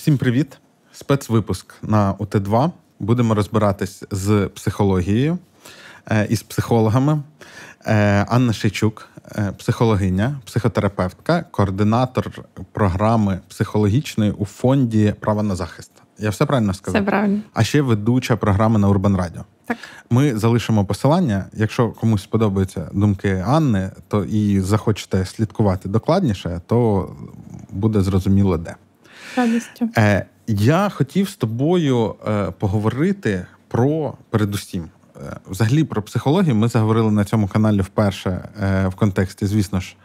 [0.00, 0.58] Всім привіт!
[0.92, 2.70] Спецвипуск на УТ2.
[3.00, 5.38] Будемо розбиратись з психологією
[6.10, 7.22] е, із психологами.
[7.86, 15.92] Е, Анна Шейчук, е, психологиня, психотерапевтка, координатор програми психологічної у фонді Право на захист.
[16.18, 17.02] Я все правильно сказав?
[17.02, 17.40] Все правильно.
[17.54, 19.44] А ще ведуча програми на Урбан Радіо.
[19.64, 19.78] Так.
[20.10, 21.44] Ми залишимо посилання.
[21.52, 27.08] Якщо комусь сподобаються думки Анни, то і захочете слідкувати докладніше, то
[27.70, 28.74] буде зрозуміло де.
[29.36, 29.88] Радістю.
[29.96, 34.88] Е, Я хотів з тобою е, поговорити про передусім.
[35.16, 38.48] Е, взагалі про психологію ми заговорили на цьому каналі вперше
[38.88, 39.96] в контексті, звісно ж,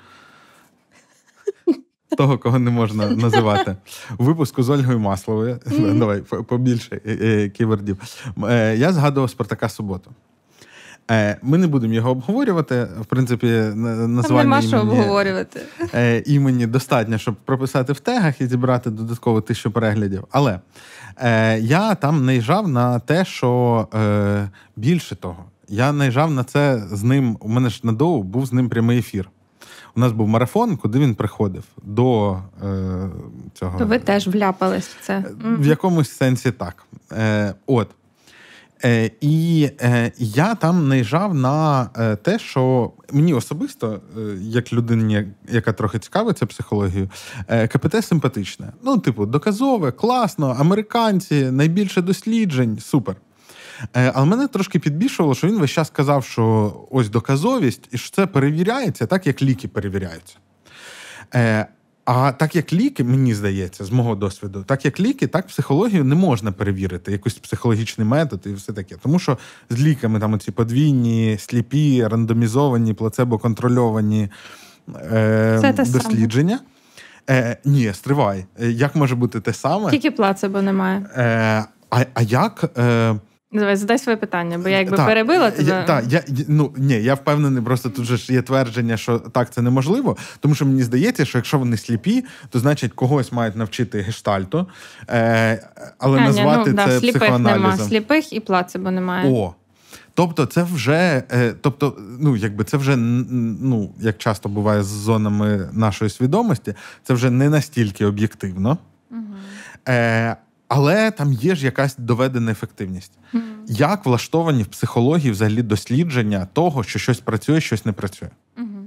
[2.18, 3.76] того, кого не можна називати.
[4.18, 5.60] У випуску з Ольгою Масловою.
[5.80, 7.00] Давай побільше
[7.58, 7.98] ківердів.
[8.44, 10.12] Е, Я згадував Спартака Суботу.
[11.12, 12.88] Е, Ми не будемо його обговорювати.
[13.02, 15.62] В принципі, названня нема імені, що обговорювати.
[15.94, 20.24] Е, імені достатньо, щоб прописати в тегах і зібрати додатково тисячу переглядів.
[20.32, 20.60] Але
[21.18, 27.04] е, я там наїжджав на те, що е, більше того, я наїжджав на це з
[27.04, 27.38] ним.
[27.40, 29.30] У мене ж на доу був з ним прямий ефір.
[29.96, 33.10] У нас був марафон, куди він приходив до е,
[33.54, 33.80] цього.
[33.80, 35.24] То ви теж вляпались в це.
[35.44, 36.86] В якомусь сенсі так.
[37.12, 37.90] Е, От.
[38.84, 44.02] Е, І е, я там наїжджав на е, те, що мені особисто,
[44.40, 47.10] як людині, яка трохи цікавиться психологією,
[47.48, 48.74] КПТ симпатичне.
[48.84, 53.16] Ну, типу, доказове, класно, американці, найбільше досліджень, супер.
[53.94, 58.28] Але мене трошки підбільшувало, що він весь час сказав, що ось доказовість, і що це
[58.28, 60.38] перевіряється так, як ліки перевіряються.
[62.06, 66.16] А так як ліки, мені здається, з мого досвіду, так як ліки, так психологію не
[66.16, 68.96] можна перевірити, якийсь психологічний метод і все таке.
[69.04, 69.38] Тому що
[69.70, 74.30] з ліками там оці подвійні, сліпі, рандомізовані, плацебо-контрольовані
[75.12, 76.60] е, дослідження.
[77.30, 78.46] Е, Ні, стривай.
[78.62, 79.92] Е, як може бути те саме?
[79.92, 81.06] Тільки плацебо немає.
[81.16, 82.72] Е, А а як.
[82.78, 83.16] Е,
[83.60, 85.70] Давай, задай своє питання, бо я якби так, перебила тебе.
[85.70, 89.50] Я, так, я ну ні, я впевнений, просто тут же ж є твердження, що так
[89.50, 90.18] це неможливо.
[90.40, 94.68] Тому що мені здається, що якщо вони сліпі, то значить когось мають навчити гештальту,
[95.10, 97.72] е, але а, назвати ні, ну, це да, сліпих психоаналізом.
[97.72, 97.78] Нема.
[97.78, 99.32] Сліпих і плацебо немає.
[99.34, 99.54] О,
[100.16, 105.70] Тобто, це вже, е, тобто, ну якби це вже ну як часто буває з зонами
[105.74, 106.74] нашої свідомості,
[107.04, 108.78] це вже не настільки об'єктивно.
[109.12, 109.22] Угу.
[109.88, 110.36] Е,
[110.68, 113.12] але там є ж якась доведена ефективність.
[113.34, 113.42] Mm.
[113.68, 118.30] Як влаштовані в психології взагалі дослідження того, що щось працює, щось не працює?
[118.58, 118.86] Mm-hmm.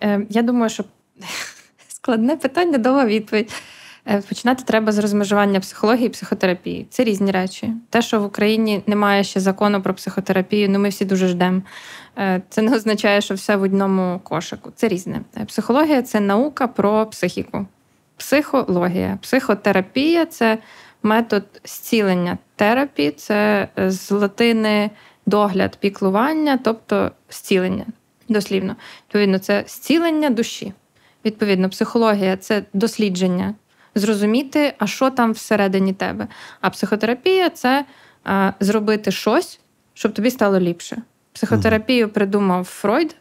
[0.00, 0.84] Е, Я думаю, що
[1.88, 3.52] складне питання, довга відповідь.
[4.08, 6.86] Е, починати треба з розмежування психології і психотерапії.
[6.90, 7.72] Це різні речі.
[7.90, 11.62] Те, що в Україні немає ще закону про психотерапію, ну ми всі дуже ждемо.
[12.18, 14.72] Е, це не означає, що все в одному кошику.
[14.76, 15.20] Це різне.
[15.36, 17.66] Е, психологія це наука про психіку.
[18.16, 20.58] Психологія, психотерапія це
[21.02, 24.90] метод зцілення терапії, це з латини
[25.26, 27.86] догляд, піклування, тобто зцілення.
[28.28, 28.76] Дослівно.
[29.08, 30.72] Відповідно, це зцілення душі.
[31.24, 33.54] Відповідно, психологія це дослідження,
[33.94, 36.26] зрозуміти, а що там всередині тебе.
[36.60, 37.84] А психотерапія це
[38.24, 39.60] а, зробити щось,
[39.94, 41.02] щоб тобі стало ліпше.
[41.32, 43.16] Психотерапію придумав Фройд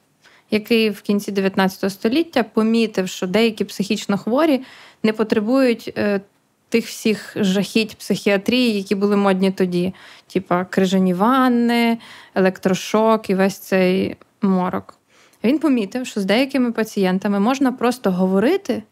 [0.52, 4.62] який в кінці 19 століття помітив, що деякі психічно хворі
[5.04, 6.22] не потребують е,
[6.70, 9.94] тих всіх жахіть психіатрії, які були модні тоді,
[10.28, 11.98] типа крижані ванни,
[12.36, 14.98] електрошок і весь цей морок.
[15.44, 18.84] Він помітив, що з деякими пацієнтами можна просто говорити,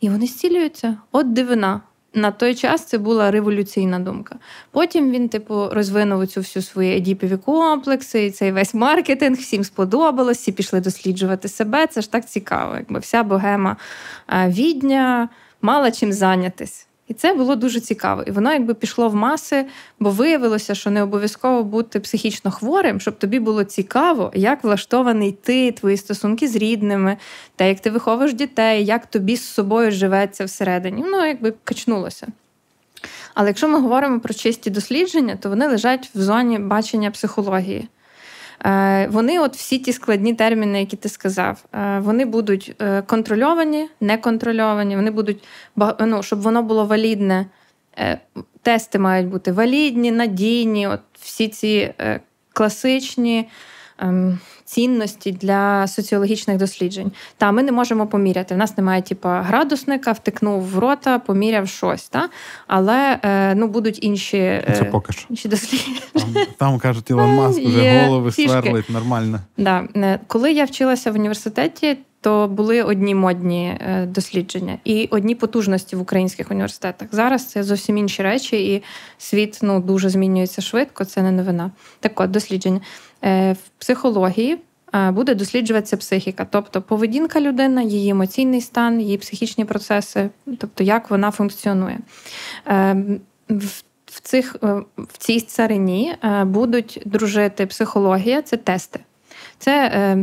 [0.00, 0.96] і вони зцілюються.
[1.12, 1.80] От дивина.
[2.14, 4.36] На той час це була революційна думка.
[4.70, 10.38] Потім він, типу, розвинув цю всю свої едіпові комплекси, і цей весь маркетинг, всім сподобалось,
[10.38, 11.86] всі пішли досліджувати себе.
[11.86, 13.76] Це ж так цікаво, якби вся богема
[14.28, 15.28] відня
[15.62, 16.86] мала чим зайнятись.
[17.10, 18.22] І це було дуже цікаво.
[18.26, 19.66] І воно якби пішло в маси,
[20.00, 25.72] бо виявилося, що не обов'язково бути психічно хворим, щоб тобі було цікаво, як влаштований ти,
[25.72, 27.16] твої стосунки з рідними,
[27.56, 31.02] те, як ти виховуєш дітей, як тобі з собою живеться всередині.
[31.02, 32.26] Воно якби качнулося.
[33.34, 37.88] Але якщо ми говоримо про чисті дослідження, то вони лежать в зоні бачення психології.
[38.66, 43.88] Е, вони, от всі ті складні терміни, які ти сказав, е, вони будуть е, контрольовані,
[44.00, 45.44] неконтрольовані, вони будуть
[46.00, 47.46] ну, щоб воно було валідне.
[48.62, 51.94] Тести мають бути валідні, надійні, от всі ці
[52.52, 53.48] класичні
[53.98, 54.38] ем,
[54.70, 57.12] цінності для соціологічних досліджень.
[57.36, 58.54] Та ми не можемо поміряти.
[58.54, 62.08] В нас немає типа градусника, втикнув в рота, поміряв щось.
[62.08, 62.28] Та?
[62.66, 65.26] Але е, ну, будуть інші е, Це поки що.
[65.30, 66.00] інші дослідження.
[66.12, 69.40] Там, там кажуть, Ілон Маск вже голови сверлить нормально.
[69.58, 69.84] Да.
[69.96, 75.96] Е, коли я вчилася в університеті, то були одні модні е, дослідження і одні потужності
[75.96, 77.08] в українських університетах.
[77.12, 78.82] Зараз це зовсім інші речі, і
[79.18, 81.04] світ ну дуже змінюється швидко.
[81.04, 81.70] Це не новина.
[82.00, 82.80] Так от дослідження е,
[83.22, 84.58] в психології.
[84.94, 91.10] Е, буде досліджуватися психіка, тобто поведінка людини, її емоційний стан, її психічні процеси, тобто як
[91.10, 91.98] вона функціонує.
[94.06, 94.56] В цих,
[94.96, 96.14] в цій царині
[96.44, 99.00] будуть дружити психологія, це тести.
[99.58, 100.16] Це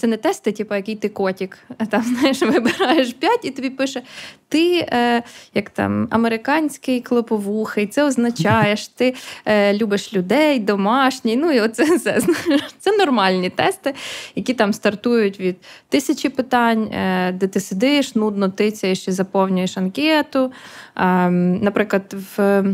[0.00, 1.58] це не тести, типу, який ти котик.
[1.90, 4.02] Там, знаєш, вибираєш п'ять і тобі пише:
[4.48, 5.22] ти е,
[5.54, 9.14] як там американський клоповухий, це означає, що ти
[9.44, 11.36] е, любиш людей, домашній.
[11.36, 12.20] Ну і оце все.
[12.78, 13.94] Це нормальні тести,
[14.34, 15.56] які там стартують від
[15.88, 20.52] тисячі питань, е, де ти сидиш, нудно тицяєш і заповнюєш анкету.
[20.96, 22.64] Е, наприклад, в.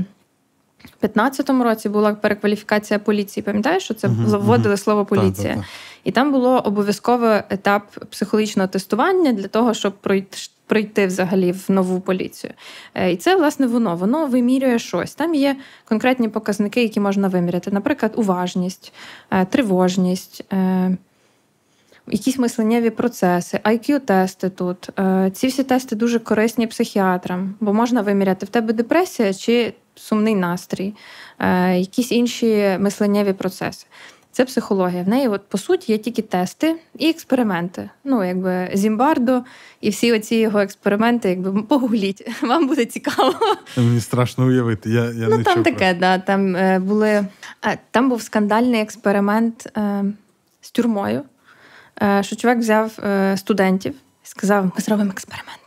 [1.03, 3.45] У 15-му році була перекваліфікація поліції.
[3.45, 4.79] Пам'ятаєш, що це uh-huh, вводили uh-huh.
[4.79, 5.49] слово поліція?
[5.49, 5.65] Так, так, так.
[6.05, 10.39] І там було обов'язковий етап психологічного тестування для того, щоб пройти.
[10.69, 12.53] Прийти взагалі в нову поліцію.
[12.95, 15.15] Е, і це, власне, воно Воно вимірює щось.
[15.15, 17.71] Там є конкретні показники, які можна виміряти.
[17.71, 18.93] Наприклад, уважність,
[19.31, 20.97] е, тривожність, е,
[22.09, 24.91] якісь мисленнєві процеси, IQ-тести тут.
[25.37, 30.95] Ці всі тести дуже корисні психіатрам, бо можна виміряти в тебе депресія чи сумний настрій,
[31.75, 33.87] якісь інші мисленнєві процеси.
[34.33, 35.03] Це психологія.
[35.03, 37.91] В неї, от, по суті, є тільки тести і експерименти.
[38.05, 39.43] Ну, якби Зімбардо
[39.81, 43.35] і всі оці його експерименти, якби погугліть, вам буде цікаво.
[43.77, 44.91] Мені страшно уявити.
[44.91, 46.19] Я, я Ну не там таке, да.
[46.19, 47.27] Там е, були
[47.65, 50.05] е, там був скандальний експеримент е,
[50.61, 51.23] з тюрмою.
[52.03, 53.95] Е, що чоловік взяв е, студентів
[54.25, 55.66] і сказав: ми зробимо експеримент.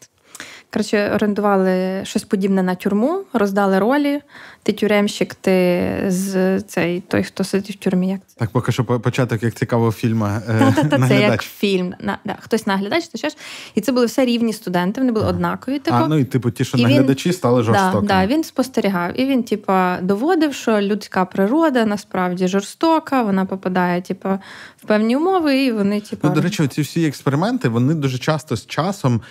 [0.74, 4.22] Коротше, орендували щось подібне на тюрму, роздали ролі.
[4.64, 8.10] Ти тюремщик, ти з цей той, хто сидить в тюрмі.
[8.10, 8.36] Як це?
[8.40, 10.26] Так, поки що початок як цікавого фільму.
[10.26, 11.94] Е, Та-та-та, Це як фільм.
[12.00, 13.36] На, да, Хтось наглядач, то ще ж.
[13.76, 15.30] І це були все рівні студенти, вони були а.
[15.30, 15.80] однакові.
[15.80, 15.98] Типу.
[15.98, 18.08] А, ну і типу, ті, що і наглядачі, він, стали жорстокими.
[18.08, 19.20] Да, да, Він спостерігав.
[19.20, 24.30] І він, типу, доводив, що людська природа насправді жорстока, вона попадає, типу,
[24.78, 26.28] в певні умови, і вони, типу.
[26.28, 29.22] Ну, до речі, ці всі експерименти вони дуже часто з часом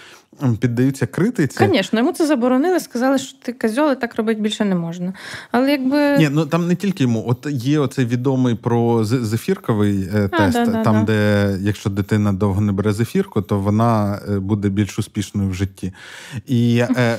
[0.61, 1.69] піддаються критиці.
[1.73, 5.13] Звісно, йому це заборонили, сказали, що ти козьол, і так робити більше не можна.
[5.51, 6.19] Але якби.
[6.19, 7.25] Ні, ну там не тільки йому.
[7.27, 12.33] От є оцей відомий про зефірковий е, тест, а, да, там, да, де якщо дитина
[12.33, 15.93] довго не бере зефірку, то вона е, буде більш успішною в житті.
[16.47, 17.19] І е,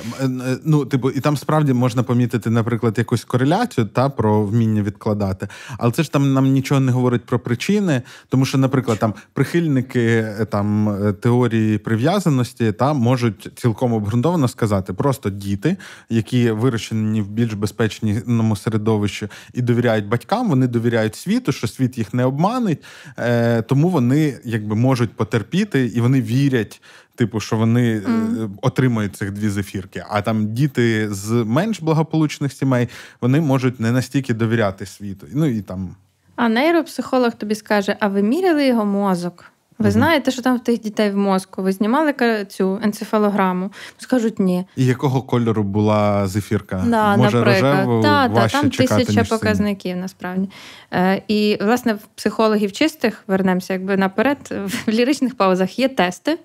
[0.64, 5.48] ну, типу, і там справді можна помітити, наприклад, якусь кореляцію та про вміння відкладати.
[5.78, 10.26] Але це ж там нам нічого не говорить про причини, тому що, наприклад, там прихильники
[10.50, 15.76] там теорії прив'язаності там можуть цілком обґрунтовано сказати, просто діти,
[16.08, 22.14] які вирощені в більш безпечному середовищі і довіряють батькам, вони довіряють світу, що світ їх
[22.14, 22.84] не обманить,
[23.18, 26.82] е, тому вони якби можуть потерпіти і вони вірять.
[27.14, 28.50] Типу, що вони mm.
[28.62, 30.04] отримають цих дві зефірки.
[30.10, 32.88] А там діти з менш благополучних сімей
[33.20, 35.26] вони можуть не настільки довіряти світу.
[35.32, 35.96] Ну і там.
[36.36, 39.44] А нейропсихолог тобі скаже: а ви міряли його мозок?
[39.80, 41.62] Ви знаєте, що там в тих дітей в мозку?
[41.62, 42.14] Ви знімали
[42.48, 43.70] цю енцефалограму?
[43.98, 44.64] Скажуть ні.
[44.76, 46.84] І якого кольору була зефірка?
[46.86, 47.74] Да, Може, наприклад.
[47.74, 50.50] рожеву да, важче там чекати, тисяча ніж показників, насправді.
[50.92, 54.38] Е, І, власне, в психологів чистих вернемося якби наперед.
[54.86, 56.38] В ліричних паузах є тести,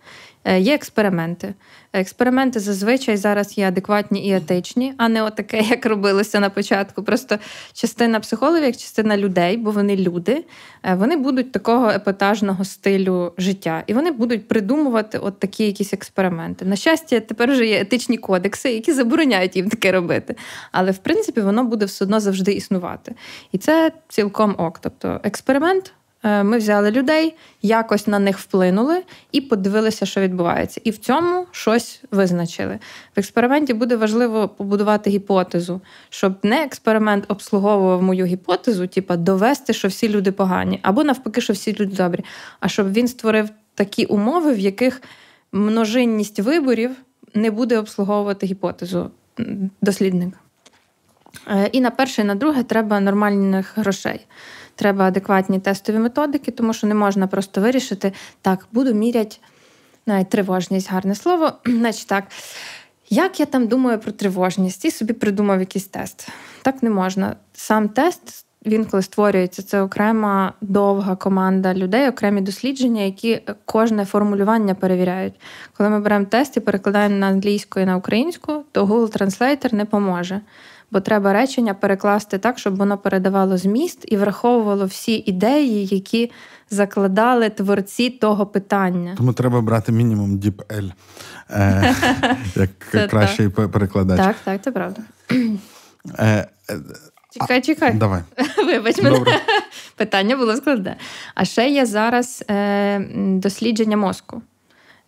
[0.46, 1.54] є експерименти.
[1.94, 7.04] Експерименти зазвичай зараз є адекватні і етичні, а не отаке, як робилося на початку.
[7.04, 7.38] Просто
[7.74, 10.46] частина психологів, частина людей, бо вони люди,
[10.84, 16.66] е, вони будуть такого епатажного стилю життя, і вони будуть придумувати от такі якісь експерименти.
[16.66, 20.36] На щастя, тепер вже є етичні кодекси, які забороняють їм таке робити.
[20.72, 23.16] Але в принципі воно буде все одно завжди існувати.
[23.52, 24.80] І це цілком ок.
[24.80, 25.94] Тобто експеримент.
[26.26, 30.82] Е, ми взяли людей, якось на них вплинули і подивилися, що відбувається.
[30.84, 32.80] І в цьому щось визначили.
[33.16, 39.88] В експерименті буде важливо побудувати гіпотезу, щоб не експеримент обслуговував мою гіпотезу, типа довести, що
[39.88, 42.26] всі люди погані, або навпаки, що всі люди добрі.
[42.60, 45.02] А щоб він створив такі умови, в яких
[45.52, 46.92] множинність виборів
[47.34, 49.12] не буде обслуговувати гіпотезу
[49.82, 50.40] дослідника.
[51.48, 54.26] Е, і на перше, і на друге треба нормальних грошей
[54.76, 59.38] треба адекватні тестові методики, тому що не можна просто вирішити, так, буду міряти
[60.06, 61.52] навіть тривожність, гарне слово.
[61.66, 62.24] Значить так.
[63.10, 66.28] Як я там думаю про тривожність і собі придумав якийсь тест.
[66.62, 67.36] Так не можна.
[67.54, 74.76] Сам тест він коли створюється, це окрема довга команда людей, окремі дослідження, які кожне формулювання
[74.76, 75.34] перевіряють.
[75.78, 79.86] Коли ми беремо тест і перекладаємо на англійську і на українську, то Google Translator не
[79.86, 80.42] поможе.
[80.96, 86.32] Бо треба речення перекласти так, щоб воно передавало зміст і враховувало всі ідеї, які
[86.70, 89.14] закладали творці того питання.
[89.18, 90.92] Тому треба брати мінімум DeepL,
[91.50, 91.96] е,
[92.56, 94.18] як кращий перекладач.
[94.18, 95.02] Так, так, це правда.
[96.20, 96.48] Е,
[97.34, 97.94] Чекай, чекай.
[97.94, 98.22] Давай.
[98.66, 99.18] Вибач мене.
[99.18, 99.34] Добре.
[99.96, 100.96] Питання було складне.
[101.36, 104.42] А ще є зараз е, дослідження мозку.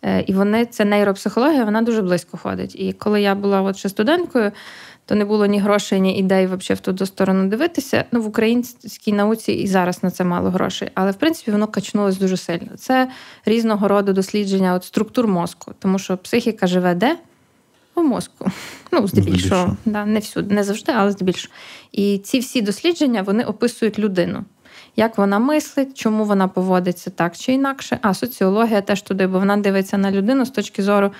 [0.02, 2.76] Е, І вони це нейропсихологія, вона дуже близько ходить.
[2.80, 4.52] І коли я була от ще студенткою,
[5.08, 8.04] то не було ні грошей, ні ідей взагалі в ту сторону дивитися.
[8.12, 10.90] Ну, в українській науці і зараз на це мало грошей.
[10.94, 12.76] Але в принципі воно качнулось дуже сильно.
[12.76, 13.10] Це
[13.44, 17.16] різного роду дослідження от структур мозку, тому що психіка живе де?
[17.94, 18.50] У мозку.
[18.92, 19.76] Ну, здебільшого.
[19.84, 21.54] Да, Не всюди, не завжди, але здебільшого.
[21.92, 24.44] І ці всі дослідження вони описують людину.
[24.96, 27.98] Як вона мислить, чому вона поводиться так чи інакше.
[28.02, 31.12] А соціологія теж туди, бо вона дивиться на людину з точки зору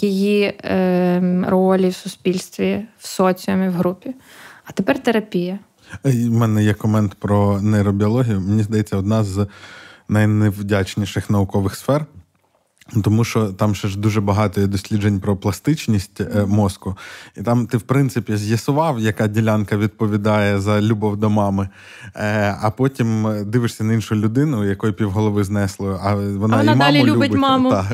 [0.00, 4.14] її ем, ролі в суспільстві, в соціумі, в групі.
[4.64, 5.58] А тепер терапія.
[6.04, 8.40] У мене є комент про нейробіологію.
[8.40, 9.46] Мені здається, одна з
[10.08, 12.06] найневдячніших наукових сфер.
[13.04, 16.96] Тому що там ще ж дуже багато є досліджень про пластичність е, мозку,
[17.36, 21.68] і там ти, в принципі, з'ясував, яка ділянка відповідає за любов до мами,
[22.14, 26.76] е, а потім дивишся на іншу людину, якої півголови знесло, а вона, а вона і
[26.76, 27.70] маму любить маму.
[27.70, 27.90] Та,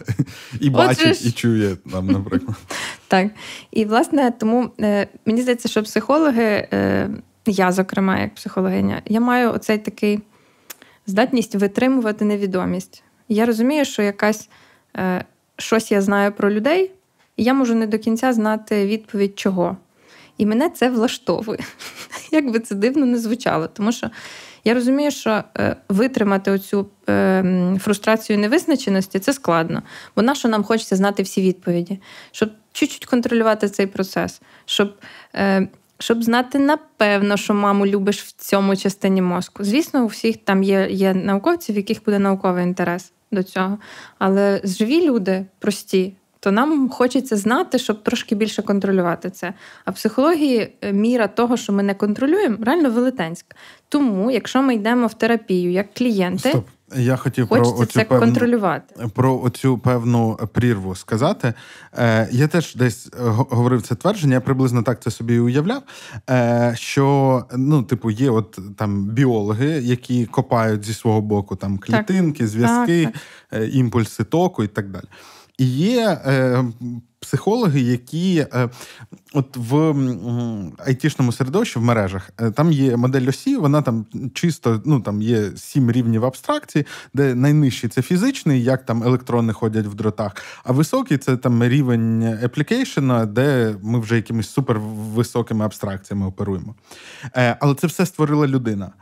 [0.60, 1.28] і бачить, ж...
[1.28, 2.56] і чує там, наприклад.
[3.08, 3.30] Так.
[3.70, 6.68] І власне, тому е, мені здається, що психологи,
[7.46, 10.20] я, зокрема, як психологиня, я маю оцей такий
[11.06, 13.02] здатність витримувати невідомість.
[13.28, 14.48] Я розумію, що якась.
[14.96, 15.24] Е,
[15.56, 16.90] щось я знаю про людей,
[17.36, 19.76] і я можу не до кінця знати відповідь чого.
[20.38, 21.58] І мене це влаштовує.
[22.32, 23.66] Як би це дивно не звучало.
[23.66, 24.10] Тому що
[24.64, 29.82] я розумію, що е, витримати оцю е, фрустрацію невизначеності це складно.
[30.16, 32.00] Бо на що нам хочеться знати всі відповіді,
[32.32, 34.94] щоб чуть-чуть контролювати цей процес, щоб
[35.98, 39.64] щоб знати напевно, що маму любиш в цьому частині мозку.
[39.64, 43.78] Звісно, у всіх там є, є науковці, в яких буде науковий інтерес до цього.
[44.18, 49.54] Але живі люди прості, то нам хочеться знати, щоб трошки більше контролювати це.
[49.84, 53.56] А в психології е, міра того, що ми не контролюємо, реально велетенська.
[53.88, 56.48] Тому, якщо ми йдемо в терапію як клієнти.
[56.48, 56.66] Стоп.
[56.96, 61.54] Я хотів про оцю це певну, контролювати про оцю певну прірву сказати.
[61.98, 65.82] Е, Я теж десь е, говорив це твердження, я приблизно так це собі уявляв.
[66.30, 72.46] Е, Що ну, типу, є от там біологи, які копають зі свого боку там клітинки,
[72.46, 73.14] зв'язки, так,
[73.50, 73.62] так.
[73.62, 75.04] Е, імпульси току і так далі.
[75.58, 76.64] І є е,
[77.22, 78.68] психологи, які е,
[79.32, 79.94] от в
[80.86, 85.50] айтішному середовищі в мережах е, там є модель осі, вона там чисто ну там є
[85.56, 91.18] сім рівнів абстракції, де найнижчий це фізичний, як там електрони ходять в дротах, а високий
[91.18, 96.74] це там рівень еплікейшена, де ми вже якимись супервисокими абстракціями оперуємо.
[97.36, 98.92] Е, але це все створила людина.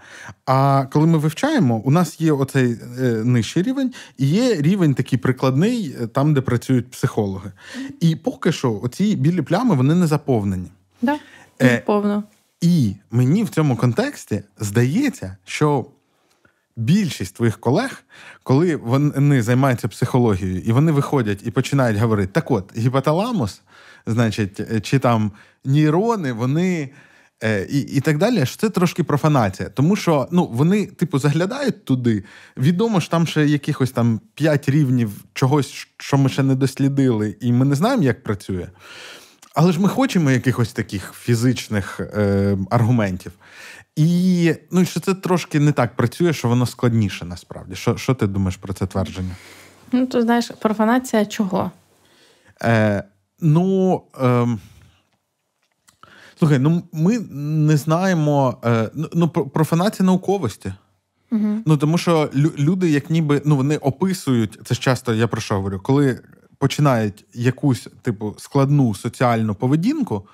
[0.47, 2.77] А коли ми вивчаємо, у нас є оцей
[3.25, 7.53] нижчий рівень, і є рівень такий прикладний, там, де працюють психологи.
[8.01, 10.69] І поки що оці білі плями вони не заповнені.
[11.03, 11.19] Да,
[11.63, 12.25] е, повно.
[12.61, 15.87] І мені в цьому контексті здається, що
[16.77, 18.03] більшість твоїх колег,
[18.43, 23.63] коли вони займаються психологією, і вони виходять і починають говорити: так от, гіпоталамус,
[24.07, 25.33] значить, чи там
[25.65, 26.91] нейрони, вони.
[27.43, 29.69] Е, і і так далі, що це трошки профанація.
[29.69, 32.25] Тому що ну, вони, типу, заглядають туди.
[32.57, 37.53] Відомо ж там ще якихось там п'ять рівнів чогось, що ми ще не дослідили, і
[37.53, 38.69] ми не знаємо, як працює.
[39.55, 43.33] Але ж ми хочемо якихось таких фізичних е, аргументів.
[43.97, 47.75] І ну, що це трошки не так працює, що воно складніше насправді.
[47.75, 49.37] Що що ти думаєш про це твердження?
[49.93, 51.71] Ну, то знаєш, профанація чого?
[52.63, 53.05] Е,
[53.43, 54.03] Ну.
[54.23, 54.47] Е,
[56.41, 60.73] Слухай, ну ми не знаємо е, ну, про профанація науковості.
[61.33, 61.63] Угу.
[61.67, 65.55] Ну тому що люди, як ніби ну вони описують це ж часто, я про що
[65.55, 66.21] говорю, коли
[66.59, 70.27] починають якусь типу складну соціальну поведінку.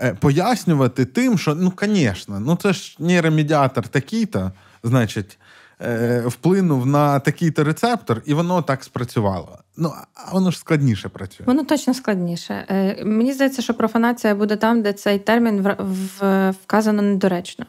[0.00, 4.52] Е, пояснювати тим, що ну, звісно, ну це ж нейромедіатор такий-то,
[4.82, 5.38] значить,
[5.82, 9.58] е, вплинув на такий-то рецептор, і воно так спрацювало.
[9.76, 11.46] Ну, а воно ж складніше працює.
[11.46, 12.64] Воно точно складніше.
[12.68, 17.66] Е, мені здається, що профанація буде там, де цей термін в, вказано недоречно.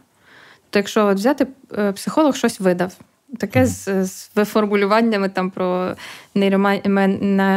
[0.70, 1.48] То якщо от взяти
[1.94, 2.94] психолог щось видав,
[3.40, 5.96] Таке з, з виформулюваннями там про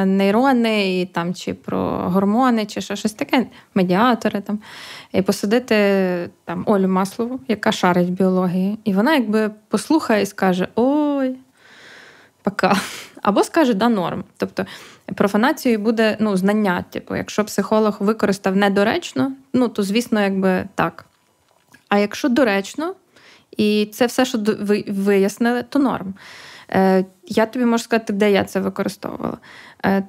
[0.07, 4.40] нейрони, і там, чи про гормони, чи що, щось таке, медіатори.
[4.40, 4.59] там.
[5.12, 5.75] І посадити
[6.45, 11.37] там Олю Маслову, яка шарить в біології, і вона якби послухає і скаже: Ой,
[12.43, 12.76] пока.
[13.23, 14.25] Або скаже, да, норм.
[14.37, 14.66] Тобто
[15.14, 16.85] профанацією буде ну, знання.
[16.90, 21.04] Типу, якщо психолог використав недоречно, ну то звісно, якби так.
[21.88, 22.95] А якщо доречно,
[23.57, 26.15] і це все, що ви вияснили, то норм.
[26.71, 29.39] Е, Я тобі можу сказати, де я це використовувала.
[29.85, 30.05] Е,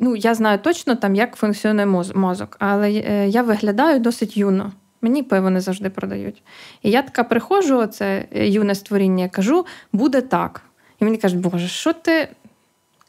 [0.00, 4.72] ну, Я знаю точно, там, як функціонує мозок, але е, я виглядаю досить юно.
[5.02, 6.42] Мені пиво не завжди продають.
[6.82, 10.62] І я така приходжу, це юне створіння, кажу, буде так.
[11.00, 12.28] І мені кажуть, Боже, що ти.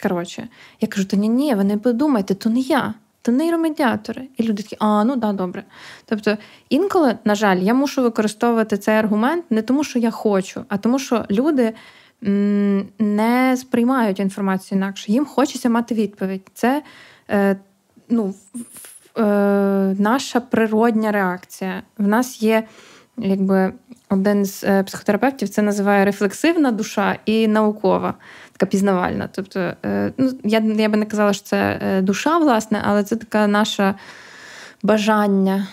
[0.04, 0.48] Коротше,
[0.82, 2.94] я кажу, та ні, ні, ви не подумайте, то не я
[3.28, 4.28] то нейромедіатори.
[4.38, 5.64] І люди такі, а ну да, добре.
[6.06, 6.38] Тобто,
[6.70, 11.00] інколи, на жаль, я мушу використовувати цей аргумент не тому, що я хочу, а тому,
[11.00, 11.74] що люди
[13.00, 15.12] не сприймають інформацію інакше.
[15.12, 16.42] Їм хочеться мати відповідь.
[16.54, 16.84] Це
[17.30, 17.58] е,
[18.10, 18.34] ну,
[19.18, 19.24] е,
[20.00, 21.84] наша природня реакція.
[21.98, 22.64] В нас є.
[23.18, 23.74] Якби
[24.10, 28.14] один з е, психотерапевтів це називає рефлексивна душа і наукова
[28.52, 29.30] така пізнавальна.
[29.32, 33.16] Тобто, е, ну, я я би не казала, що це е, душа, власне, але це
[33.16, 33.96] така наша
[34.84, 35.68] бажання,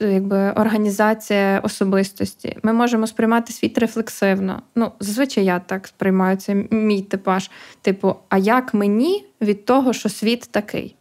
[0.00, 2.58] якби організація особистості.
[2.62, 4.62] Ми можемо сприймати світ рефлексивно.
[4.74, 7.50] Ну, зазвичай я так сприймаю це мій типаж.
[7.82, 10.96] Типу, а як мені від того, що світ такий?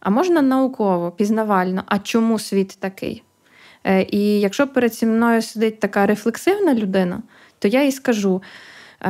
[0.00, 3.22] А можна науково, пізнавально, а чому світ такий?
[4.10, 7.22] І якщо перед мною сидить така рефлексивна людина,
[7.58, 8.42] то я їй скажу: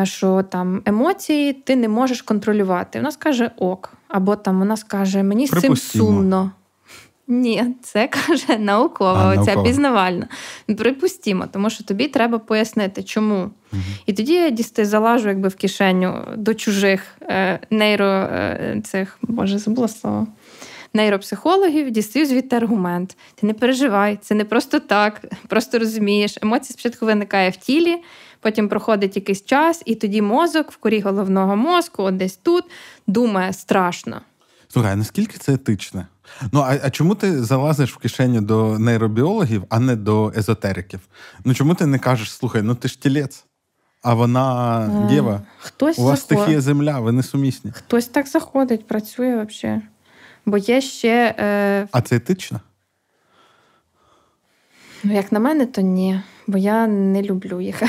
[0.02, 2.98] що там емоції ти не можеш контролювати.
[2.98, 3.92] Вона скаже ок.
[4.08, 6.50] Або там вона скаже, мені з цим сумно.
[7.28, 10.28] Ні, це каже наукова, оця пізнавальна.
[10.78, 13.50] Припустімо, тому що тобі треба пояснити, чому.
[13.72, 13.82] Угу.
[14.06, 19.58] І тоді я дістаю залажу якби в кишеню до чужих е, нейро е, цих, боже,
[19.58, 20.26] забула слово.
[20.94, 23.16] Нейропсихологів дістаю звідти аргумент.
[23.34, 26.38] Ти не переживай, це не просто так, просто розумієш.
[26.42, 27.98] Емоція спочатку виникає в тілі,
[28.42, 32.64] Потім проходить якийсь час, і тоді мозок в корі головного мозку, от десь тут,
[33.06, 34.20] думає страшно.
[34.68, 36.06] Слухай, а наскільки це етичне?
[36.52, 41.00] Ну, а а чому ти залазиш в кишеню до нейробіологів, а не до езотериків?
[41.44, 43.44] Ну чому ти не кажеш, слухай, ну ти ж тілець,
[44.02, 45.42] а вона дєва?
[45.58, 47.72] Хтось У вас стихія земля, ви не сумісні.
[47.74, 49.82] Хтось так заходить, працює взагалі.
[50.46, 51.34] Бо є ще.
[51.38, 51.88] Е...
[51.92, 52.60] А це етично?
[55.04, 57.82] Ну, як на мене, то ні бо я не люблю їх.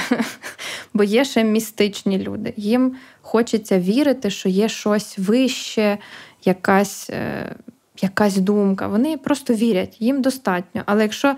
[0.94, 2.54] Бо є ще містичні люди.
[2.58, 5.98] Їм хочеться вірити, що є щось вище,
[6.46, 7.56] якась е,
[8.02, 8.88] якась думка.
[8.88, 10.84] Вони просто вірять, їм достатньо.
[10.86, 11.36] Але якщо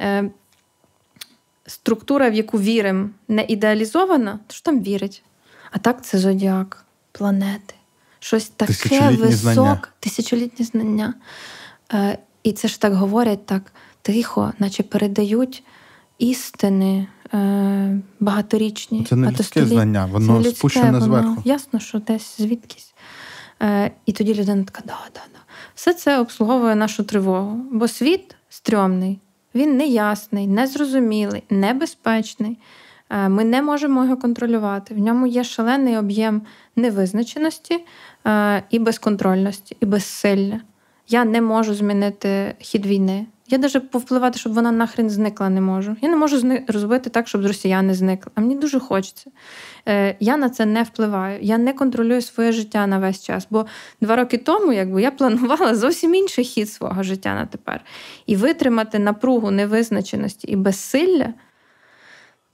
[0.00, 0.30] е,
[1.66, 5.22] структура, в яку віримо, не ідеалізована, то ж там вірять.
[5.70, 7.74] А так це зодіак, планети,
[8.20, 11.14] щось таке високе, тисячолітні знання.
[11.92, 15.62] Е, І це ж так говорять так тихо, наче передають
[16.18, 19.04] істини е, багаторічні.
[19.04, 21.28] Це не людське знання, воно людське, спущене зверху.
[21.28, 22.94] Воно, ясно, що десь звідкись.
[23.62, 25.38] Е, І тоді людина така, да, да, да.
[25.74, 29.18] Все це обслуговує нашу тривогу, бо світ стрьомний,
[29.54, 32.58] він неясний, незрозумілий, небезпечний.
[33.10, 34.94] Е, ми не можемо його контролювати.
[34.94, 36.42] В ньому є шалений об'єм
[36.76, 37.84] невизначеності
[38.26, 40.60] е, і безконтрольності, і безсилля.
[41.08, 43.26] Я не можу змінити хід війни.
[43.50, 45.96] Я навіть повпливати, щоб вона нахрен зникла, не можу.
[46.00, 46.64] Я не можу зни...
[46.68, 48.32] розбити так, щоб росіяни зникли.
[48.34, 49.30] А мені дуже хочеться.
[49.88, 51.38] Е, Я на це не впливаю.
[51.42, 53.46] Я не контролюю своє життя на весь час.
[53.50, 53.66] Бо
[54.00, 57.80] два роки тому, якби я планувала зовсім інший хід свого життя на тепер.
[58.26, 61.34] І витримати напругу невизначеності і безсилля.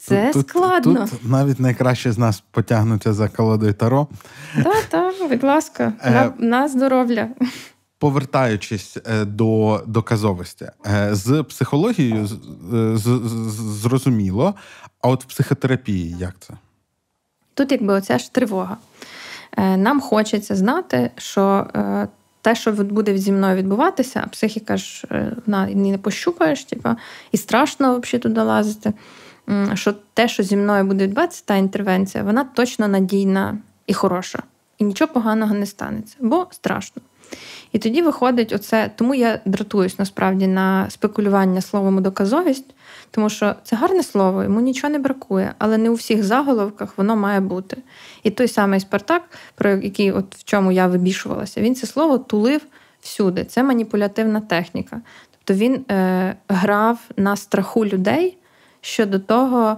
[0.06, 1.08] Це тут, складно.
[1.10, 4.08] Тут навіть найкраще з нас потягнуться за колодою Таро.
[4.64, 7.28] Так, так, будь ласка, е, на, на здоров'я
[7.98, 12.28] повертаючись е, до доказовості, е, з психологією
[13.82, 14.54] зрозуміло,
[15.00, 16.54] а от в психотерапії як це?
[17.54, 18.76] Тут, якби оця ж тривога.
[19.56, 21.66] Нам хочеться знати, що
[22.40, 25.06] те, що буде зі мною відбуватися, а психіка ж
[25.46, 26.88] вона не пощупаєш, типу,
[27.32, 28.92] і страшно взагалі туди лазити.
[29.74, 34.42] Що те, що зі мною буде відбуватися, та інтервенція, вона точно надійна і хороша.
[34.78, 37.02] І нічого поганого не станеться, бо страшно.
[37.72, 42.74] І тоді виходить оце, тому я дратуюсь насправді на спекулювання словом доказовість,
[43.10, 47.16] тому що це гарне слово, йому нічого не бракує, але не у всіх заголовках воно
[47.16, 47.76] має бути.
[48.22, 49.22] І той самий Спартак,
[49.54, 52.60] про який от в чому я вибішувалася, він це слово тулив
[53.00, 53.44] всюди.
[53.44, 55.00] Це маніпулятивна техніка.
[55.30, 58.38] Тобто він е, грав на страху людей
[58.84, 59.76] щодо того,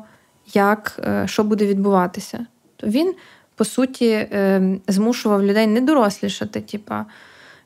[0.54, 2.46] як е, що буде відбуватися.
[2.76, 3.14] То він,
[3.54, 7.06] по суті, е, змушував людей не дорослішати, типа.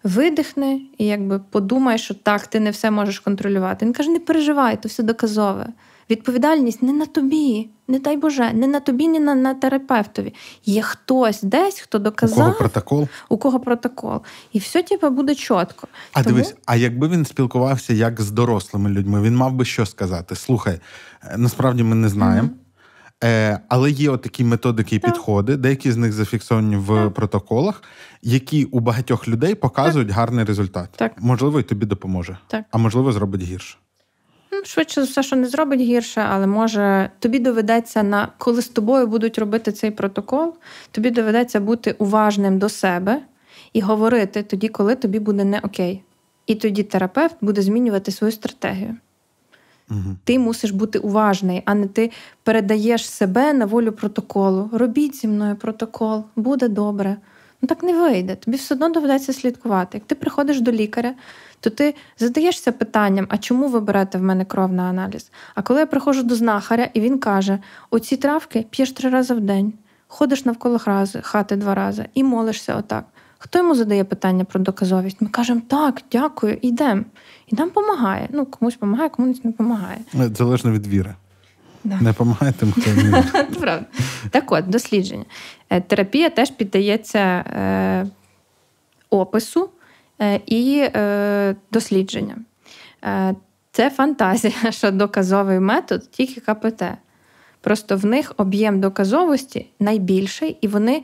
[0.04, 3.86] Видихни і якби подумай, що так, ти не все можеш контролювати.
[3.86, 5.66] Він каже: не переживай, то все доказове.
[6.10, 10.34] Відповідальність не на тобі, не дай Боже, не на тобі, ні на на терапевтові.
[10.64, 14.20] Є хтось десь, хто доказав, у кого протокол, у кого протокол.
[14.52, 15.88] І все типу, буде чітко.
[16.12, 16.36] А Тому...
[16.36, 20.36] дивись, а якби він спілкувався як з дорослими людьми, він мав би що сказати?
[20.36, 20.80] Слухай,
[21.24, 22.48] е, насправді ми не знаємо.
[22.48, 23.24] Mm-hmm.
[23.24, 25.12] Е, Але є такі методики і так.
[25.12, 27.14] підходи, деякі з них зафіксовані в так.
[27.14, 27.82] протоколах,
[28.22, 30.16] які у багатьох людей показують так.
[30.16, 30.88] гарний результат.
[30.96, 31.12] Так.
[31.18, 32.64] Можливо, і тобі допоможе, так.
[32.70, 33.76] а можливо, зробить гірше.
[34.64, 39.06] Швидше за все, що не зробить гірше, але може тобі доведеться на коли з тобою
[39.06, 40.54] будуть робити цей протокол,
[40.90, 43.22] тобі доведеться бути уважним до себе
[43.72, 46.02] і говорити тоді, коли тобі буде не окей.
[46.46, 48.96] І тоді терапевт буде змінювати свою стратегію.
[49.90, 50.16] Угу.
[50.24, 52.10] Ти мусиш бути уважний, а не ти
[52.42, 54.70] передаєш себе на волю протоколу.
[54.72, 57.16] Робіть зі мною протокол, буде добре.
[57.62, 58.36] Ну так не вийде.
[58.36, 59.98] Тобі все одно доведеться слідкувати.
[59.98, 61.14] Як ти приходиш до лікаря,
[61.60, 65.30] то ти задаєшся питанням, а чому ви берете в мене кров на аналіз?
[65.54, 67.58] А коли я приходжу до знахаря, і він каже:
[67.90, 69.72] оці травки п'єш три рази в день,
[70.08, 70.78] ходиш навколо
[71.22, 73.04] хати два рази і молишся отак.
[73.42, 75.20] Хто йому задає питання про доказовість?
[75.20, 77.02] Ми кажемо, так, дякую, йдемо.
[77.46, 78.28] І нам допомагає.
[78.32, 79.98] Ну, комусь допомагає, комусь не допомагає.
[80.12, 81.14] Залежно від віри.
[81.84, 82.00] Да.
[82.00, 83.22] Не допомагає тим, хто не
[83.60, 83.86] Правда.
[84.30, 85.24] Так от, дослідження.
[85.70, 88.06] Е, терапія теж піддається е,
[89.10, 89.68] опису е,
[90.46, 92.44] і е, дослідженням.
[93.04, 93.34] Е,
[93.72, 96.82] це фантазія, що доказовий метод тільки КПТ.
[97.60, 101.02] Просто в них об'єм доказовості найбільший, і вони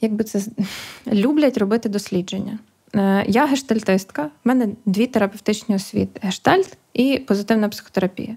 [0.00, 0.40] якби це
[1.12, 2.58] люблять робити дослідження.
[2.94, 8.36] Е, я гештальтистка, в мене дві терапевтичні освіти: гештальт і позитивна психотерапія.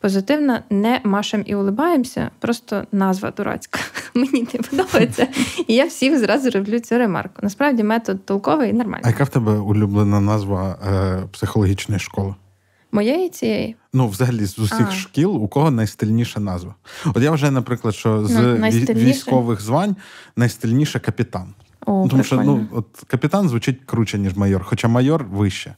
[0.00, 3.80] Позитивна не машем і улибаємося, просто назва дурацька.
[4.16, 5.28] Мені не подобається.
[5.66, 7.34] І я всіх зразу роблю цю ремарку.
[7.42, 9.02] Насправді метод толковий і нормальний.
[9.04, 12.34] А яка в тебе улюблена назва е, психологічної школи?
[12.92, 13.76] Моєї цієї?
[13.92, 14.92] Ну, взагалі, з усіх а.
[14.92, 16.74] шкіл, у кого найстильніша назва.
[17.06, 18.54] От я вже, наприклад, що з ну,
[18.94, 19.96] військових звань
[20.36, 21.54] найстильніше капітан.
[21.86, 25.74] О, Тому що ну, от капітан звучить круче, ніж майор, хоча майор вище.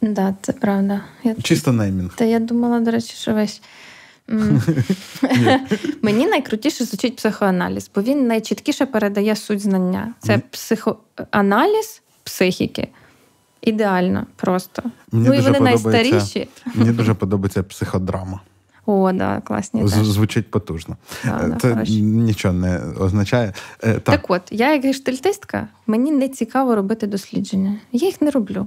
[0.00, 1.00] Так, да, це правда.
[1.24, 1.34] Я...
[1.34, 2.14] Чисто неймінг.
[2.14, 3.62] Та я думала, до речі, що весь.
[6.02, 10.14] Мені найкрутіше звучить психоаналіз, бо він найчіткіше передає суть знання.
[10.18, 12.88] Це психоаналіз психіки.
[13.62, 14.82] Ідеально просто.
[15.12, 16.48] Мені ну і вони найстаріші.
[16.74, 18.40] Мені дуже подобається психодрама.
[18.86, 19.88] О, да, класні.
[19.88, 20.96] Звучить потужно.
[21.24, 22.02] Да, Це хороші.
[22.02, 23.52] нічого не означає.
[23.82, 24.02] Е, так.
[24.02, 27.76] так от, я, як гештальтистка, мені не цікаво робити дослідження.
[27.92, 28.66] Я їх не роблю.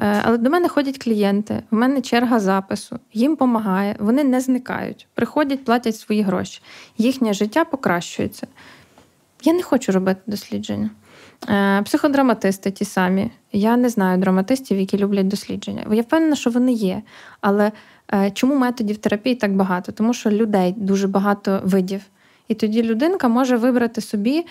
[0.00, 5.06] Е, але до мене ходять клієнти, в мене черга запису, їм допомагає, вони не зникають,
[5.14, 6.62] приходять, платять свої гроші.
[6.98, 8.46] Їхнє життя покращується.
[9.42, 10.90] Я не хочу робити дослідження.
[11.48, 13.30] Е, психодраматисти ті самі.
[13.52, 15.86] Я не знаю драматистів, які люблять дослідження.
[15.92, 17.02] Я впевнена, що вони є.
[17.40, 17.72] Але
[18.12, 19.92] е, чому методів терапії так багато?
[19.92, 22.02] Тому що людей дуже багато видів.
[22.48, 24.46] І тоді людинка може вибрати собі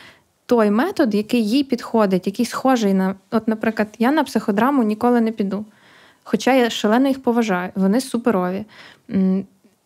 [0.49, 3.15] той метод, який їй підходить, який схожий на.
[3.31, 5.65] От, наприклад, я на психодраму ніколи не піду.
[6.23, 8.65] Хоча я шалено їх поважаю, вони суперові.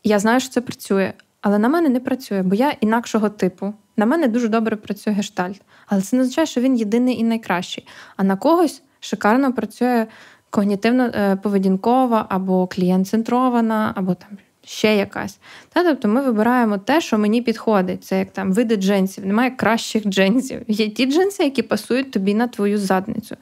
[0.04, 3.74] Я знаю, що це працює, але на мене не працює, бо я інакшого типу.
[3.98, 5.62] На мене дуже добре працює гештальт.
[5.88, 7.88] Але це не означає, що він єдиний і найкращий.
[8.18, 10.08] А на когось шикарно працює
[10.52, 14.30] когнітивно-поведінкова або клієнт-центрована, або там
[14.66, 15.40] ще якась.
[15.70, 18.04] Та, Тобто ми вибираємо те, що мені підходить.
[18.04, 19.26] Це як там види джинсів.
[19.26, 20.62] Немає кращих джинсів.
[20.68, 23.38] Є ті джинси, які пасують тобі на твою задницю.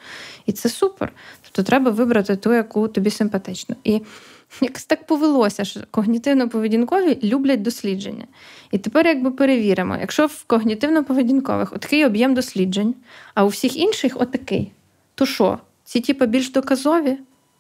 [0.45, 1.13] І це супер.
[1.41, 3.75] Тобто треба вибрати ту, яку тобі симпатично.
[3.83, 4.01] І
[4.61, 8.25] якось так повелося, що когнітивно-поведінкові люблять дослідження.
[8.71, 12.95] І тепер якби перевіримо, якщо в когнітивно-поведінкових отакий об'єм досліджень,
[13.33, 14.71] а у всіх інших отакий,
[15.15, 15.59] то що?
[15.83, 17.17] Ці типу більш доказові?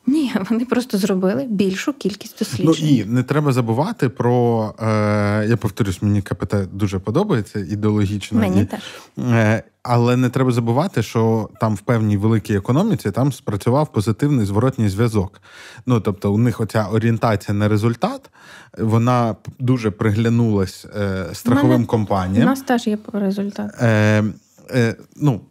[0.07, 2.87] Ні, вони просто зробили більшу кількість досліджень.
[2.89, 8.39] Ну і не треба забувати про е, я повторюсь, мені КПТ дуже подобається ідеологічно.
[8.39, 8.79] Мені і, теж.
[9.19, 14.89] Е, але не треба забувати, що там в певній великій економіці там спрацював позитивний зворотній
[14.89, 15.41] зв'язок.
[15.85, 18.29] Ну тобто, у них оця орієнтація на результат,
[18.77, 22.43] вона дуже приглянулась е, страховим мене, компаніям.
[22.43, 23.71] У нас теж є результат.
[23.81, 24.23] Е,
[24.71, 25.41] е, ну,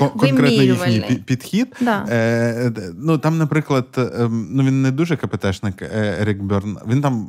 [0.00, 1.76] конкретно їхній підхід.
[1.80, 2.06] Да.
[2.10, 6.78] Е, Ну там, наприклад, ем, ну він не дуже КПТшник е, Ерік Берн.
[6.88, 7.28] Він там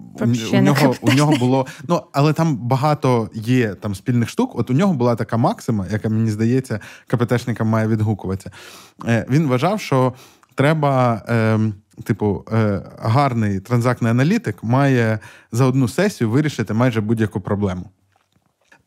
[0.54, 1.66] у нього у нього було.
[1.88, 4.60] Ну але там багато є там спільних штук.
[4.60, 8.52] От у нього була така максима, яка мені здається, КПТшникам має відгукуватися.
[9.08, 10.14] Е, Він вважав, що
[10.56, 11.22] треба.
[11.30, 11.60] Е,
[12.04, 15.20] типу, е, гарний транзактний аналітик має
[15.52, 17.90] за одну сесію вирішити майже будь-яку проблему.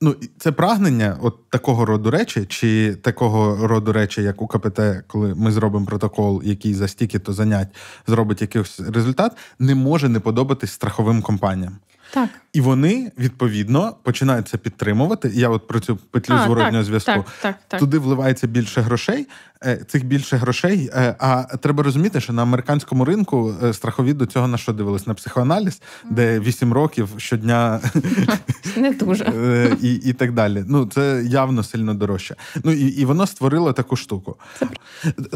[0.00, 5.34] Ну, це прагнення от такого роду речі, чи такого роду речі, як у КПТ, коли
[5.34, 7.68] ми зробимо протокол, який за стільки-то занять
[8.06, 11.78] зробить якийсь результат, не може не подобатись страховим компаніям.
[12.16, 12.28] Так.
[12.52, 15.30] І вони відповідно починають це підтримувати.
[15.34, 19.26] Я от про цю петлю а, зворотнього зв'язку так, так, так, туди вливається більше грошей.
[19.64, 20.90] Е, цих більше грошей.
[20.94, 25.06] Е, а треба розуміти, що на американському ринку е, страхові до цього на що дивились?
[25.06, 27.80] На психоаналіз, де 8 років щодня
[28.76, 30.64] не дуже і і так далі.
[30.68, 32.36] Ну це явно сильно дорожче.
[32.64, 34.36] Ну і і воно створило таку штуку.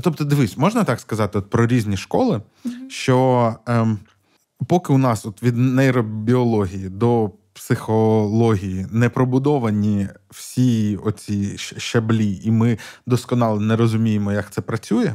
[0.02, 2.42] Тобто, дивись, можна так сказати, от про різні школи,
[2.88, 3.56] що.
[3.66, 3.98] Ем,
[4.66, 12.78] поки у нас от від нейробіології до психології не пробудовані всі оці щаблі, і ми
[13.06, 15.12] досконало не розуміємо, як це працює.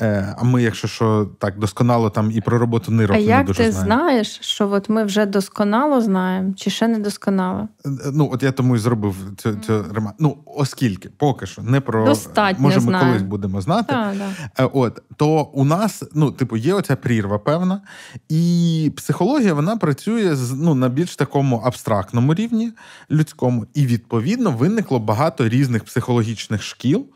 [0.00, 3.46] Е, а ми, якщо що, так досконало там і про роботу нирок а не як
[3.46, 3.94] дуже ти знаємо.
[3.94, 7.68] знаєш, що от ми вже досконало знаємо, чи ще не досконало?
[7.86, 10.16] Е, ну от я тому і зробив цю цю ремарку.
[10.18, 13.06] Ну, оскільки поки що не про Достатньо може, ми знаю.
[13.06, 13.94] колись будемо знати.
[13.94, 14.64] А, да.
[14.64, 17.80] Е, от то у нас, ну, типу, є оця прірва, певна,
[18.28, 22.72] і психологія вона працює з ну на більш такому абстрактному рівні
[23.10, 27.06] людському, і відповідно виникло багато різних психологічних шкіл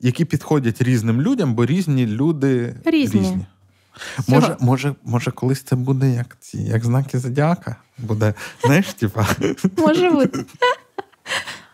[0.00, 3.20] які підходять різним людям, бо різні люди різні.
[3.20, 3.46] різні.
[4.28, 7.76] Може, може, може, колись це буде як ці, як знаки зодіака?
[7.98, 9.28] Буде, знаєш, типа.
[9.76, 10.44] Може бути.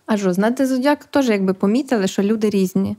[0.06, 2.96] А що, знаки зодіак теж якби помітили, що люди різні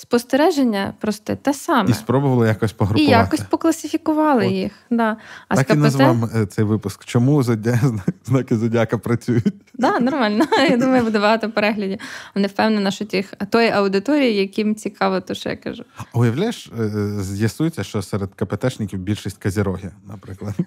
[0.00, 1.90] спостереження просте те саме.
[1.90, 3.04] І спробували якось погрупувати.
[3.04, 4.52] І якось покласифікували От.
[4.52, 4.72] їх.
[4.90, 5.16] Да.
[5.48, 5.74] А так КПТ...
[5.74, 7.04] і назвемо е, цей випуск.
[7.04, 7.80] Чому зодя...
[8.24, 9.44] знаки зодіака працюють?
[9.44, 10.44] Так, да, нормально.
[10.70, 11.98] Я думаю, буде багато переглядів.
[12.34, 15.84] Не впевнена, що тих тої аудиторії, яким цікаво, то що я кажу.
[16.14, 16.88] Уявляєш, е,
[17.22, 20.54] з'ясується, що серед КПТшників більшість казіроги, наприклад.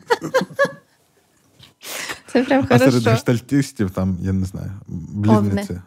[2.27, 2.91] Це прям а хорошо.
[2.91, 5.81] серед гештальтистів, там, я не знаю, близниці.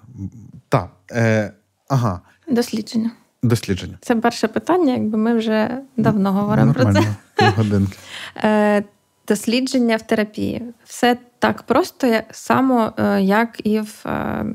[0.69, 0.91] Так.
[1.11, 1.53] Е,
[1.89, 2.21] ага.
[2.49, 3.11] Дослідження
[3.43, 3.99] дослідження?
[4.01, 7.01] Це перше питання, якби ми вже давно говоримо Нормально.
[7.37, 7.51] про це.
[7.57, 7.97] Годинки.
[8.45, 8.85] Е,
[9.29, 10.63] дослідження в терапії.
[10.85, 14.47] Все так просто само, е, як і в е,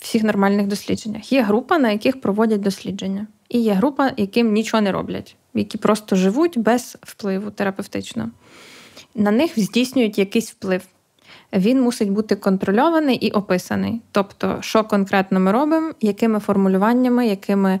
[0.00, 1.32] всіх нормальних дослідженнях.
[1.32, 6.16] Є група, на яких проводять дослідження, і є група, яким нічого не роблять, які просто
[6.16, 8.30] живуть без впливу терапевтично.
[9.14, 10.82] На них здійснюють якийсь вплив.
[11.52, 14.00] Він мусить бути контрольований і описаний.
[14.12, 17.80] Тобто, що конкретно ми робимо, якими формулюваннями, якими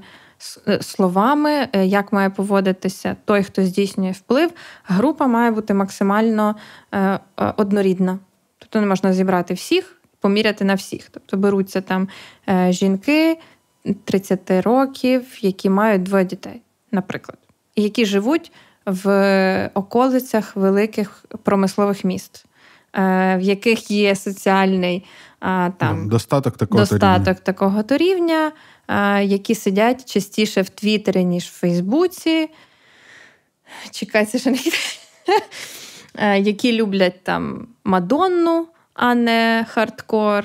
[0.80, 4.50] словами, е, як має поводитися той, хто здійснює вплив,
[4.84, 6.56] група має бути максимально
[6.94, 7.20] е,
[7.56, 8.18] однорідна.
[8.58, 11.08] Тобто не можна зібрати всіх, поміряти на всіх.
[11.10, 12.08] Тобто беруться там
[12.68, 13.38] жінки
[14.04, 17.38] 30 років, які мають двоє дітей, наприклад,
[17.76, 18.52] які живуть
[18.86, 22.44] в околицях великих промислових міст.
[22.94, 25.04] В яких є соціальний
[25.78, 27.34] там достаток такого достаток рівня.
[27.34, 28.52] такого то рівня,
[29.22, 32.50] які сидять частіше в Твіттері, ніж в Фейсбуці.
[33.90, 34.58] Чекайте, що не
[36.38, 40.44] які люблять там Мадонну, а не хардкор.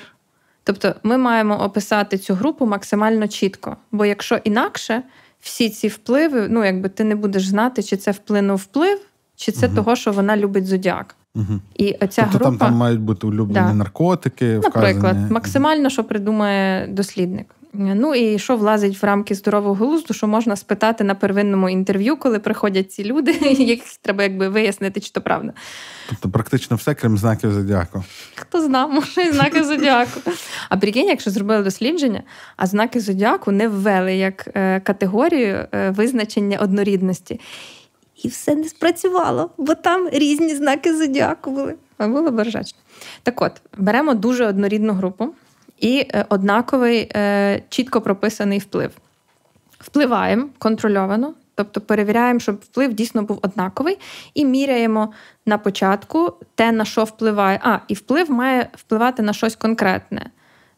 [0.63, 3.77] Тобто ми маємо описати цю групу максимально чітко.
[3.91, 5.03] Бо якщо інакше,
[5.41, 8.99] всі ці впливи, ну якби ти не будеш знати, чи це вплинув вплив,
[9.35, 9.75] чи це угу.
[9.75, 11.15] того, що вона любить зодіак.
[11.35, 11.59] Угу.
[11.75, 13.73] І оця тобто група, там там мають бути улюблені да.
[13.73, 15.31] наркотики, наприклад, вказані.
[15.31, 17.55] максимально, що придумає дослідник.
[17.75, 22.39] Ну і що влазить в рамки здорового глузду, що можна спитати на первинному інтерв'ю, коли
[22.39, 25.53] приходять ці люди, яких треба якби вияснити, чи то правда.
[26.09, 28.03] Тобто практично все, крім знаків зодіаку.
[28.35, 30.19] Хто знав, може, і знаки зодіаку.
[30.69, 32.23] А прикинь, якщо зробили дослідження,
[32.57, 37.39] а знаки зодіаку не ввели як е, категорію е, визначення однорідності.
[38.23, 41.75] І все не спрацювало, бо там різні знаки зодіаку були.
[41.97, 42.79] А було бержачно.
[43.23, 45.33] Так от, беремо дуже однорідну групу
[45.79, 48.91] і е, однаковий е, чітко прописаний вплив.
[49.79, 53.99] Впливаємо контрольовано, тобто перевіряємо, щоб вплив дійсно був однаковий,
[54.33, 55.13] і міряємо
[55.45, 57.59] на початку те, на що впливає.
[57.63, 60.29] А, і вплив має впливати на щось конкретне,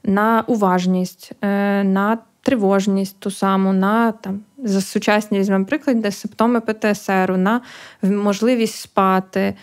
[0.03, 6.61] на уважність, е, на тривожність ту саму, на там, за сучасні візьмемо приклад, де симптоми
[6.61, 7.61] ПТСР, на
[8.01, 9.55] можливість спати,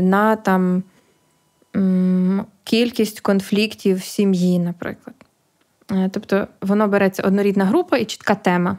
[0.00, 0.82] на там
[2.64, 5.16] кількість конфліктів в сім'ї, наприклад.
[5.92, 8.78] Е, тобто воно береться однорідна група і чітка тема.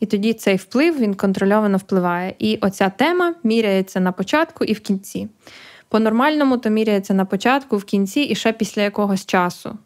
[0.00, 2.34] І тоді цей вплив він контрольовано впливає.
[2.38, 5.28] І оця тема міряється на початку і в кінці.
[5.88, 9.78] По-нормальному то міряється на початку, в кінці і ще після якогось часу.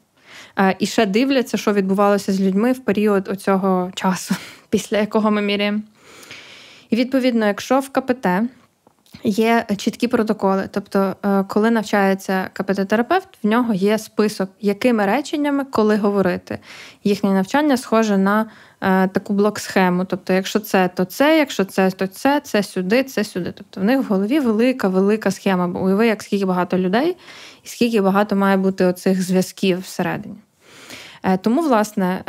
[0.61, 4.35] Е, і ще дивляться, що відбувалося з людьми в період оцього часу,
[4.71, 5.81] після якого ми міряємо.
[6.91, 8.27] І відповідно, якщо в КПТ
[9.25, 15.97] є чіткі протоколи, тобто, е, коли навчається КПТ-терапевт, в нього є список, якими реченнями коли
[15.97, 16.59] говорити.
[17.05, 20.05] Їхнє навчання схоже на е, таку блок-схему.
[20.05, 23.53] Тобто, якщо це, то це, якщо це, то це, це сюди, це сюди.
[23.57, 25.69] Тобто в них в голові велика, велика схема.
[25.69, 27.17] Бо уяви, як скільки багато людей,
[27.65, 30.37] і скільки багато має бути оцих зв'язків всередині.
[31.23, 32.23] Е, тому, власне,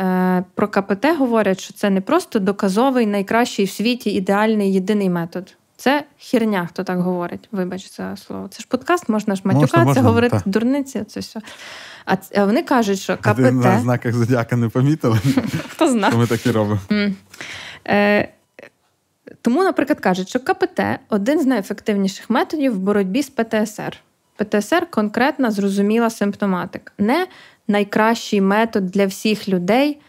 [0.54, 5.56] про КПТ говорять, що це не просто доказовий, найкращий в світі ідеальний єдиний метод.
[5.76, 7.48] Це херня, хто так говорить.
[7.52, 8.48] Вибач це слово.
[8.48, 10.50] Це ж подкаст, можна ж матюкатися, можна, можна, говорити та.
[10.50, 11.04] дурниці.
[11.04, 11.40] Це все.
[12.36, 13.36] А вони кажуть, що КПТ...
[13.36, 15.18] Ти на знаках зодіака не помітили?
[15.68, 16.12] Хто знає.
[16.12, 16.80] Що ми так і робимо.
[17.88, 18.28] Е,
[19.42, 23.96] тому, наприклад, кажуть, що КПТ один з найефективніших методів в боротьбі з ПТСР.
[24.36, 26.92] ПТСР конкретна, зрозуміла симптоматика.
[26.98, 27.26] Не
[27.68, 30.00] найкращий метод для всіх людей.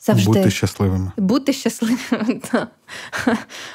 [0.00, 0.32] Завжди.
[0.32, 1.12] Бути щасливими.
[1.16, 2.40] Бути щасливими.
[2.50, 2.68] так.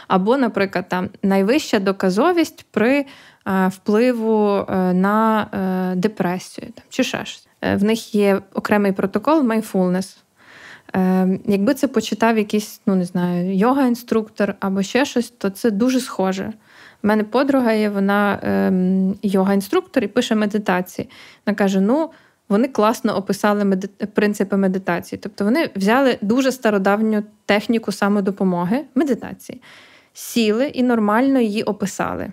[0.08, 3.06] Або, наприклад, там найвища доказовість при
[3.48, 7.48] е, впливу е, на е, депресію там, чи ще щось.
[7.62, 10.18] В них є окремий протокол mindfulness.
[10.96, 16.00] Е, Якби це почитав якийсь, ну не знаю, йога-інструктор або ще щось, то це дуже
[16.00, 16.54] схоже.
[17.04, 18.72] У мене подруга є, вона е,
[19.24, 21.10] йога-інструктор і пише медитації.
[21.46, 22.10] Вона каже: ну.
[22.50, 23.88] Вони класно описали меди...
[23.88, 25.20] принципи медитації.
[25.24, 29.62] Тобто вони взяли дуже стародавню техніку самодопомоги, медитації,
[30.14, 32.32] сіли і нормально її описали.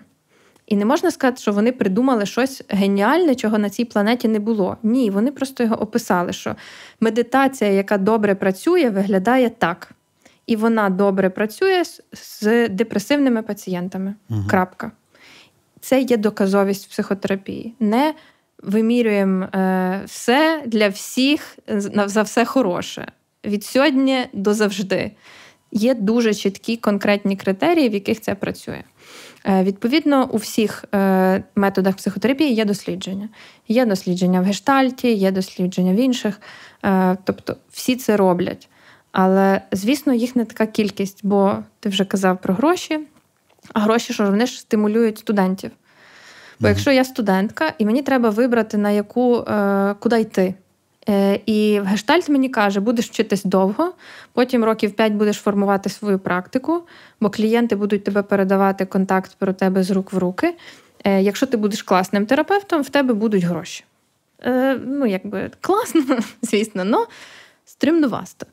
[0.67, 4.77] І не можна сказати, що вони придумали щось геніальне, чого на цій планеті не було.
[4.83, 6.55] Ні, вони просто його описали, що
[6.99, 9.91] медитація, яка добре працює, виглядає так.
[10.47, 14.15] І вона добре працює з депресивними пацієнтами.
[14.29, 14.43] Угу.
[14.49, 14.91] Крапка.
[15.79, 17.75] Це є доказовість психотерапії.
[17.79, 18.13] Не
[18.63, 21.57] вимірюємо е, все для всіх
[22.05, 23.07] за все хороше.
[23.45, 25.11] Від сьогодні до завжди.
[25.71, 28.83] Є дуже чіткі конкретні критерії, в яких це працює.
[29.45, 33.29] Е, відповідно, у всіх е, методах психотерапії є дослідження.
[33.67, 36.41] Є дослідження в гештальті, є дослідження в інших.
[37.23, 38.69] Тобто всі це роблять.
[39.11, 42.99] Але, звісно, їх не така кількість, бо ти вже казав про гроші,
[43.73, 45.71] а гроші, що вони ж стимулюють студентів.
[46.59, 50.55] Бо якщо я студентка, і мені треба вибрати, на яку е, куди йти.
[51.09, 53.93] Е, І гештальт мені каже, будеш вчитись довго,
[54.33, 56.81] потім років 5 будеш формувати свою практику,
[57.21, 60.55] бо клієнти будуть тебе передавати контакт про тебе з рук в руки.
[61.03, 63.83] Е, Якщо ти будеш класним терапевтом, в тебе будуть гроші.
[64.43, 66.01] Е, Ну, якби класно,
[66.41, 67.05] звісно, але
[67.65, 68.45] стрімнувасто.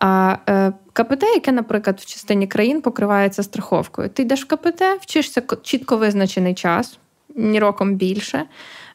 [0.00, 4.08] А е, КПТ, яке, наприклад, в частині країн покривається страховкою.
[4.08, 6.98] Ти йдеш в КПТ, вчишся чітко визначений час
[7.36, 8.44] роком більше.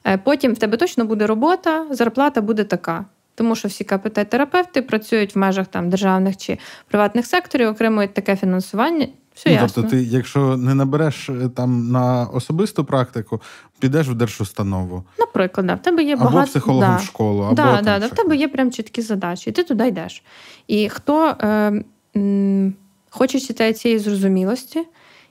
[0.05, 3.05] Е, потім в тебе точно буде робота, зарплата буде така.
[3.35, 9.07] Тому що всі КПТ-терапевти працюють в межах там державних чи приватних секторів, отримують таке фінансування.
[9.37, 9.69] Все ну, ясно.
[9.75, 13.41] Тобто, ти, якщо не набереш е, там на особисту практику,
[13.79, 15.03] підеш в держустанову.
[15.19, 16.37] Наприклад, да, в тебе є багато...
[16.37, 16.97] Або психологом да.
[16.97, 19.87] в школу, або да, да, да, в тебе є прям чіткі задачі, і ти туди
[19.87, 20.23] йдеш.
[20.67, 21.83] І хто е,
[22.15, 22.73] м,
[23.09, 23.39] хоче
[23.73, 24.83] цієї зрозумілості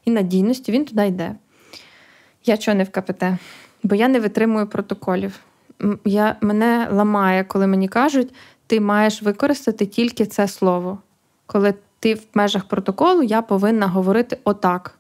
[0.05, 1.35] і надійності, він туди йде.
[2.47, 3.25] Я чого не в КПТ,
[3.83, 5.41] бо я не витримую протоколів.
[6.05, 8.35] Я, Мене ламає, коли мені кажуть,
[8.67, 10.99] ти маєш використати тільки це слово.
[11.47, 14.99] Коли ти в межах протоколу, я повинна говорити отак.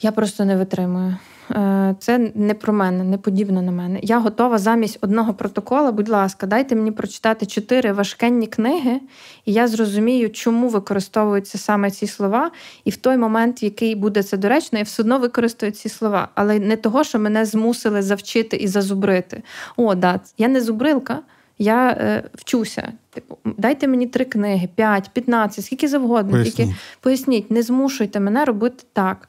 [0.00, 1.16] Я просто не витримую.
[1.54, 4.00] Е, це не про мене, не подібно на мене.
[4.02, 9.00] Я готова замість одного протокола, будь ласка, дайте мені прочитати чотири важкенні книги,
[9.44, 12.50] і я зрозумію, чому використовуються саме ці слова.
[12.84, 16.28] І в той момент, в який буде це доречно, я все одно використаю ці слова.
[16.34, 19.42] Але не того, що мене змусили завчити і зазубрити.
[19.76, 21.18] О, да, я не зубрилка.
[21.58, 22.92] Я е, вчуся.
[23.10, 26.32] Типу, дайте мені три книги, п'ять, п'ятнадцять, скільки завгодно.
[26.32, 26.54] Поясніть.
[26.54, 29.28] Тільки поясніть, не змушуйте мене робити так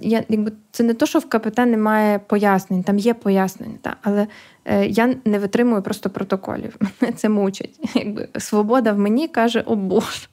[0.00, 4.26] я якби це не то, що в КПТ немає пояснень, там є пояснення, та, але
[4.64, 6.76] е, я не витримую просто протоколів.
[7.00, 7.80] Мене це мучить.
[7.94, 10.26] Якби свобода в мені каже, о Боже.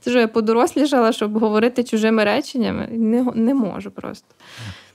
[0.00, 2.88] Це ж я подорослішала, щоб говорити чужими реченнями.
[2.90, 4.26] Не, Не можу просто.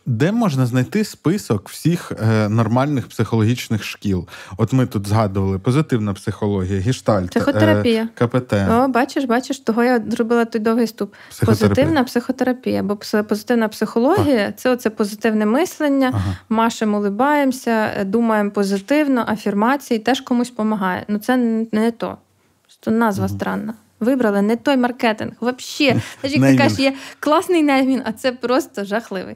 [0.05, 4.27] Де можна знайти список всіх е, нормальних психологічних шкіл?
[4.57, 8.53] От ми тут згадували позитивна психологія, гештальт, психотерапія, е, КПТ.
[8.53, 11.13] О, бачиш, бачиш, того я зробила той довгий ступ.
[11.45, 14.51] Позитивна психотерапія, бо позитивна психологія а.
[14.51, 16.11] це оце позитивне мислення.
[16.13, 16.37] Ага.
[16.49, 21.05] Машемо, улибаємося, думаємо позитивно, афірмації теж комусь допомагає.
[21.07, 21.37] Ну це
[21.71, 22.17] не то.
[22.63, 23.35] Просто назва угу.
[23.35, 23.73] странна.
[23.99, 25.31] Вибрали не той маркетинг.
[25.41, 29.35] Взагалі, якась є класний неймін, а це просто жахливий.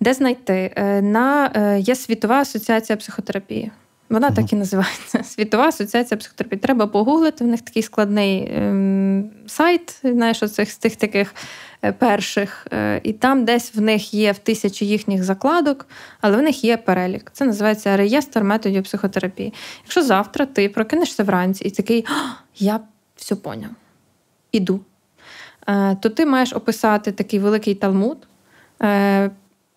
[0.00, 0.72] Де знайти?
[0.76, 3.70] Е, на, е, Є світова асоціація психотерапії.
[4.08, 5.22] Вона так і називається.
[5.24, 6.60] Світова асоціація психотерапії.
[6.60, 11.34] Треба погуглити, в них такий складний ем, сайт, знаєш, оцих з тих таких
[11.82, 15.86] е, перших, е, і там десь в них є в тисячі їхніх закладок,
[16.20, 17.30] але в них є перелік.
[17.32, 19.54] Це називається реєстр методів психотерапії.
[19.84, 22.06] Якщо завтра ти прокинешся вранці і такий,
[22.58, 22.80] я
[23.16, 23.70] все поняв,
[24.52, 24.80] іду,
[26.00, 28.26] то ти маєш описати такий великий талмуд,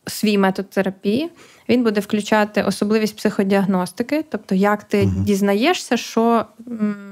[0.07, 1.29] свій метод терапії.
[1.69, 5.13] Він буде включати особливість психодіагностики, тобто як ти угу.
[5.17, 6.45] дізнаєшся, що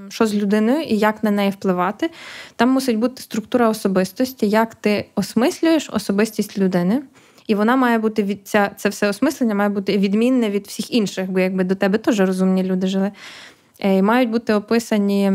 [0.09, 2.09] що з людиною і як на неї впливати.
[2.55, 7.01] Там мусить бути структура особистості, як ти осмислюєш особистість людини.
[7.47, 11.31] І вона має бути від ця, це все осмислення має бути відмінне від всіх інших,
[11.31, 13.11] бо якби до тебе теж розумні люди жили.
[13.79, 15.31] Е, і Мають бути описані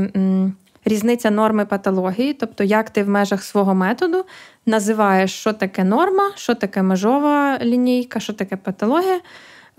[0.85, 4.25] різниця норми патології, тобто як ти в межах свого методу
[4.67, 9.21] називаєш, що таке норма, що таке межова лінійка, що таке патологія.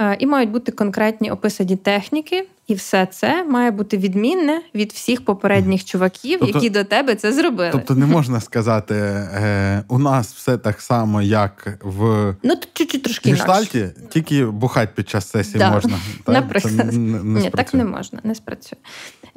[0.01, 5.25] Е, і мають бути конкретні описані техніки, і все це має бути відмінне від всіх
[5.25, 7.69] попередніх чуваків, тобто, які до тебе це зробили.
[7.71, 13.31] Тобто не можна сказати, е, у нас все так само, як в ну чуть-чуть трошки
[13.31, 14.01] гештальті, інакше.
[14.09, 15.71] тільки бухати під час сесії да.
[15.71, 15.99] можна.
[16.27, 18.79] Наприклад, не, не Ні, так не можна, не спрацює.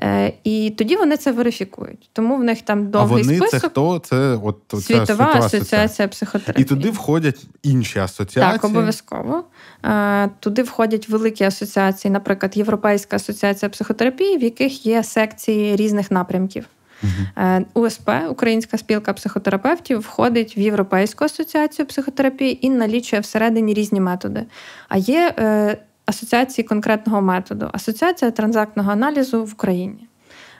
[0.01, 2.11] Е, І тоді вони це верифікують.
[2.13, 3.61] Тому в них там довгий а вони список.
[3.61, 3.99] Це хто?
[3.99, 6.65] Це от світова, світова асоціація психотерапії.
[6.65, 8.53] І туди входять інші асоціації.
[8.53, 9.45] Так, обов'язково.
[9.85, 16.67] Е, Туди входять великі асоціації, наприклад, Європейська асоціація психотерапії, в яких є секції різних напрямків.
[17.05, 17.65] Uh-huh.
[17.75, 24.45] УСП, Українська спілка психотерапевтів, входить в Європейську асоціацію психотерапії і налічує всередині різні методи.
[24.89, 30.09] А є е, асоціації конкретного методу, асоціація транзактного аналізу в Україні,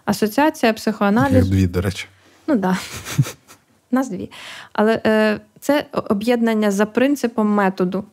[0.05, 1.51] асоціація психоаналізу.
[1.51, 2.07] Дві, до речі.
[2.47, 2.61] Ну так.
[2.61, 2.79] Да.
[3.91, 4.31] Нас дві.
[4.73, 8.05] Але е, це об'єднання за принципом методу.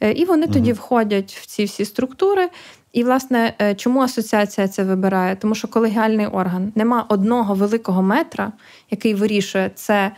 [0.00, 0.52] Е, і вони uh-huh.
[0.52, 2.48] тоді входять в ці всі структури.
[2.92, 5.36] І, власне, е, чому асоціація це вибирає?
[5.36, 8.52] Тому що колегіальний орган нема одного великого метра,
[8.90, 10.12] який вирішує це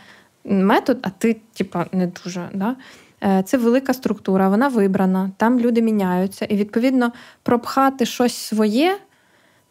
[0.45, 2.49] метод, а ти, типа, не дуже.
[2.53, 2.75] Да?
[3.23, 6.45] Е, це велика структура, вона вибрана, там люди міняються.
[6.45, 7.11] І, відповідно,
[7.43, 8.97] пропхати щось своє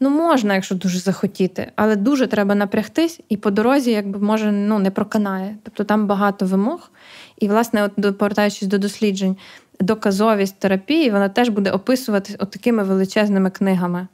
[0.00, 4.78] ну, можна, якщо дуже захотіти, але дуже треба напрягтись, і по дорозі, якби може, ну,
[4.78, 5.56] не проканає.
[5.62, 6.90] Тобто там багато вимог.
[7.38, 9.36] І, власне, от повертаючись до досліджень,
[9.80, 14.06] доказовість терапії, вона теж буде описуватись такими величезними книгами.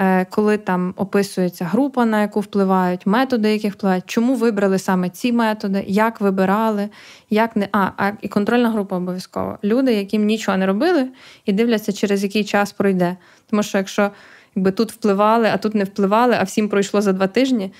[0.00, 5.32] Е, коли там описується група, на яку впливають, методи, які впливають, чому вибрали саме ці
[5.32, 6.88] методи, як вибирали,
[7.30, 9.58] як не а, а і контрольна група обов'язково.
[9.64, 11.08] Люди, яким нічого не робили,
[11.44, 13.16] і дивляться, через який час пройде.
[13.50, 14.10] Тому що якщо
[14.54, 17.72] якби тут впливали, а тут не впливали, а всім пройшло за два тижні,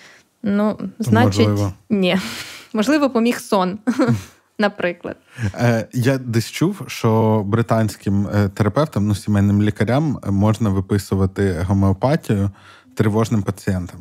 [0.42, 1.72] ну значить, Можливо.
[1.90, 2.16] ні.
[2.72, 3.78] Можливо, поміг сон.
[4.58, 5.16] Наприклад,
[5.54, 12.50] Е, я десь чув, що британським е, терапевтам, ну сімейним лікарям, можна виписувати гомеопатію
[12.94, 14.00] тривожним пацієнтам.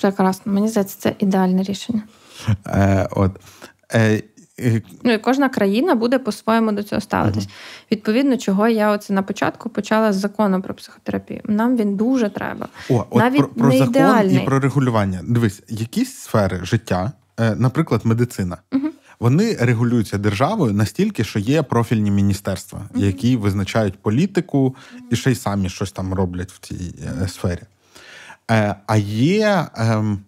[0.00, 2.02] Прекрасно, мені здається, це ідеальне рішення.
[2.66, 3.32] Е, От
[3.94, 4.22] е,
[5.02, 7.44] Ну і кожна країна буде по-своєму до цього ставитись.
[7.44, 7.50] uh
[7.92, 11.40] Відповідно, чого я оце на початку почала з закону про психотерапію.
[11.44, 12.68] Нам він дуже треба.
[12.90, 14.36] О, от Навіть про, про не закон ідеальний.
[14.42, 15.20] і про регулювання.
[15.24, 18.56] Дивись, якісь сфери життя, е, наприклад, медицина.
[18.72, 18.78] uh
[19.20, 24.76] вони регулюються державою настільки, що є профільні міністерства, які визначають політику
[25.10, 27.62] і ще й самі щось там роблять в цій е, сфері.
[28.50, 30.20] Е, а є, ем,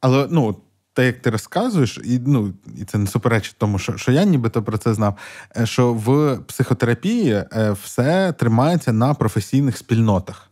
[0.00, 0.56] але ну,
[0.92, 4.62] те, як ти розказуєш, і ну, і це не суперечить тому, що що я нібито
[4.62, 5.18] про це знав.
[5.56, 7.44] Е, що в психотерапії
[7.82, 10.50] все тримається на професійних спільнотах.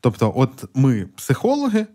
[0.00, 1.86] Тобто, от ми психологи.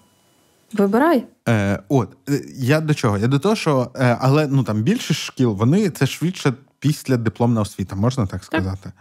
[0.73, 1.23] Вибирай.
[1.49, 2.09] Е, от
[2.57, 3.17] я до чого?
[3.17, 7.95] Я до того, що але ну там більшість шкіл, вони це швидше після дипломна освіта,
[7.95, 8.91] можна так сказати.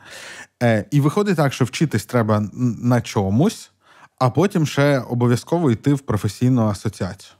[0.63, 2.49] Е, і виходить так, що вчитись треба
[2.83, 3.71] на чомусь,
[4.19, 7.33] а потім ще обов'язково йти в професійну асоціацію.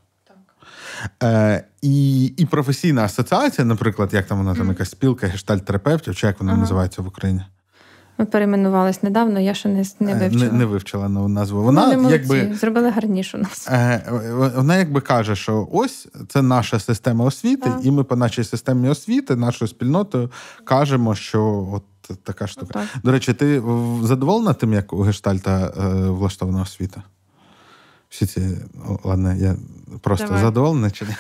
[1.23, 6.41] Е, і, і професійна асоціація, наприклад, як там вона там якась спілка гештальт-терапевтів, чи як
[6.41, 6.61] вона Ага.
[6.61, 7.43] називається в Україні?
[8.19, 10.45] Ми перейменувались недавно, я ще не, не Е, вивчила.
[10.53, 11.63] не, не вивчила нову назву.
[11.63, 13.69] Вони Вона молодці, якби зробили гарнішу нас.
[13.71, 14.03] Е,
[14.57, 17.81] Вона якби каже, що ось це наша система освіти, Так.
[17.83, 20.31] і ми по нашій системі освіти, нашою спільнотою
[20.65, 21.83] кажемо, що от
[22.23, 22.73] така штука.
[22.73, 22.87] Так.
[23.05, 23.63] До речі, ти
[24.03, 27.03] задоволена тим, як у гештальта е, влаштована освіта?
[28.09, 28.41] Всі ці
[28.89, 29.57] о, ладно, я
[30.01, 30.43] просто Давай.
[30.43, 31.11] задоволений чи ні?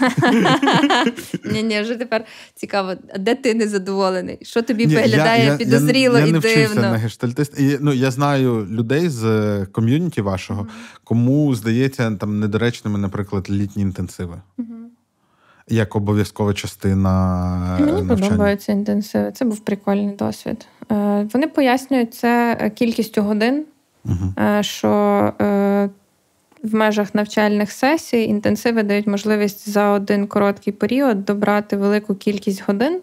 [1.53, 2.24] Ні, ні, вже тепер
[2.55, 4.39] цікаво, а де ти незадоволений?
[4.43, 6.91] Що тобі Ні, виглядає підозріло я, я і не вчився дивно?
[6.91, 7.61] на гештальтист.
[7.61, 10.66] І, ну, я знаю людей з е, ком'юніті вашого,
[11.05, 14.41] кому здається там недоречними, наприклад, літні інтенсиви.
[15.70, 18.28] Як обов'язкова частина е, Мені навчання.
[18.30, 19.32] подобаються інтенсиви.
[19.32, 20.66] Це був прикольний досвід.
[20.93, 23.64] Е, Вони пояснюють це кількістю годин,
[24.39, 25.32] е, що
[26.62, 33.00] в межах навчальних сесій інтенсиви дають можливість за один короткий період добрати велику кількість годин.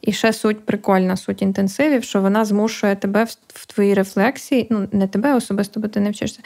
[0.00, 5.08] І ще суть прикольна суть інтенсивів, що вона змушує тебе в, твоїй рефлексії, ну не
[5.08, 6.40] тебе особисто, бо ти не вчишся,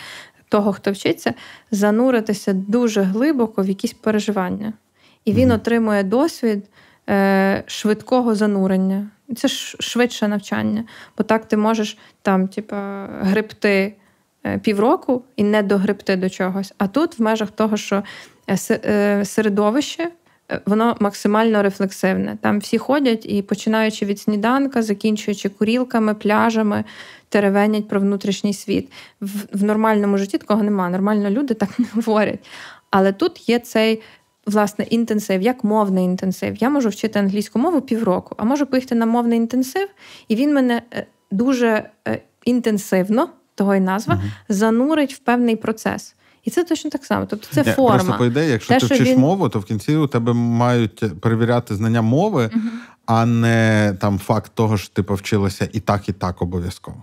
[0.48, 1.34] того, хто вчиться,
[1.70, 4.72] зануритися дуже глибоко в якісь переживання.
[5.24, 6.64] І він отримує досвід
[7.08, 9.10] е, швидкого занурення.
[9.36, 10.84] Це ж швидше навчання.
[11.18, 13.92] Бо так ти можеш там, типа, гребти е,
[14.62, 16.72] півроку і не догребти до чогось.
[16.78, 18.02] А тут, в межах того, що
[18.46, 20.10] е, е, середовище.
[20.52, 22.38] е, Воно максимально рефлексивне.
[22.40, 26.84] Там всі ходять і починаючи від сніданка, закінчуючи курілками, пляжами,
[27.28, 28.92] теревенять про внутрішній світ.
[29.20, 30.92] В, в нормальному житті такого немає.
[30.92, 32.40] Нормально люди так не говорять.
[32.90, 34.02] Але тут є цей
[34.46, 36.56] власне інтенсив, як мовний інтенсив.
[36.56, 39.88] Я можу вчити англійську мову півроку, а можу поїхати на мовний інтенсив,
[40.28, 44.30] і він мене е, дуже е, інтенсивно, того й назва, Мгм.
[44.48, 46.14] занурить в певний процес.
[46.44, 47.26] І це точно так само.
[47.26, 47.94] Тобто це Ні, форма.
[47.98, 51.20] Просто по ідеї, якщо Те, ти вчиш він- мову, то в кінці у тебе мають
[51.20, 52.50] перевіряти знання мови,
[53.06, 56.96] а не там факт того, що ти повчилася і так, і так обов'язково.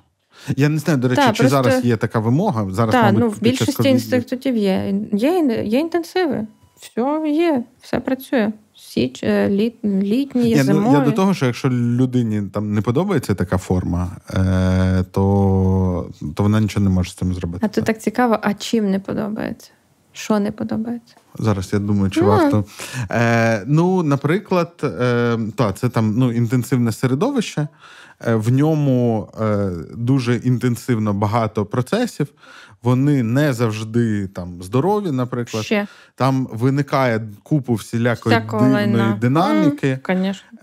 [0.58, 2.68] Я не знаю, до речі, Та, чи просто- зараз є така вимога.
[2.72, 4.94] Зараз, Так, мабуть, ну в більшості інститутів є.
[5.14, 6.48] Є, є інтенсиви.
[6.80, 8.52] Все є, все працює.
[8.94, 10.94] Січ, е, літ, літні, Ні, ну, зимові.
[10.94, 16.60] я до того, що якщо людині там не подобається така форма, е, то, то вона
[16.60, 17.66] нічого не може з цим зробити.
[17.66, 19.72] А тут так цікаво, а чим не подобається?
[20.12, 21.16] Що не подобається?
[21.40, 22.28] Зараз я думаю, чи Ну.
[22.28, 22.66] варто.
[23.12, 27.68] Е, ну, наприклад, е, та, це там ну, інтенсивне середовище,
[28.28, 32.28] в ньому е, дуже інтенсивно багато процесів.
[32.84, 35.64] Вони не завжди там здорові, наприклад.
[35.66, 35.88] Ще.
[36.16, 39.18] Там виникає купу всілякої Всякого дивної лайна.
[39.22, 40.00] динаміки.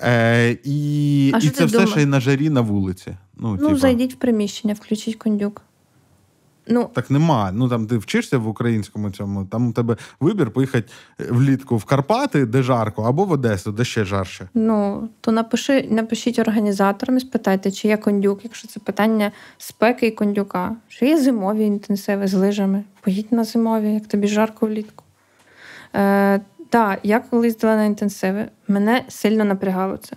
[0.03, 1.87] Е, і А і це все думає?
[1.91, 3.17] ще й на жарі на вулиці.
[3.37, 5.63] Ну, Ну, типа, зайдіть в приміщення, включіть кондюк.
[6.71, 7.51] Ну, Так нема.
[7.53, 10.89] Ну там ти вчишся в українському цьому, там у тебе вибір поїхати
[11.31, 14.49] влітку в Карпати, де жарко, або в Одесу, де ще жарче.
[14.55, 20.11] ну то напиши, напишіть організаторам і спитайте, чи є кондюк, якщо це питання спеки і
[20.11, 20.77] кондюка.
[20.89, 22.85] Чи є зимові інтенсиви з лижами?
[23.01, 25.05] Поїдь на зимові, як тобі жарко влітку.
[25.95, 30.17] Е, так, я коли їздила на інтенсиви, мене сильно напрягало це.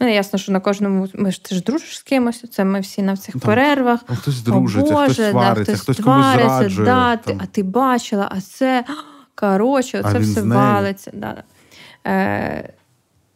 [0.00, 3.02] Мене ясно, що на кожному ми ж ти ж дружиш з кимось, це ми всі
[3.02, 4.00] на цих Там перервах.
[4.06, 6.86] А хтось дружиться, Боже, хтось да, хтось хтось комусь зраджує.
[6.86, 7.38] Да, там.
[7.38, 8.84] ти, а ти бачила, а це
[9.34, 11.10] коротше, А це все валиться.
[11.14, 11.42] Да.
[12.06, 12.72] Е,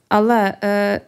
[0.09, 1.01] але е,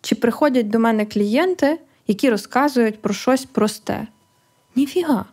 [0.00, 4.06] чи приходять до мене клієнти, які розказують про щось просте?
[4.76, 5.24] Ніфіга.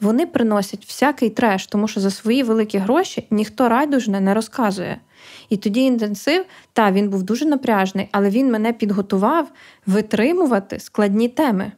[0.00, 5.00] Вони приносять всякий треш, тому що за свої великі гроші ніхто райдужне не розказує.
[5.48, 9.48] І тоді інтенсив, та він був дуже напряжний, але він мене підготував
[9.86, 11.72] витримувати складні теми,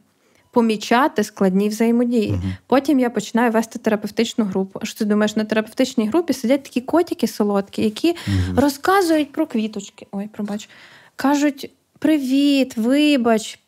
[0.51, 2.31] помічати складні взаємодії.
[2.31, 2.53] Мгм.
[2.67, 4.79] Потім я починаю вести терапевтичну групу.
[4.83, 8.59] Що ти думаєш, на терапевтичній групі сидять такі котики солодкі, які Мгм.
[8.59, 10.07] розказують про квіточки.
[10.11, 10.69] Ой, пробач.
[11.15, 13.59] Кажуть: привіт, вибач,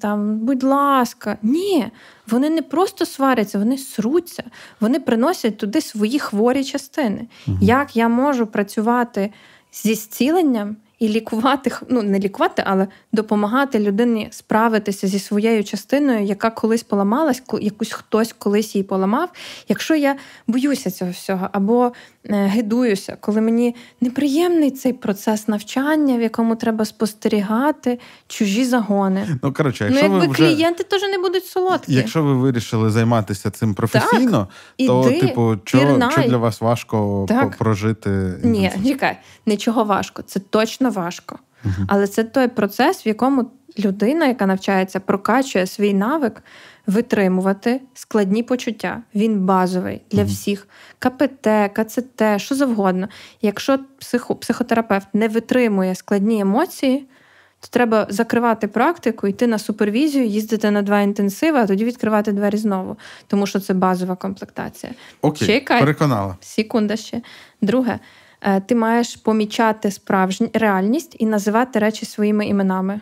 [0.00, 1.38] там, будь ласка.
[1.42, 1.86] Ні,
[2.28, 4.42] вони не просто сваряться, вони сруться,
[4.80, 7.28] вони приносять туди свої хворі частини.
[7.46, 7.58] Угу.
[7.60, 9.32] Як я можу працювати
[9.72, 16.50] зі зціленням, і лікувати, ну не лікувати, але допомагати людині справитися зі своєю частиною, яка
[16.50, 19.28] колись поламалась, якусь хтось колись її поламав.
[19.68, 21.92] Якщо я боюся цього всього або
[22.24, 27.98] е, гидуюся, коли мені неприємний цей процес навчання, в якому треба спостерігати
[28.28, 29.38] чужі загони.
[29.42, 30.42] Ну коротше, якщо ну, якби ви вже...
[30.42, 31.94] клієнти теж не будуть солодкі.
[31.94, 34.48] Якщо ви вирішили займатися цим професійно,
[34.78, 35.78] так, то іди, типу, що,
[36.10, 37.56] що для вас важко так.
[37.56, 38.10] прожити?
[38.42, 40.22] Ні, чекай, нічого важко.
[40.22, 41.38] Це точно важко.
[41.64, 41.86] Угу.
[41.88, 46.42] Але це той процес, в якому людина, яка навчається, прокачує свій навик
[46.86, 49.02] витримувати складні почуття.
[49.14, 50.68] Він базовий для всіх.
[50.98, 53.08] КПТ, КЦТ, що завгодно.
[53.42, 57.06] Якщо психо, психотерапевт не витримує складні емоції,
[57.60, 62.56] то треба закривати практику, йти на супервізію, їздити на два інтенсиви, а тоді відкривати двері
[62.56, 64.92] знову, тому що це базова комплектація.
[65.22, 65.80] Окей, Чекай.
[65.80, 66.36] переконала.
[66.40, 67.22] Секунда ще.
[67.62, 67.98] Друге,
[68.66, 73.00] ти маєш помічати справжню реальність і називати речі своїми іменами.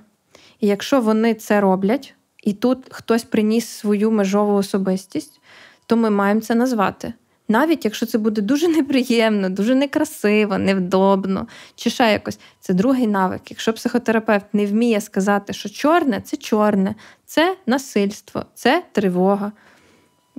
[0.61, 2.14] І якщо вони це роблять,
[2.45, 5.41] і тут хтось приніс свою межову особистість,
[5.86, 7.12] то ми маємо це назвати.
[7.49, 13.51] Навіть якщо це буде дуже неприємно, дуже некрасиво, невдобно, чи ще якось, це другий навик.
[13.51, 16.95] Якщо психотерапевт не вміє сказати, що чорне це чорне,
[17.26, 19.53] це насильство, це тривога.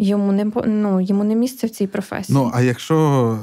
[0.02, 2.38] Йому не ну, йому не місце в цій професії.
[2.38, 2.96] Ну а якщо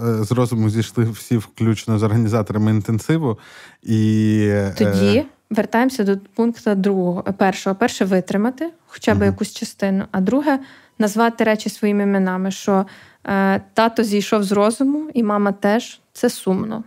[0.04, 3.38] е, з розуму зійшли всі, включно з організаторами інтенсиву,
[3.82, 7.22] і е, тоді вертаємося до пункту другого.
[7.22, 9.24] Першого, перше витримати, хоча б угу.
[9.24, 10.58] якусь частину, а друге
[10.98, 12.50] назвати речі своїми іменами.
[12.50, 12.86] що
[13.26, 16.00] Е, тато зійшов з розуму, і мама теж.
[16.12, 16.84] Це сумно.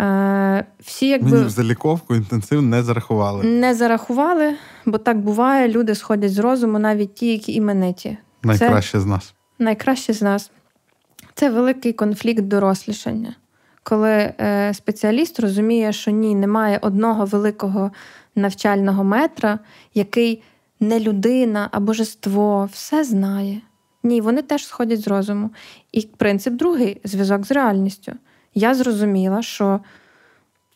[0.00, 1.30] Е, всі, якби...
[1.30, 3.44] Мені в заліковку інтенсив не зарахували.
[3.44, 4.54] Не зарахували,
[4.86, 5.68] бо так буває.
[5.68, 8.18] Люди сходять з розуму, навіть ті, які імениті.
[8.44, 9.34] Найкраще з нас.
[9.58, 10.50] Найкраще з нас.
[11.34, 13.34] Це великий конфлікт дорослішання.
[13.82, 17.90] Коли е, спеціаліст розуміє, що ні, немає одного великого
[18.34, 19.58] навчального метра,
[19.94, 20.42] який
[20.80, 23.60] не людина а божество все знає.
[24.02, 25.50] Ні, вони теж сходять з розуму.
[25.92, 28.12] І принцип другий зв'язок з реальністю.
[28.54, 29.80] Я зрозуміла, що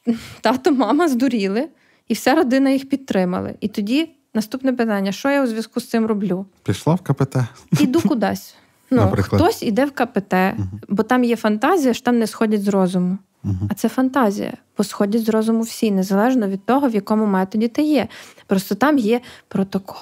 [0.41, 1.69] тато, мама здуріли,
[2.09, 3.55] і вся родина їх підтримали.
[3.61, 6.47] І тоді наступне питання: що я у зв'язку з цим роблю?
[6.63, 7.37] Пішла в КПТ.
[7.81, 8.55] Іду кудись.
[8.91, 10.69] Ну, Хтось іде в КПТ, угу.
[10.89, 13.19] бо там є фантазія, що там не сходять з розуму.
[13.45, 13.69] Угу.
[13.71, 17.83] А це фантазія, бо сходять з розуму всі, незалежно від того, в якому методі ти
[17.83, 18.09] є.
[18.47, 20.01] Просто там є протокол.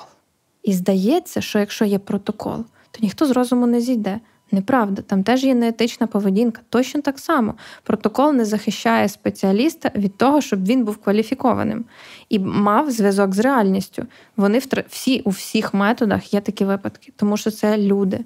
[0.63, 4.21] І здається, що якщо є протокол, то ніхто з розуму не зійде.
[4.53, 6.63] Неправда, там теж є неетична поведінка.
[6.69, 7.55] Точно так само.
[7.83, 11.85] Протокол не захищає спеціаліста від того, щоб він був кваліфікованим
[12.29, 14.07] і мав зв'язок з реальністю.
[14.37, 18.21] Вони всі у всіх методах є такі випадки, тому що це люди.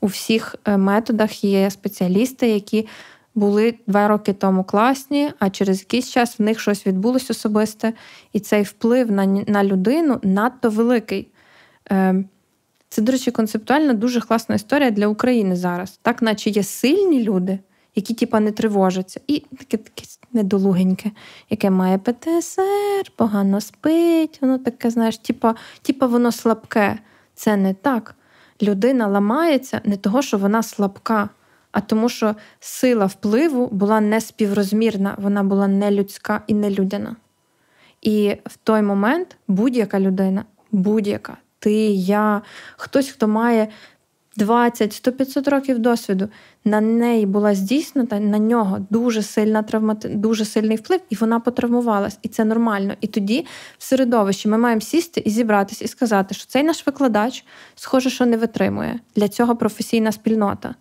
[0.00, 2.88] У всіх е, методах є спеціалісти, які
[3.34, 7.92] були два роки тому класні, а через якийсь час в них щось відбулось особисте,
[8.32, 11.28] і цей вплив на на людину надто великий.
[11.86, 12.24] Ем,
[12.92, 15.98] це, до речі, концептуально дуже класна історія для України зараз.
[16.02, 17.58] Так, наче є сильні люди,
[17.94, 21.10] які типа не тривожаться, і таке таке недолугеньке,
[21.50, 26.98] яке має ПТСР, погано спить, воно таке, знаєш, типа, типа воно слабке.
[27.34, 28.14] Це не так.
[28.62, 31.28] Людина ламається не того, що вона слабка,
[31.70, 37.16] а тому, що сила впливу була неспіврозмірна, вона була нелюдська і нелюдяна.
[38.02, 42.42] І в той момент будь-яка людина, будь-яка ти, я,
[42.76, 43.68] хтось, хто має
[44.38, 46.28] 20-100-500 років досвіду,
[46.64, 50.08] на неї була здійснена на нього дуже сильна травмати...
[50.08, 52.18] дуже сильний вплив, і вона потравмувалась.
[52.22, 52.94] І це нормально.
[53.00, 53.46] І тоді
[53.78, 57.44] в середовищі ми маємо сісти і зібратися і сказати, що цей наш викладач,
[57.74, 59.00] схоже, що не витримує.
[59.16, 60.74] Для цього професійна спільнота.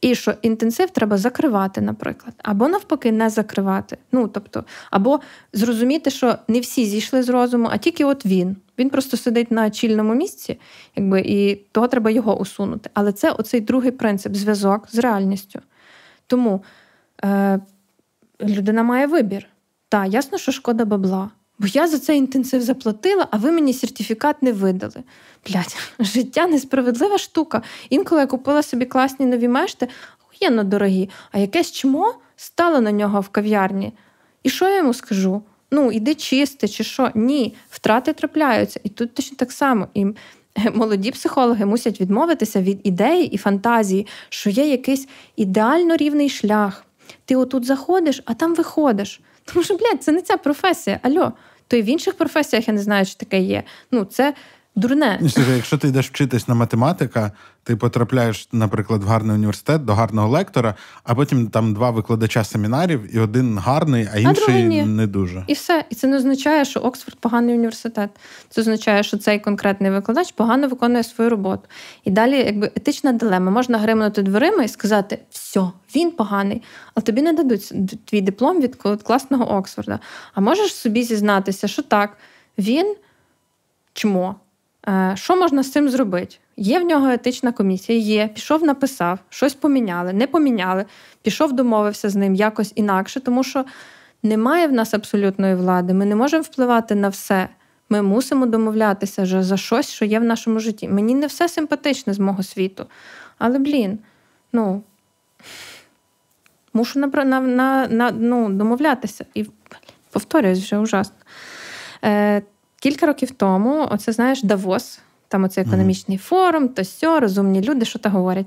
[0.00, 3.98] І що інтенсив треба закривати, наприклад, або навпаки, не закривати.
[4.12, 5.20] Ну тобто, або
[5.52, 8.56] зрозуміти, що не всі зійшли з розуму, а тільки от він.
[8.78, 10.60] Він просто сидить на чільному місці,
[10.96, 12.90] якби і того треба його усунути.
[12.94, 15.60] Але це оцей другий принцип зв'язок з реальністю.
[16.26, 16.64] Тому
[17.24, 17.60] е,
[18.40, 19.46] людина має вибір.
[19.88, 21.30] Так, ясно, що шкода бабла.
[21.58, 25.02] Бо я за цей інтенсив заплатила, а ви мені сертифікат не видали.
[25.48, 27.62] Блядь, життя несправедлива штука.
[27.90, 29.88] Інколи я купила собі класні нові мешти,
[30.24, 33.92] охуєнно дорогі, а якесь чмо стало на нього в кав'ярні.
[34.42, 35.42] І що я йому скажу?
[35.70, 37.10] Ну, іди чисти, чи що?
[37.14, 38.80] Ні, втрати трапляються.
[38.84, 39.88] І тут точно так само.
[39.94, 40.06] І
[40.74, 46.84] молоді психологи мусять відмовитися від ідеї і фантазії, що є якийсь ідеально рівний шлях.
[47.24, 49.20] Ти отут заходиш, а там виходиш.
[49.44, 51.00] Тому що, блядь, це не ця професія.
[51.02, 51.32] Альо,
[51.68, 53.62] то й в інших професіях я не знаю, чи таке є.
[53.90, 54.34] Ну, це
[54.76, 55.20] дурне.
[55.56, 60.74] Якщо ти йдеш вчитись на математика, ти потрапляєш, наприклад, в гарний університет до гарного лектора,
[61.04, 65.44] а потім там два викладача семінарів, і один гарний, а інший а не дуже.
[65.46, 65.84] І все.
[65.90, 68.10] І це не означає, що Оксфорд поганий університет.
[68.48, 71.68] Це означає, що цей конкретний викладач погано виконує свою роботу.
[72.04, 75.60] І далі, якби етична дилема, можна гримнути дверима і сказати, все,
[75.94, 76.62] він поганий,
[76.94, 77.72] але тобі не дадуть
[78.04, 79.98] твій диплом від класного Оксфорда.
[80.34, 82.16] А можеш собі зізнатися, що так,
[82.58, 82.96] він
[83.92, 84.34] чмо.
[84.88, 86.36] Е, що можна з цим зробити?
[86.56, 90.84] Є в нього етична комісія, є, пішов, написав, щось поміняли, не поміняли,
[91.22, 93.64] пішов, домовився з ним якось інакше, тому що
[94.22, 95.94] немає в нас абсолютної влади.
[95.94, 97.48] Ми не можемо впливати на все.
[97.88, 100.88] Ми мусимо домовлятися за щось, що є в нашому житті.
[100.88, 102.86] Мені не все симпатичне з мого світу.
[103.38, 103.98] Але, блін,
[104.52, 104.82] ну
[106.72, 107.06] мушу на,
[107.40, 109.26] на, на ну, домовлятися.
[109.34, 109.46] І
[110.10, 111.16] повторююсь вже ужасно.
[112.04, 112.42] Е,
[112.80, 114.98] Кілька років тому, оце знаєш, Давос,
[115.28, 118.46] там оце економічний форум, то сьо, розумні люди, що то говорять.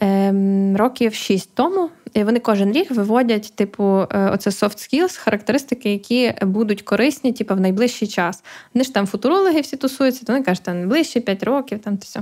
[0.00, 5.92] Ем, Років шість тому і вони кожен рік виводять, типу, е, оце soft skills, характеристики,
[5.92, 8.42] які будуть корисні, типу, в найближчий час.
[8.74, 12.02] Вони ж там футурологи всі тусуються, то вони кажуть, там найближчі 5 років, там то
[12.04, 12.20] все.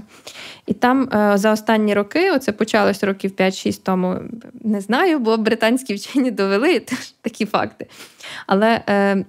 [0.67, 4.17] І там е, за останні роки, оце почалось років 5-6 тому,
[4.61, 6.83] не знаю, бо британські вчені довели
[7.21, 7.87] такі факти.
[8.47, 9.25] Але е,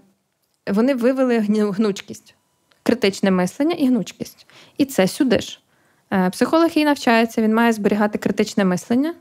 [0.69, 2.35] вони вивели гнучкість,
[2.83, 4.47] критичне мислення і гнучкість.
[4.77, 5.59] І це сюди ж.
[6.13, 9.13] Е, психолог і навчається, він має зберігати критичне мислення.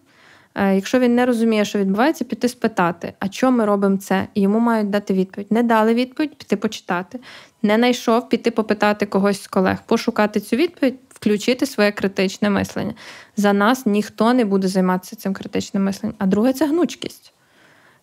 [0.55, 4.27] Е, якщо він не розуміє, що відбувається, піти спитати, а чому ми робимо це?
[4.35, 5.53] І йому мають дати відповідь.
[5.53, 7.21] Не дали відповідь, піти почитати.
[7.63, 12.95] Не знайшов, піти попитати когось з колег, пошукати цю відповідь, включити своє критичне мислення.
[13.37, 16.17] За нас ніхто не буде займатися цим критичним мисленням.
[16.19, 17.33] А друге це гнучкість.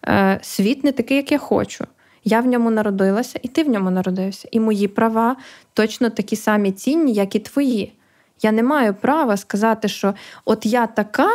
[0.08, 1.86] Е, світ не такий, як я хочу.
[2.24, 4.48] Я в ньому народилася, і ти в ньому народився.
[4.52, 5.36] І мої права
[5.74, 7.94] точно такі самі цінні, як і твої.
[8.42, 10.14] Я не маю права сказати, що
[10.46, 11.30] от я така,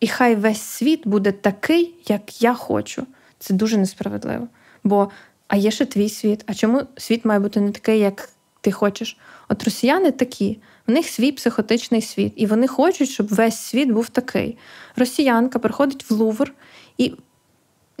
[0.00, 3.06] і хай весь світ буде такий, як я хочу.
[3.38, 4.48] Це дуже несправедливо.
[4.84, 5.10] Бо
[5.50, 6.44] а є ще твій світ.
[6.46, 8.28] А чому світ має бути не такий, як
[8.60, 9.18] ти хочеш?
[9.48, 14.08] От росіяни такі, в них свій психотичний світ, і вони хочуть, щоб весь світ був
[14.08, 14.58] такий.
[14.96, 16.52] Росіянка приходить в Лувр
[16.98, 17.14] і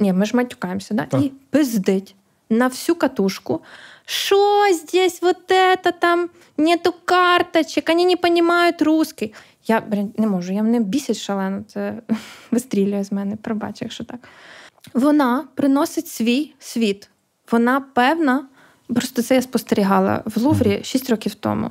[0.00, 1.18] ні, ми ж матюкаємося, да?
[1.18, 2.14] і пиздить
[2.50, 3.60] на всю катушку.
[4.04, 9.34] Що здесь вот это там, нету карточек, вони не розуміють русский.
[9.66, 11.94] Я блін, не можу, я мене бісить шалено, це
[12.50, 14.28] вистрілює з мене, пробач, якщо так.
[14.94, 17.08] Вона приносить свій світ.
[17.50, 18.46] Вона певна,
[18.94, 21.70] просто це я спостерігала в Луврі 6 років тому.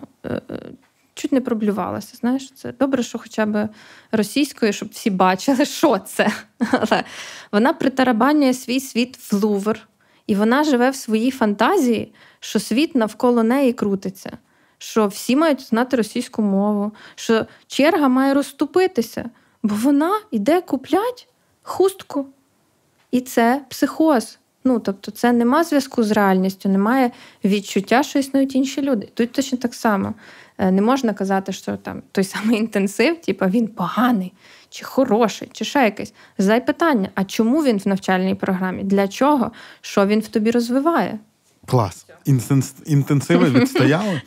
[1.20, 2.17] Чуть не проблювалася.
[2.17, 3.70] Знаєш, це добре, що хоча б
[4.11, 6.32] російською, щоб всі бачили, що це.
[6.72, 7.03] Але
[7.51, 9.80] вона притарабанює свій світ в Лувр,
[10.28, 14.38] і вона живе в своїй фантазії, що світ навколо неї крутиться,
[14.78, 19.30] що всі мають знати російську мову, що черга має розступитися,
[19.63, 21.28] бо вона йде куплять
[21.61, 22.28] хустку.
[23.11, 24.39] І це психоз.
[24.64, 27.12] Ну, тобто, це нема зв'язку з реальністю, немає
[27.43, 29.10] відчуття, що існують інші люди.
[29.14, 30.14] Тут точно так само.
[30.57, 34.34] Е, не можна казати, що там той самий інтенсив, типу, він поганий,
[34.70, 36.14] чи хороший, чи ще якийсь.
[36.38, 38.84] Задай питання: а чому він в навчальній програмі?
[38.84, 39.51] Для чого?
[39.82, 41.20] Що він в тобі розвиває?
[41.66, 42.05] Клас.
[42.86, 44.22] Інтенсиви відстояли.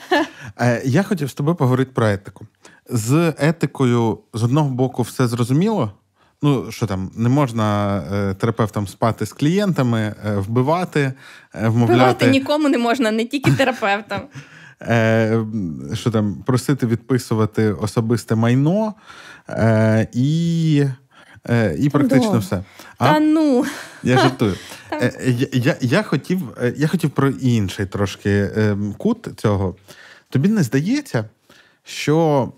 [0.61, 2.47] Е, я хотів з тобою поговорити про етику.
[2.89, 5.93] З етикою, з одного боку, все зрозуміло.
[6.43, 11.13] Ну, що там, не можна е, терапевтам спати з клієнтами, вбивати,
[11.55, 11.95] вмовляти.
[11.95, 14.21] Вбивати нікому не можна, не тільки терапевтам.
[14.89, 15.45] Е,
[15.95, 18.95] що там, просити відписувати особисте майно
[19.49, 20.85] е, і
[21.51, 22.65] е, і практично все.
[22.99, 23.13] А?
[23.13, 23.65] Та ну.
[24.03, 24.55] Я жартую.
[25.27, 26.41] Я, я, я, хотів
[26.77, 28.51] я хотів про інший трошки
[28.99, 29.77] кут цього.
[30.29, 31.25] Тобі не здається,
[31.85, 32.49] що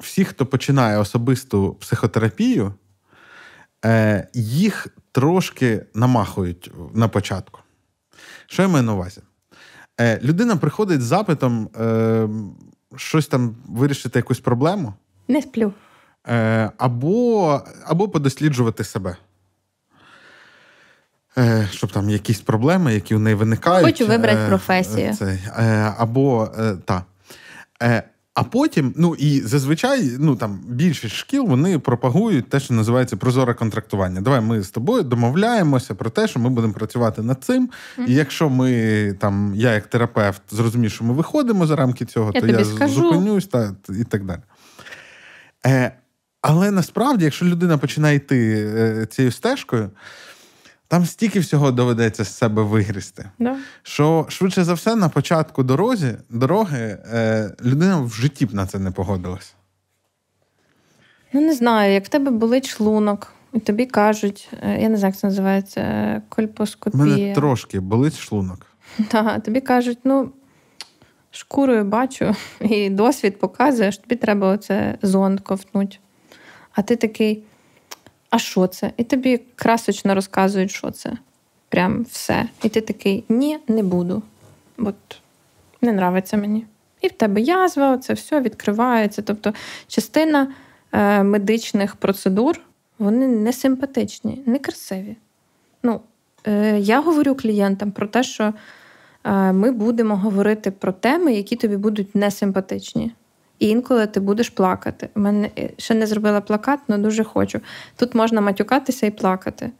[0.00, 2.74] всі, хто починає особисту психотерапію,
[4.34, 7.60] їх трошки намахують на початку.
[8.46, 9.20] Що я маю на увазі?
[10.00, 12.28] Е, Людина приходить з запитом е,
[12.96, 14.94] щось там вирішити якусь проблему.
[15.28, 15.72] Не сплю.
[16.28, 19.16] Е, Або або подосліджувати себе.
[21.38, 23.86] Е, Щоб там якісь проблеми, які у неї виникають.
[23.86, 25.14] Хочу вибрати е, професію.
[25.14, 27.04] Це, е, Або е, та.
[27.82, 28.02] Е,
[28.34, 33.54] а потім, ну і зазвичай, ну там більшість шкіл вони пропагують те, що називається прозоре
[33.54, 34.20] контрактування.
[34.20, 37.70] Давай ми з тобою домовляємося про те, що ми будемо працювати над цим.
[37.98, 38.06] Mm-hmm.
[38.06, 42.40] І якщо ми там, я як терапевт, зрозумію, що ми виходимо за рамки цього, я
[42.40, 42.94] то я скажу.
[42.94, 44.40] зупинюсь та і так далі.
[45.66, 45.92] Е,
[46.40, 49.90] Але насправді, якщо людина починає йти е, цією стежкою,
[50.94, 53.56] там стільки всього доведеться з себе вигрізти, Да.
[53.82, 58.78] що швидше за все на початку дорозі, дороги е, людина в житті б на це
[58.78, 59.54] не погодилась.
[61.32, 65.10] Ну, не знаю, як в тебе болить шлунок, і тобі кажуть, е, я не знаю,
[65.12, 66.22] як це називається, е,
[66.92, 68.66] У мене трошки болить шлунок.
[69.08, 70.32] Так, тобі кажуть, ну,
[71.30, 76.00] шкурою бачу, і досвід показує, що тобі треба оце зонд ковтнуть.
[76.72, 77.42] А ти такий,
[78.34, 78.92] а що це?
[78.96, 81.12] І тобі красочно розказують, що це.
[81.68, 82.48] Прям все.
[82.62, 84.22] І ти такий, ні, не буду.
[84.78, 84.94] От
[85.82, 86.66] не нравиться мені.
[87.00, 89.22] І в тебе язва, це все відкривається.
[89.22, 89.54] Тобто
[89.86, 90.52] частина
[90.92, 92.60] е, медичних процедур
[92.98, 95.16] вони не симпатичні, не красиві.
[95.82, 96.00] Ну,
[96.46, 98.54] е, я говорю клієнтам про те, що
[99.24, 103.12] е, ми будемо говорити про теми, які тобі будуть несимпатичні.
[103.58, 105.08] І інколи ти будеш плакати.
[105.16, 107.60] У мене е, ще не зробила плакат, але дуже хочу.
[107.96, 109.70] Тут можна матюкатися і плакати.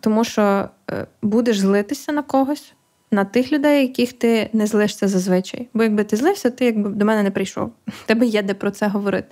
[0.00, 2.72] Тому що е, будеш злитися на когось,
[3.10, 5.68] на тих людей, яких ти не злишся зазвичай.
[5.74, 7.72] Бо якби ти злився, ти якби до мене не прийшов.
[8.06, 9.28] Тебе є де про це говорити.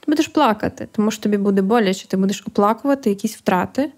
[0.00, 3.92] Ти будеш плакати, тому що тобі буде боляче, ти будеш оплакувати якісь втрати,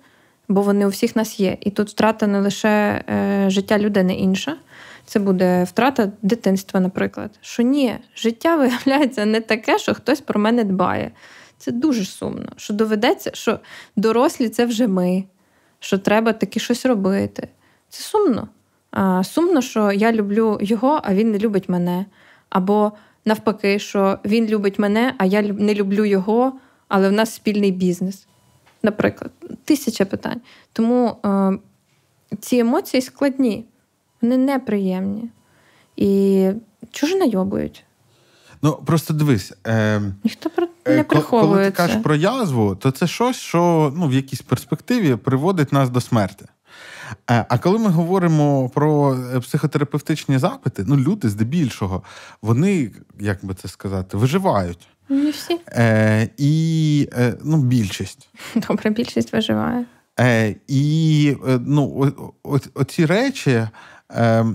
[0.48, 1.57] бо вони у всіх нас є.
[1.61, 4.57] І тут втрата не лише е, життя людини інша,
[5.11, 7.31] це буде втрата дитинства, наприклад.
[7.41, 8.57] Що ні, життя
[8.87, 11.11] виявляється не таке, що хтось про мене дбає.
[11.59, 12.49] Це дуже сумно.
[12.57, 13.59] Що доведеться, що
[13.97, 15.25] дорослі це вже ми,
[15.81, 17.49] що треба таки щось робити.
[17.89, 18.49] Це сумно.
[18.91, 22.07] А, Сумно, що я люблю його, а він не любить мене.
[22.51, 22.93] Або
[23.25, 26.53] навпаки, що він любить мене, а я не люблю його,
[26.89, 28.27] але в нас спільний бізнес.
[28.83, 29.31] Наприклад,
[29.65, 30.41] тисяча питань.
[30.73, 31.59] Тому е,
[32.41, 33.65] ці емоції складні,
[34.23, 35.29] вони неприємні.
[35.97, 36.51] І
[36.91, 37.85] чого ж найобують?
[38.62, 39.53] Ну просто дивись.
[39.66, 43.93] Е, Ніхто про е, не ко- Коли ти кажеш про язву, то це щось, що
[43.97, 46.45] ну, в якійсь перспективі приводить нас до смерті.
[47.31, 52.03] Е, А коли ми говоримо про е, психотерапевтичні запити, ну люди здебільшого,
[52.43, 52.91] вони,
[53.21, 54.89] як би це сказати, виживають.
[55.09, 55.59] Не всі.
[55.68, 58.29] Е, і е, ну, більшість.
[58.68, 59.85] Добре, більшість виживає.
[60.21, 63.68] Е, і е, ну, о- о- оці речі.
[64.15, 64.47] Е,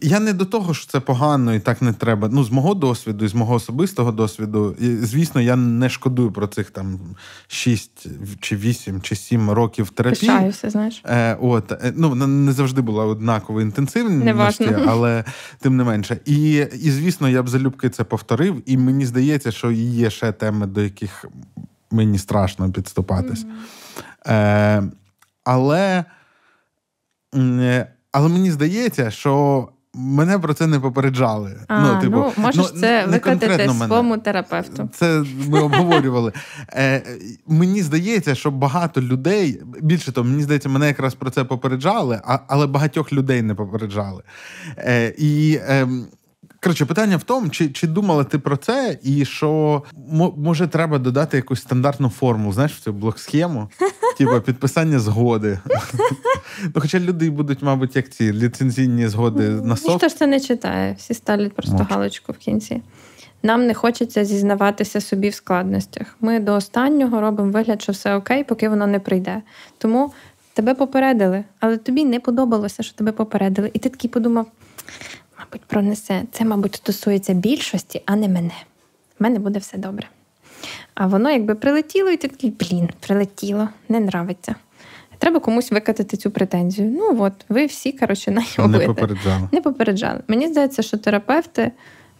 [0.00, 2.28] я не до того, що це погано і так не треба.
[2.32, 6.46] Ну, з мого досвіду, і з мого особистого досвіду, і, звісно, я не шкодую про
[6.46, 6.98] цих там
[7.48, 8.06] 6
[8.40, 10.32] чи 8 чи 7 років терапії.
[10.32, 11.02] Пишаюся, знаєш.
[11.06, 14.84] Е, от, е, ну, вона не завжди була однаково інтенсивності, Неважно.
[14.88, 15.24] але
[15.60, 16.18] тим не менше.
[16.24, 16.52] І,
[16.82, 20.82] і, звісно, я б залюбки це повторив, і мені здається, що є ще теми, до
[20.82, 21.24] яких
[21.90, 23.46] мені страшно підступатись.
[24.26, 24.82] Е,
[25.44, 26.04] але,
[27.34, 31.56] е, але мені здається, що мене про це не попереджали.
[31.68, 33.06] А, ну, типу, можеш ну, це
[33.72, 33.86] мене.
[33.86, 34.88] своєму терапевту.
[34.94, 36.32] Це ми обговорювали.
[36.68, 37.02] Е,
[37.46, 42.38] мені здається, що багато людей, більше того, мені здається, мене якраз про це попереджали, а,
[42.46, 44.22] але багатьох людей не попереджали.
[44.78, 45.88] Е, і е,
[46.62, 50.98] коротше, питання в тому, чи, чи думала ти про це, і що мо- може треба
[50.98, 53.68] додати якусь стандартну форму, знаєш, в цю блок-схему,
[54.18, 55.58] типу підписання згоди.
[56.74, 59.88] Ну, хоча люди будуть, мабуть, як ці ліцензійні згоди на софт.
[59.88, 61.94] Ніхто ж це не читає, всі ставлять просто Мовчки.
[61.94, 62.82] галочку в кінці.
[63.42, 66.16] Нам не хочеться зізнаватися собі в складностях.
[66.20, 69.42] Ми до останнього робимо вигляд, що все окей, поки воно не прийде.
[69.78, 70.12] Тому
[70.54, 73.70] тебе попередили, але тобі не подобалося, що тебе попередили.
[73.74, 74.46] І ти такий подумав:
[75.40, 76.22] мабуть, пронесе.
[76.32, 78.54] Це, мабуть, стосується більшості, а не мене.
[79.18, 80.06] В мене буде все добре.
[80.94, 84.54] А воно якби прилетіло, і ти такий, блін, прилетіло, не нравиться.
[85.18, 86.90] Треба комусь викатати цю претензію.
[86.98, 88.86] Ну от, ви всі, коротше, Не найобуєте.
[88.86, 89.48] попереджали.
[89.52, 90.20] Не попереджали.
[90.28, 91.70] Мені здається, що терапевти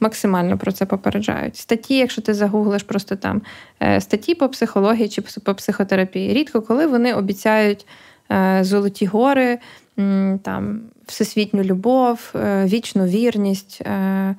[0.00, 1.56] максимально про це попереджають.
[1.56, 3.42] Статті, якщо ти загуглиш просто там
[3.82, 7.86] е, статті по психології чи по психотерапії, рідко коли вони обіцяють
[8.32, 9.58] е, золоті гори,
[10.42, 13.82] там, всесвітню любов, е, вічну вірність.
[13.82, 14.34] е,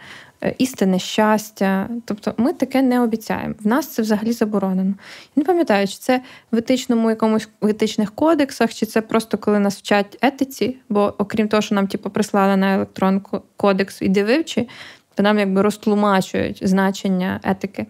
[0.58, 3.56] Істинне щастя, тобто ми таке не обіцяємо.
[3.60, 4.94] В нас це взагалі заборонено.
[5.36, 10.18] Не пам'ятаю, чи це в етичному якомусь етичних кодексах, чи це просто коли нас вчать
[10.22, 14.68] етиці, бо окрім того, що нам типу, прислали на електронку кодекс іди вивчи,
[15.16, 17.86] то нам якби розтлумачують значення етики.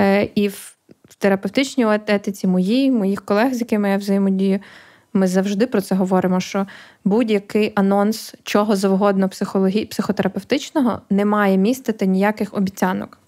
[0.00, 0.74] Е, і в
[1.18, 4.60] терапевтичній етиці моїй, моїх колег, з якими я взаємодію,
[5.14, 6.66] ми завжди про це говоримо, що
[7.04, 9.84] будь-який анонс чого завгодно психологі...
[9.84, 13.18] психотерапевтичного не має містити ніяких обіцянок.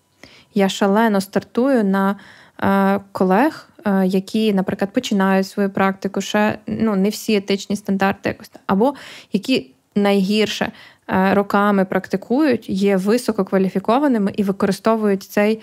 [0.55, 2.17] Я шалено стартую на
[2.61, 8.51] е, колег, е, які, наприклад, починають свою практику, ще ну, не всі етичні стандарти якось,
[8.67, 8.95] або
[9.33, 10.73] які найгірше
[11.09, 15.61] е, роками практикують, є висококваліфікованими і використовують цей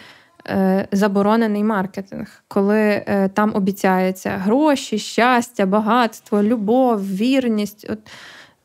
[0.91, 7.87] заборонений маркетинг, коли е, там обіцяється гроші, щастя, багатство, любов, вірність.
[7.89, 7.99] От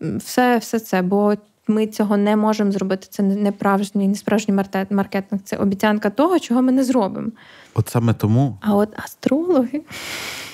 [0.01, 1.03] все, все це.
[1.03, 1.35] Бо
[1.69, 3.07] ми цього не можемо зробити.
[3.11, 4.55] Це не справжній, не справжній
[4.91, 5.43] маркетинг.
[5.45, 7.29] Це обіцянка того, чого ми не зробимо.
[7.75, 8.59] От саме тому.
[8.61, 9.83] А от астрологи.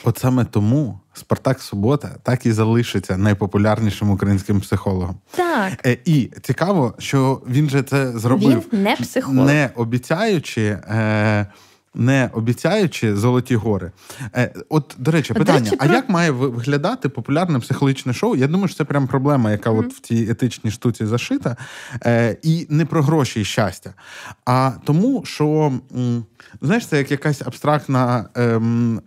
[0.04, 5.16] От саме тому Спартак Субота так і залишиться найпопулярнішим українським психологом.
[5.30, 5.72] Так.
[5.86, 9.46] Е, І цікаво, що він же це зробив Він не психолог.
[9.46, 10.62] не обіцяючи.
[10.62, 11.46] Е,
[11.94, 13.92] не обіцяючи золоті гори.
[14.36, 15.94] Е, От, до речі, питання: до речі, а про...
[15.94, 18.36] як має виглядати популярне психологічне шоу?
[18.36, 19.78] Я думаю, що це прям проблема, яка mm-hmm.
[19.78, 21.56] от в цій етичній штуці зашита,
[22.06, 23.94] Е, і не про гроші і щастя,
[24.44, 25.72] а тому, що
[26.60, 28.28] знаєш, це як якась абстрактна.
[28.34, 29.00] Ем,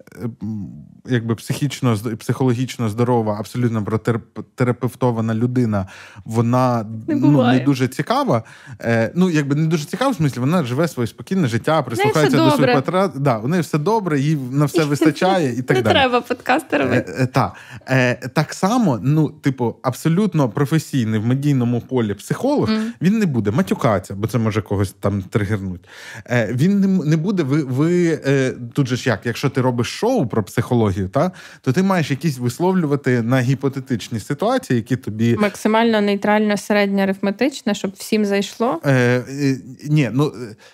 [1.09, 5.87] якби психічно психологічно здорова, абсолютно протерапевтована людина,
[6.25, 8.43] вона не, ну, не дуже цікава.
[8.81, 12.51] Е, Ну, якби не дуже цікава, в смислі, вона живе своє спокійне життя, прислухається до
[12.51, 13.11] своїх потрат.
[13.15, 15.93] Да, у неї все добре, їй на все вистачає і так не далі.
[15.93, 17.13] Не треба подкасти робити.
[17.17, 17.53] Е, е, та.
[17.89, 22.81] е, Так само, ну, типу, абсолютно професійний в медійному полі психолог, mm.
[23.01, 25.87] він не буде матюкатися, бо це може когось там тригернуть.
[26.29, 29.87] Е, Він не, не буде ви, ви е, тут же ж як, якщо ти робиш
[29.87, 31.31] шоу про психологію психологію, та
[31.61, 37.91] то ти маєш якісь висловлювати на гіпотетичні ситуації, які тобі максимально нейтрально середньо арифметичне, щоб
[37.95, 38.81] всім зайшло.
[38.85, 40.33] Е, е, Ні, ну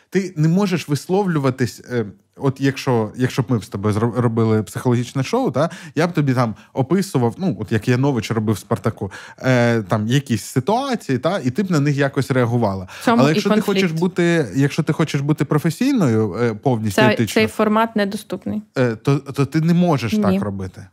[0.09, 1.81] ти не можеш висловлюватись.
[1.91, 2.05] Е,
[2.35, 6.55] От якщо якщо б ми з тобою робили психологічне шоу, та я б тобі там
[6.73, 11.71] описував, ну от як Янович робив Спартаку, е, там якісь ситуації, та і ти б
[11.71, 12.87] на них якось реагувала.
[13.03, 17.33] Цьому Але якщо ти хочеш бути, якщо ти хочеш бути професійною, е, повністю Це, етично,
[17.33, 20.23] цей формат недоступний, е, то то ти не можеш Ні.
[20.23, 20.85] так робити.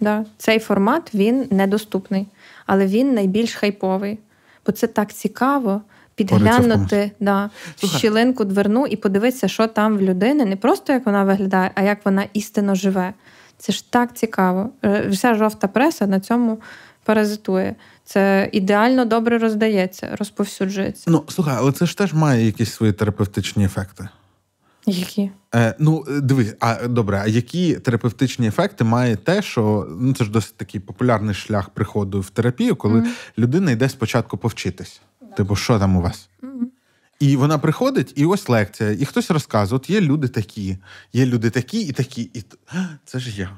[0.00, 0.24] Да.
[0.38, 2.26] Цей формат він недоступний,
[2.66, 4.18] але він найбільш хайповий,
[4.66, 5.82] бо це так цікаво
[6.14, 11.24] підглянути да, в щілинку дверну і подивитися, що там в людини, не просто як вона
[11.24, 13.14] виглядає, а як вона істинно живе.
[13.58, 14.70] Це ж так цікаво.
[14.84, 16.60] Е, вся жовта преса на цьому
[17.04, 17.74] паразитує.
[18.04, 21.10] Це ідеально добре роздається, розповсюджується.
[21.10, 24.08] Ну, слухай, але це ж теж має якісь свої терапевтичні ефекти.
[24.86, 25.30] Які?
[25.54, 30.30] Е, Ну, дивись, а добре, а які терапевтичні ефекти має те, що ну це ж
[30.30, 33.06] досить такий популярний шлях приходу в терапію, коли mm
[33.38, 35.00] людина йде спочатку повчитись.
[35.36, 36.28] Типу, що там у вас?
[37.20, 40.78] І вона приходить, і ось лекція, і хтось розказує: от є люди такі,
[41.12, 42.44] є люди такі і такі, і
[43.04, 43.50] це ж я.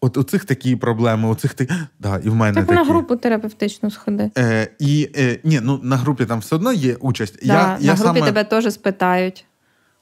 [0.00, 1.72] От у цих такі проблеми, у цих такі.
[1.98, 2.78] Да, і в мене так такі.
[2.78, 4.30] на групу терапевтичну сходи.
[4.38, 7.46] Е, І е, ні, ну на групі там все одно є участь.
[7.46, 8.26] Да, я, На я групі саме...
[8.26, 9.44] тебе теж спитають.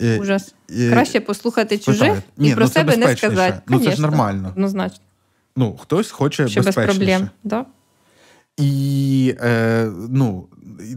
[0.03, 0.55] Е, Ужас.
[0.70, 2.01] Е, Краще послухати спитають.
[2.01, 3.61] чужих і про ну, себе не сказати.
[3.68, 4.49] Ну це ж нормально.
[4.49, 5.05] Однозначно.
[5.57, 6.86] Ну, хтось хоче Що безпечніше.
[6.86, 7.28] без проблем.
[7.44, 7.64] Да?
[8.57, 10.46] І е, ну,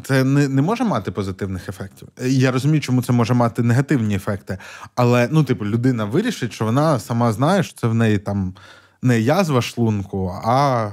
[0.03, 2.07] це не не може мати позитивних ефектів.
[2.22, 4.57] Я розумію, чому це може мати негативні ефекти.
[4.95, 8.53] Але ну, типу, людина вирішить, що вона сама знає, що це в неї там
[9.01, 10.91] не язва шлунку, а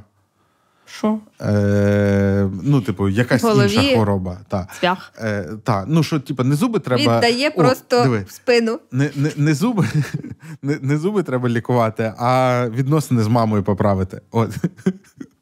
[0.87, 1.19] що?
[1.41, 4.39] Е, Ну, типу, якась інша хвороба.
[4.49, 4.69] Та.
[4.81, 5.13] Цвях.
[5.21, 5.85] Е, та.
[5.89, 7.03] Ну, що, типу, не зуби треба.
[7.03, 8.25] Віддає О, просто диви.
[8.29, 8.79] в спину.
[8.93, 9.87] Не не, не, зуби
[10.63, 14.21] не, не зуби треба лікувати, а відносини з мамою поправити.
[14.31, 14.51] От.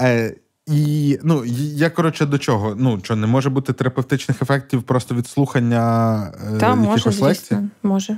[0.00, 2.74] Е, І ну, я коротше до чого?
[2.78, 6.22] Ну, що не може бути терапевтичних ефектів просто від слухання
[6.54, 7.56] е, Та, якихось може, лекцій?
[7.82, 8.16] Може.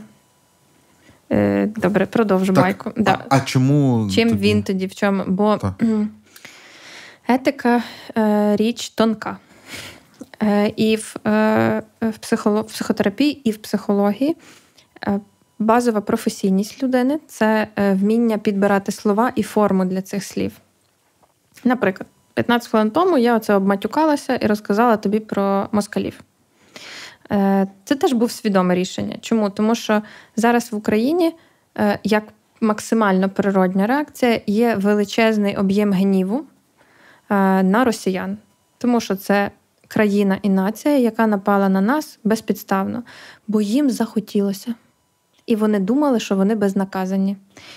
[1.32, 2.92] Е, Добре, продовжу байку.
[2.96, 3.24] А, да.
[3.28, 4.40] а чому чим тоді?
[4.40, 5.24] він тоді в чому?
[5.26, 5.82] Бо так.
[7.28, 7.82] етика
[8.16, 9.36] е, річ тонка.
[10.42, 14.36] Е, І в е, в, психолог, в психотерапії, і в психології
[15.06, 15.20] е,
[15.58, 20.52] базова професійність людини це е, вміння підбирати слова і форму для цих слів.
[21.64, 26.20] Наприклад, 15 хвилин тому я оце обматюкалася і розказала тобі про москалів.
[27.32, 29.16] Е, це теж був свідоме рішення.
[29.20, 29.50] Чому?
[29.50, 30.02] Тому що
[30.36, 31.34] зараз в Україні
[31.78, 32.24] е, як
[32.60, 36.44] максимально природня реакція є величезний об'єм гніву е,
[37.62, 38.38] на росіян,
[38.78, 39.50] тому що це
[39.88, 43.02] країна і нація, яка напала на нас безпідставно,
[43.48, 44.74] бо їм захотілося.
[45.48, 47.36] І вони думали, що вони безнаказані.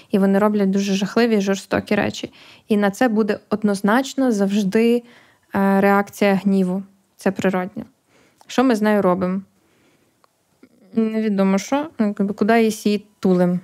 [0.09, 2.33] І вони роблять дуже жахливі жорстокі речі.
[2.67, 5.03] І на це буде однозначно завжди
[5.53, 6.83] реакція гніву.
[7.15, 7.83] Це природньо.
[8.47, 9.41] Що ми з нею робимо?
[10.93, 13.59] Невідомо що, ну, куди її тулим.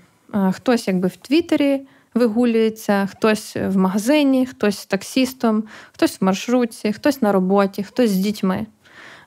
[0.51, 1.81] Хтось якби в Твіттері
[2.13, 8.17] вигулюється, хтось в магазині, хтось з таксістом, хтось в маршрутці, хтось на роботі, хтось з
[8.17, 8.65] дітьми.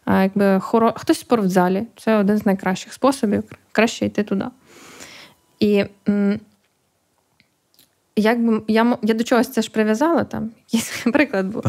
[0.06, 0.92] Якби хоро...
[0.96, 1.86] Хтось в спортзалі.
[1.96, 4.44] Це один з найкращих способів, краще йти туди.
[5.60, 5.84] І
[8.16, 11.64] якби я я до чогось це ж прив'язала, там якийсь приклад був.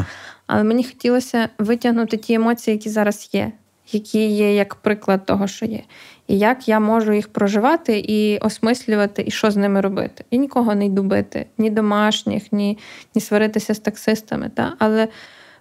[0.48, 3.52] Але мені хотілося витягнути ті емоції, які зараз є.
[3.92, 5.84] які є як приклад того, що є,
[6.28, 10.26] і як я можу їх проживати і осмислювати, і що з ними робити.
[10.30, 12.78] І нікого не йду бити, ні домашніх, ні
[13.16, 14.52] ні сваритися з таксистами.
[14.56, 14.74] Та?
[14.80, 15.08] Але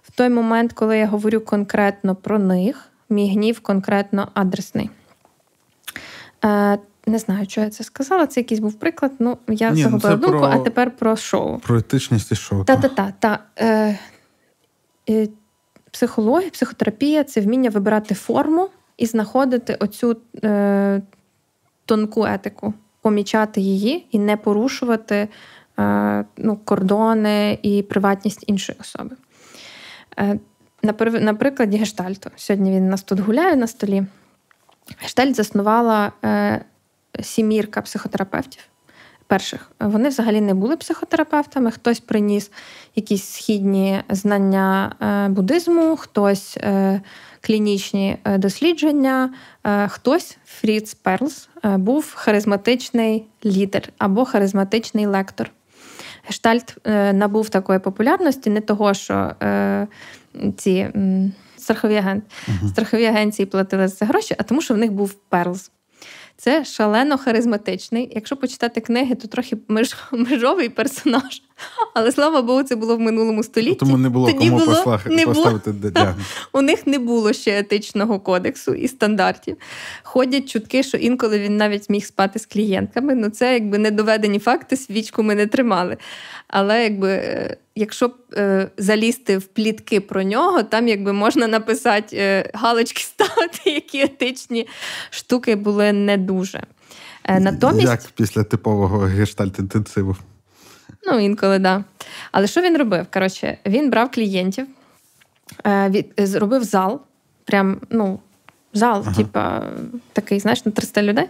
[0.03, 4.89] в той момент, коли я говорю конкретно про них, мій гнів конкретно адресний.
[7.07, 8.27] Не знаю, що я це сказала.
[8.27, 9.11] Це якийсь був приклад.
[9.19, 10.47] Ну, я Ні, ну, загубила думку, про...
[10.47, 11.57] а тепер про шоу.
[11.57, 12.63] Про етичність і шоу.
[12.63, 13.13] Та-та-та.
[13.19, 13.39] Та.
[13.59, 13.99] Е,
[15.09, 15.27] е,
[15.91, 21.01] Психологія, психотерапія це вміння вибирати форму і знаходити оцю е,
[21.85, 25.27] тонку етику, помічати її і не порушувати
[25.79, 29.15] е, ну, кордони і приватність іншої особи.
[30.19, 30.39] Е,
[31.21, 32.29] на прикладі гештальту.
[32.35, 34.03] Сьогодні він нас тут гуляє на столі.
[34.97, 36.65] Гештальт заснувала е,
[37.19, 38.61] сімірка психотерапевтів.
[39.31, 41.71] Перших вони взагалі не були психотерапевтами.
[41.71, 42.51] Хтось приніс
[42.95, 47.01] якісь східні знання е, буддизму, хтось е,
[47.41, 49.33] клінічні е, дослідження,
[49.87, 55.51] хтось Фріц Перлс був харизматичний лідер або харизматичний лектор.
[56.23, 56.77] Гештальт
[57.13, 59.35] набув такої популярності, не того, що
[60.57, 60.89] ці
[61.57, 62.69] страхові агент, uh-huh.
[62.69, 65.71] страхові агенції платили за це гроші, а тому, що в них був Перлз.
[66.43, 68.11] Це шалено харизматичний.
[68.15, 71.41] Якщо почитати книги, то трохи меж, межовий персонаж.
[71.93, 73.75] Але слава Богу, це було в минулому столітті.
[73.75, 76.25] Тому не було Тоді кому було, послах, не поставити діагноз.
[76.53, 79.57] У них не було ще етичного кодексу і стандартів.
[80.03, 83.15] Ходять чутки, що інколи він навіть міг спати з клієнтками.
[83.15, 85.97] Ну це якби недоведені факти, свічку ми не тримали.
[86.51, 92.51] Але якби е, якщо е, залізти в плітки про нього, там якби можна написати е,
[92.53, 94.67] галочки ставити, які етичні
[95.09, 96.63] штуки були не дуже.
[97.23, 100.15] Е, натомість, Як після типового гештальт-інтенсиву.
[101.07, 101.61] Ну, інколи, так.
[101.61, 101.83] Да.
[102.31, 103.05] Але що він робив?
[103.13, 104.67] Коротше, він брав клієнтів,
[105.65, 107.01] е, від, зробив зал,
[107.45, 108.19] прям, ну,
[108.73, 109.15] зал, ага.
[109.15, 109.63] типа,
[110.13, 111.25] такий, знаєш, на 300 людей.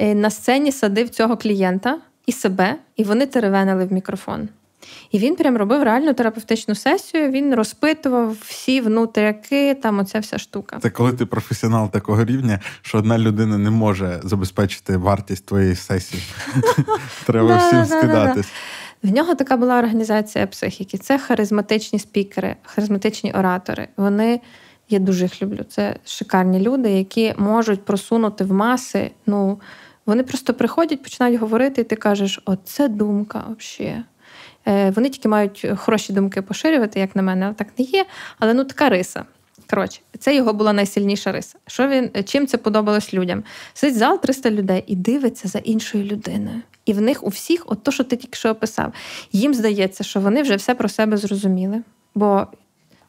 [0.00, 4.48] На сцені садив цього клієнта і себе, і вони теревенили в мікрофон.
[5.10, 7.30] І він прям робив реальну терапевтичну сесію.
[7.30, 10.78] Він розпитував всі внутряки, там оця вся штука.
[10.82, 16.22] Це коли ти професіонал такого рівня, що одна людина не може забезпечити вартість твоєї сесії.
[17.26, 18.48] Треба всім скидатись.
[19.02, 20.98] В нього така була організація психіки.
[20.98, 23.88] Це харизматичні спікери, харизматичні оратори.
[23.96, 24.40] Вони.
[24.88, 25.64] Я дуже їх люблю.
[25.68, 29.10] Це шикарні люди, які можуть просунути в маси.
[29.26, 29.60] Ну,
[30.06, 34.02] вони просто приходять, починають говорити, і ти кажеш, оце думка взагалі.
[34.68, 38.06] Е, вони тільки мають хороші думки поширювати, як на мене, так не є.
[38.38, 39.24] Але ну така риса.
[39.70, 41.58] Коротше, це його була найсильніша риса.
[41.66, 43.44] Що він чим це подобалось людям?
[43.74, 46.62] Сидить зал 300 людей і дивиться за іншою людиною.
[46.84, 48.92] І в них у всіх, от то, що ти тільки що описав,
[49.32, 51.82] їм здається, що вони вже все про себе зрозуміли.
[52.14, 52.46] Бо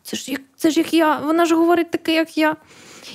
[0.04, 2.56] це ж як це ж як я, вона ж говорить таке, як я.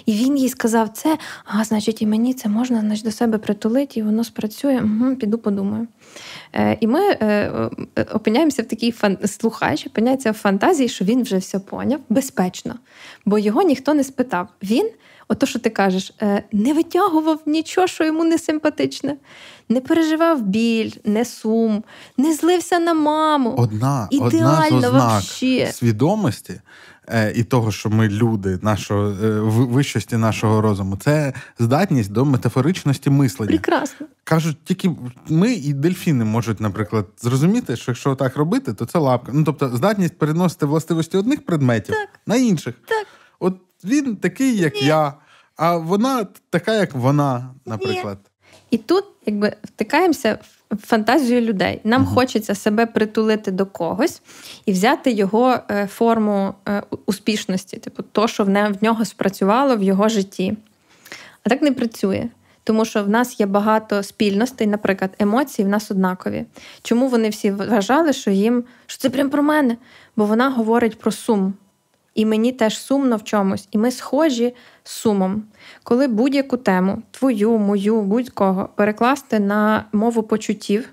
[0.06, 4.00] І він їй сказав це, а значить, і мені це можна значить, до себе притулити,
[4.00, 4.82] і воно спрацює.
[4.84, 5.86] Угу, Піду подумаю.
[6.52, 7.16] Е, І ми е,
[7.98, 9.18] е, опиняємося в такій фан...
[9.24, 12.74] слухач, опиняється в фантазії, що він вже все поняв безпечно,
[13.24, 14.48] бо його ніхто не спитав.
[14.62, 14.90] Він,
[15.28, 19.16] ото що ти кажеш, е, не витягував нічого, що йому не симпатичне.
[19.68, 21.84] Не переживав біль, не сум,
[22.16, 23.54] не злився на маму.
[23.58, 25.22] Одна одна з ознак
[25.72, 26.62] свідомості Е,
[27.34, 33.48] і того, що ми люди, нашого е, вищості нашого розуму, це здатність до метафоричності мислення.
[33.48, 34.06] Прекрасно.
[34.24, 34.90] Кажуть, тільки
[35.28, 39.32] ми і дельфіни можуть, наприклад, зрозуміти, що якщо так робити, то це лапка.
[39.34, 42.08] Ну тобто, здатність переносити властивості одних предметів так.
[42.26, 42.74] на інших.
[42.86, 43.06] Так.
[43.38, 44.86] От він такий, як Ні.
[44.86, 45.14] я,
[45.56, 48.18] а вона така, як вона, наприклад.
[48.22, 48.28] Ні.
[48.70, 51.80] І тут якби втикаємося в фантазію людей.
[51.84, 54.22] Нам uh хочеться себе притулити до когось
[54.66, 60.08] і взяти його е, форму е, успішності, типу то, що в нього спрацювало в його
[60.08, 60.56] житті.
[61.44, 62.28] А так не працює.
[62.64, 66.44] Тому що в нас є багато спільностей, наприклад, емоції в нас однакові.
[66.82, 69.76] Чому вони всі вважали, що їм що це прям про мене?
[70.16, 71.54] Бо вона говорить про сум.
[72.14, 73.68] І мені теж сумно в чомусь.
[73.70, 74.54] І ми схожі
[74.84, 75.42] з сумом.
[75.82, 80.88] Коли будь-яку тему, твою, мою, будь-кого, перекласти на мову почуттів,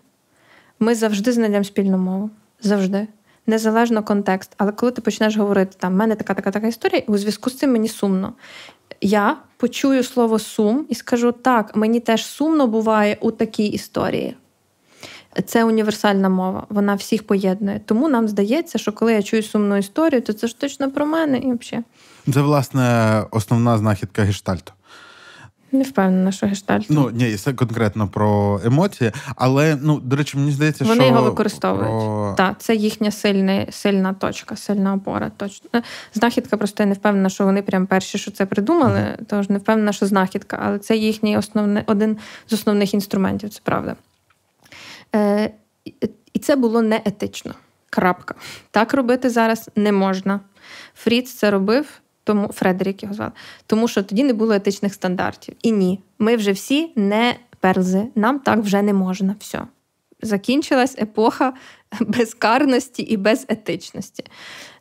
[0.80, 2.30] ми завжди знайдемо спільну мову.
[2.61, 3.07] Завжди.
[3.47, 4.53] Незалежно контекст.
[4.57, 7.49] Але коли ти почнеш говорити, там, в мене така така така історія, і у зв'язку
[7.49, 8.34] з цим мені сумно.
[9.01, 14.36] Я почую слово сум і скажу: так, мені теж сумно буває у такій історії.
[15.41, 17.81] Це універсальна мова, вона всіх поєднує.
[17.85, 21.37] Тому нам здається, що коли я чую сумну історію, то це ж точно про мене
[21.37, 21.86] і взагалі.
[22.33, 24.71] Це, власне, основна знахідка гештальту.
[25.71, 26.86] Не впевнена, що гештальт.
[26.89, 31.24] Ну, ні, це конкретно про емоції, але ну, до речі, мені здається, Вони що його
[31.24, 31.89] використовують.
[31.89, 32.33] Про...
[32.37, 35.32] Так, це їхня сильна, сильна точка, сильна опора.
[35.37, 35.70] Точно.
[35.75, 35.83] Е,
[36.13, 39.25] знахідка просто я не впевнена, що вони прям перші, що це придумали, mm-hmm.
[39.28, 42.17] тож не впевнена, що знахідка, але це їхній основний, один
[42.47, 43.95] з основних інструментів, це правда.
[45.15, 45.51] Е,
[46.33, 47.53] І це було неетично.
[47.89, 48.36] Крапка.
[48.71, 50.39] Так робити зараз не можна.
[50.93, 53.31] Фріц це робив тому Фредерік його звали,
[53.65, 55.55] тому що тоді не було етичних стандартів.
[55.61, 59.36] І ні, ми вже всі не перзи, нам так вже не можна.
[59.39, 59.61] Все.
[60.21, 61.53] Закінчилась епоха
[61.99, 64.23] безкарності і безетичності.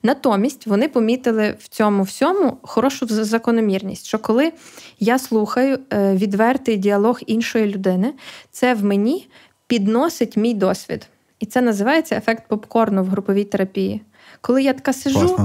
[0.02, 4.52] Натомість вони помітили в цьому всьому хорошу закономірність, що коли
[5.00, 8.14] я слухаю е, відвертий діалог іншої людини,
[8.50, 9.28] це в мені
[9.68, 11.06] підносить мій досвід.
[11.40, 14.02] І це називається ефект попкорну в груповій терапії.
[14.40, 15.36] Коли я така сижу,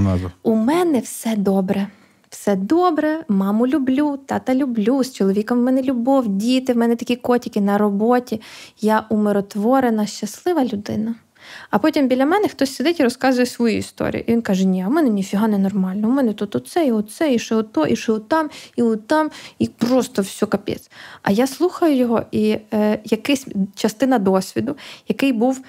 [0.43, 1.87] у мене все добре.
[2.29, 7.15] Все добре, маму люблю, тата люблю, з чоловіком в мене любов, діти, в мене такі
[7.15, 8.41] котики на роботі.
[8.81, 11.15] Я умиротворена, щаслива людина.
[11.73, 14.23] А потім біля мене хтось сидить і розказує свою історію.
[14.27, 16.07] І він каже: Ні, а в мене ніфіга не нормально.
[16.07, 19.67] У мене тут оце, і оце, і ще ото, і ще отам, і отам, і
[19.67, 20.91] просто все капець.
[21.21, 24.75] А я слухаю його, і е, якась частина досвіду,
[25.07, 25.61] який був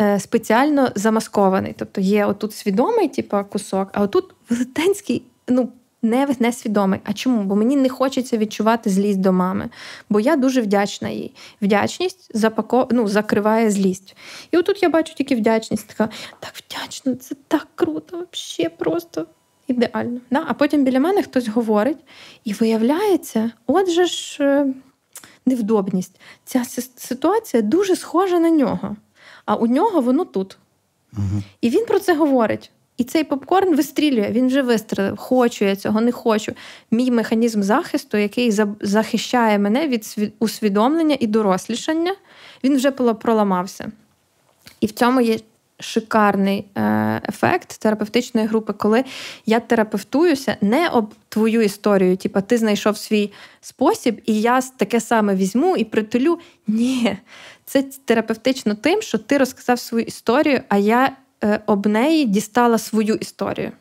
[0.00, 1.74] Е, спеціально замаскований.
[1.78, 5.68] Тобто є отут свідомий, типу, кусок, а отут велетенський, ну.
[6.02, 7.00] Не несвідомий.
[7.04, 7.42] А чому?
[7.42, 9.70] Бо мені не хочеться відчувати злість до мами,
[10.08, 11.34] бо я дуже вдячна їй.
[11.62, 12.88] Вдячність запако...
[12.90, 14.16] ну, закриває злість.
[14.50, 15.88] І отут я бачу тільки вдячність.
[15.88, 16.08] Така
[16.40, 19.26] так вдячна, це так круто, взагалі просто
[19.66, 20.20] ідеально.
[20.30, 20.44] Да?
[20.48, 21.98] А потім біля мене хтось говорить,
[22.44, 24.74] і виявляється, отже ж е,
[25.46, 26.20] невдобність.
[26.44, 26.64] Ця
[26.96, 28.96] ситуація дуже схожа на нього
[29.48, 30.58] а у нього воно тут.
[31.12, 31.42] Угу.
[31.60, 32.70] І він про це говорить.
[32.98, 35.16] І цей попкорн вистрілює, він вже вистрілив.
[35.16, 36.52] Хочу я цього, не хочу.
[36.90, 38.50] Мій механізм захисту, який
[38.80, 42.14] захищає мене від усвідомлення і дорослішання,
[42.64, 43.92] він вже проламався.
[44.80, 45.38] І в цьому є
[45.80, 49.04] шикарний е, ефект терапевтичної групи, коли
[49.46, 55.34] я терапевтуюся не об твою історію, типу ти знайшов свій спосіб, і я таке саме
[55.34, 56.38] візьму і притулю.
[56.66, 57.16] Ні,
[57.64, 61.16] це терапевтично тим, що ти розказав свою історію, а я
[61.66, 63.72] об неї дістала свою історію.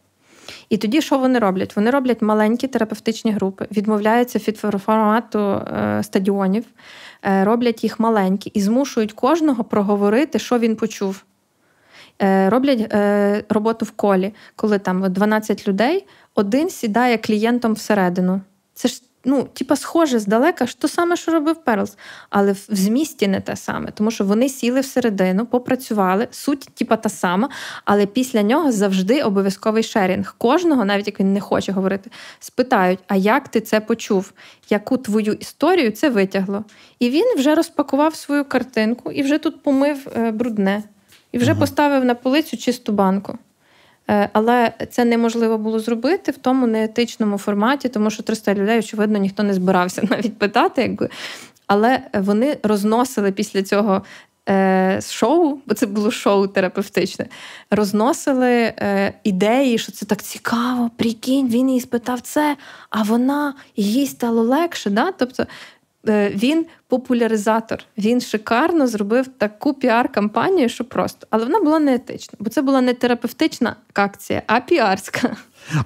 [0.70, 1.76] І тоді що вони роблять?
[1.76, 6.64] Вони роблять маленькі терапевтичні групи, відмовляються від формату е, стадіонів,
[7.26, 11.24] е, роблять їх маленькі і змушують кожного проговорити, що він почув.
[12.22, 18.42] Е, роблять е, роботу в колі, коли там 12 людей, один сідає клієнтом всередину.
[18.74, 21.98] Це ж ну, типа, схоже здалека, ж то саме, що робив Перлс,
[22.30, 27.10] але в змісті не те саме, тому що вони сіли всередину, попрацювали, суть, типа, та
[27.10, 27.50] сама,
[27.86, 30.36] але після нього завжди обов'язковий шерінг.
[30.38, 34.34] Кожного, навіть як він не хоче говорити, спитають: а як ти це почув?
[34.70, 36.64] Яку твою історію це витягло?
[37.00, 40.84] І він вже розпакував свою картинку і вже тут помив е, брудне,
[41.32, 41.60] і вже ага.
[41.60, 43.38] поставив на полицю чисту банку.
[44.10, 49.18] Е, але це неможливо було зробити в тому неетичному форматі, тому що 300 людей, очевидно,
[49.18, 51.10] ніхто не збирався навіть питати, якби.
[51.68, 54.02] Але вони розносили після цього
[54.50, 57.26] е, шоу, бо це було шоу терапевтичне,
[57.72, 62.58] розносили е, ідеї, що це так цікаво, прикинь, він їй спитав це,
[62.90, 64.90] а вона їй стало легше.
[64.90, 65.12] Да?
[65.12, 65.46] Тобто
[66.14, 67.80] він популяризатор.
[67.98, 71.28] Він шикарно зробив таку піар-кампанію, що просто.
[71.30, 75.38] Але вона була не етична, бо це була не терапевтична акція, а піарська.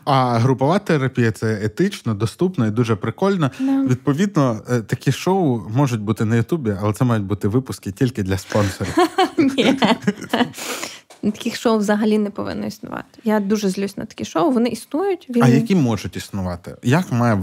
[0.06, 3.52] А групова терапія це етично, доступно і дуже прикольно.
[3.60, 3.88] Yeah.
[3.88, 8.38] Відповідно, е, такі шоу можуть бути на Ютубі, але це мають бути випуски тільки для
[8.38, 8.95] спонсорів.
[11.22, 13.19] Таких шоу взагалі не повинно існувати.
[13.23, 14.52] Я дуже злюсь на такі шоу.
[14.52, 15.27] Вони існують.
[15.30, 15.43] Він...
[15.43, 16.76] А які можуть існувати?
[16.84, 17.35] Як має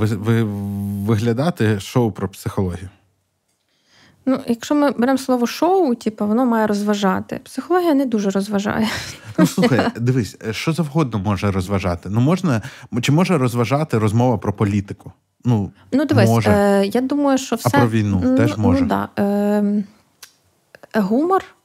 [1.06, 2.88] виглядати шоу про психологію?
[4.26, 7.40] Ну, якщо ми беремо слово шоу, типу, воно має розважати.
[7.44, 8.88] Психологія не дуже розважає.
[9.38, 12.08] Ну, слухай, дивись, що завгодно може розважати.
[12.10, 12.62] Ну, можна,
[13.02, 15.12] чи може розважати розмова про політику?
[15.44, 16.50] Ну, ну дивись, може.
[16.50, 17.70] Е, я думаю, що все.
[17.72, 18.80] А про війну ну, теж може.
[18.80, 19.08] Ну, да.
[19.22, 19.84] Е,
[20.94, 21.57] Гумор Е,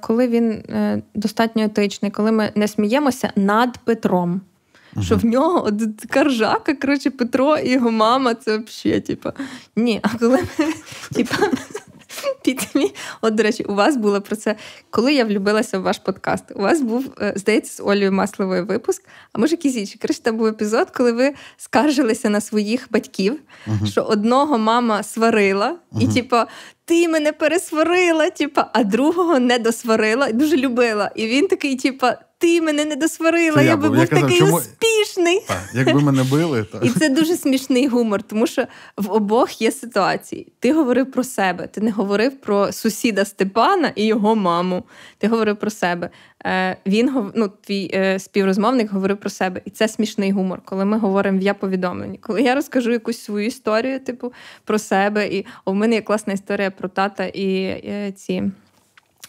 [0.00, 4.40] коли він е, достатньо етичний, коли ми не сміємося над Петром.
[4.96, 5.04] Угу.
[5.04, 5.70] Що в нього
[6.00, 9.32] така ржака, коротше, Петро і його мама, це взагалі, типа.
[9.76, 10.66] Ні, а коли ми,
[11.12, 11.36] типа,
[12.44, 12.94] Підмі.
[13.20, 14.56] От, до речі, у вас було про це,
[14.90, 16.44] коли я влюбилася в ваш подкаст.
[16.54, 19.02] У вас був, е, здається, з Олею Масловою випуск,
[19.32, 19.98] а може інший.
[20.02, 23.86] Коротше, там був епізод, коли ви скаржилися на своїх батьків, uh-huh.
[23.86, 26.02] що одного мама сварила, uh-huh.
[26.02, 26.36] і, типу,
[26.84, 31.10] ти мене пересварила, типу, а другого не досварила дуже любила.
[31.14, 32.06] І він такий, типу,
[32.40, 34.56] ти мене не досварила, я, я би був я казав, такий чому...
[34.56, 35.40] успішний.
[35.48, 38.64] Так, Якби мене били, то і це дуже смішний гумор, тому що
[38.96, 40.52] в обох є ситуації.
[40.58, 44.84] Ти говорив про себе, ти не говорив про сусіда Степана і його маму.
[45.18, 46.10] Ти говорив про себе.
[46.46, 50.98] Е, він ну, твій е, співрозмовник говорив про себе, і це смішний гумор, коли ми
[50.98, 52.18] говоримо в я повідомленні.
[52.18, 54.32] Коли я розкажу якусь свою історію, типу
[54.64, 58.42] про себе, і у мене є класна історія про тата і, і ці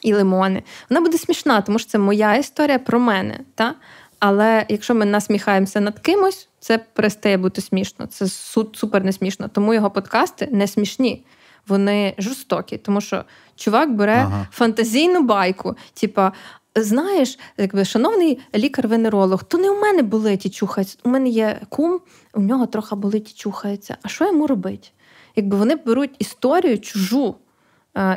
[0.02, 0.64] і лимони.
[0.90, 3.40] Вона буде смішна, тому що це моя історія про мене.
[3.56, 3.76] Та?
[4.19, 8.06] Але якщо ми насміхаємося над кимось, це перестає бути смішно.
[8.06, 8.28] Це
[8.73, 9.48] супер не смішно.
[9.48, 11.26] Тому його подкасти не смішні.
[11.68, 13.23] Вони жорстокі, тому що
[13.56, 14.48] чувак бере ага.
[14.52, 16.32] фантазійну байку, типа.
[16.76, 20.98] Знаєш, якби шановний лікар-венеролог, то не у мене болить і чухається.
[21.03, 21.99] У мене є кум,
[22.34, 23.98] у нього трохи болить і чухається.
[24.02, 24.88] А що йому робити?
[25.36, 27.36] Якби вони беруть історію чужу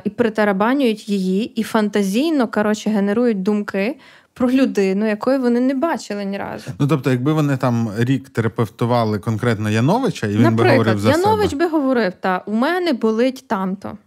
[0.05, 3.97] і перетарабанюють її, і фантазійно коротше, генерують думки
[4.35, 6.71] про людину, якої вони не бачили ні разу.
[6.79, 11.11] Ну тобто, якби вони там рік терапевтували конкретно Яновича, і він Наприклад, би говорив за
[11.11, 11.65] Янович себе.
[11.65, 13.99] би говорив, та у мене болить тамто.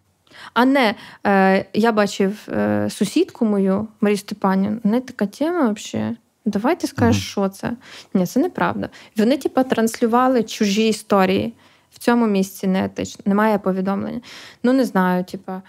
[0.54, 0.96] А не
[1.26, 6.16] е, я бачив е, сусідку мою Марію Степанівну, не така тема взагалі.
[6.46, 7.72] Давайте скажеш, mm що це.
[8.14, 8.90] Ні, це неправда.
[9.18, 11.54] Вони, типу, транслювали чужі історії.
[11.98, 14.22] В цьому місці не етично, немає повідомлення.
[14.64, 15.62] Ну, не знаю, типа.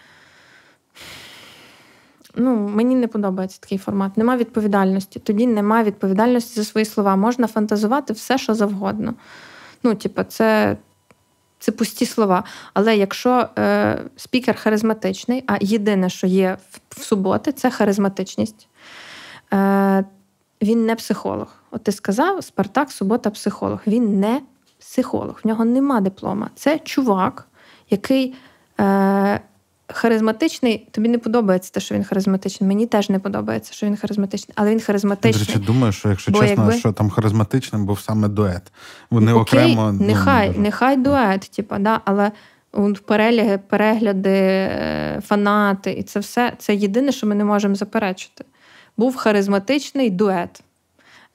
[2.35, 4.17] Ну, мені не подобається такий формат.
[4.17, 5.21] Нема відповідальності.
[5.21, 7.17] Тоді немає відповідальності за свої слова.
[7.17, 9.15] Можна фантазувати все, що завгодно.
[9.83, 10.77] Ну, типа, це
[11.59, 12.45] це пусті слова.
[12.75, 18.69] Але якщо е, спікер харизматичний, а єдине, що є в, в суботи, це харизматичність.
[19.53, 20.05] Е,
[20.63, 21.55] Він не психолог.
[21.71, 23.81] От ти сказав, Спартак, субота, психолог.
[23.87, 24.41] Він не
[24.79, 26.51] психолог, в нього нема диплома.
[26.55, 27.49] Це чувак,
[27.91, 28.35] який
[28.81, 29.41] е,
[29.89, 30.89] харизматичний.
[30.91, 32.69] Тобі не подобається те, що він харизматичний.
[32.69, 35.47] Мені теж не подобається, що він харизматичний, але він харизматичний.
[35.47, 36.79] До речі, думаю, що якщо Бо чесно, якби...
[36.79, 38.73] що там харизматичним був саме дует.
[39.11, 39.93] Вони Окей, окремо.
[39.93, 42.33] Нехай, ну, нехай дует, типа, да, але.
[43.07, 44.71] Перегляди, перегляди,
[45.27, 48.45] фанати, і це все це єдине, що ми не можемо заперечити.
[48.97, 50.63] Був харизматичний дует.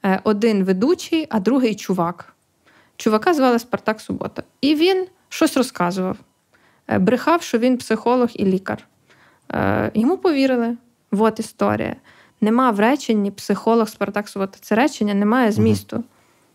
[0.04, 2.33] Е, один ведучий, а другий чувак.
[2.96, 4.42] Чувака звали Спартак Субота.
[4.60, 6.16] І він щось розказував.
[6.88, 8.84] Е, брехав, що він психолог і лікар.
[9.52, 10.76] Е, йому повірили.
[11.10, 11.96] От історія.
[12.40, 14.58] Нема в реченні психолог Спартак Субота.
[14.60, 16.04] Це речення немає змісту.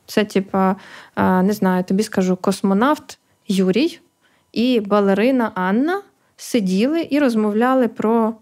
[0.06, 0.76] Це, типа,
[1.16, 4.00] е, не знаю, тобі скажу, космонавт Юрій
[4.52, 6.02] і балерина Анна
[6.38, 8.34] сиділи і розмовляли про.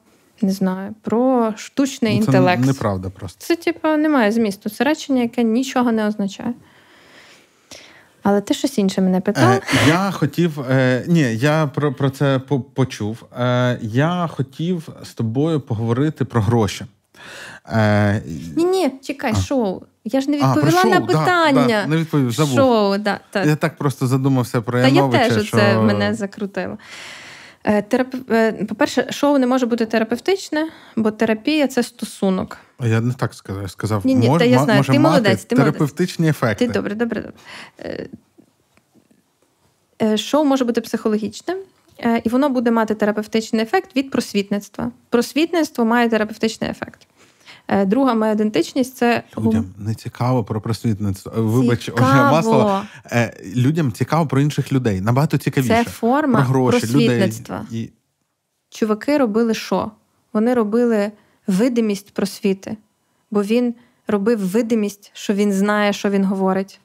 [0.41, 2.61] Не знаю, про штучний ну, це інтелект.
[2.61, 3.45] Це неправда просто.
[3.45, 4.69] Це, типу, немає змісту.
[4.69, 6.53] Це речення, яке нічого не означає.
[8.29, 9.51] Але ти щось інше мене питав?
[9.51, 10.59] Е, Я хотів.
[10.59, 12.39] Е, Ні, я про про це
[12.73, 13.23] почув.
[13.39, 16.85] Е, Я хотів з тобою поговорити про гроші.
[17.69, 18.21] Е,
[18.55, 19.41] Ні, ні, чекай, а.
[19.41, 19.81] шоу.
[20.03, 21.67] Я ж не відповіла а, на питання.
[21.67, 22.55] Да, да, не відповів, забув.
[22.55, 23.45] Шоу, да, так.
[23.45, 25.57] Я так просто задумався про Та я теж що...
[25.57, 26.77] це мене закрутило.
[27.67, 28.15] Е, терап...
[28.31, 32.57] Е, по-перше, шоу не може бути терапевтичне, бо терапія це стосунок.
[32.83, 33.71] Я не так сказав.
[33.71, 36.43] Сказав, ні, ні, мож, та я знаю, може ти мати молодець, ти терапевтичні молодець.
[36.43, 36.67] ефекти.
[36.67, 38.07] Ти добре, добре, добре.
[40.01, 41.57] Е, шоу може бути психологічним,
[42.23, 44.91] і воно буде мати терапевтичний ефект від просвітництва.
[45.09, 47.07] Просвітництво має терапевтичний ефект.
[47.85, 51.31] Друга моя ідентичність це людям не цікаво про просвітництво.
[51.35, 52.87] Вибач, Ольга Маслова.
[53.55, 55.01] Людям цікаво про інших людей.
[55.01, 55.83] Набагато цікавіше.
[55.83, 57.65] Це форма про гроші, просвітництва.
[57.71, 57.91] Людей і
[58.69, 59.91] чуваки робили що?
[60.33, 61.11] Вони робили
[61.47, 62.77] видимість просвіти,
[63.31, 63.75] бо він
[64.07, 66.79] робив видимість, що він знає, що він говорить.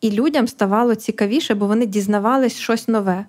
[0.00, 3.26] І людям ставало цікавіше, бо вони дізнавались щось нове.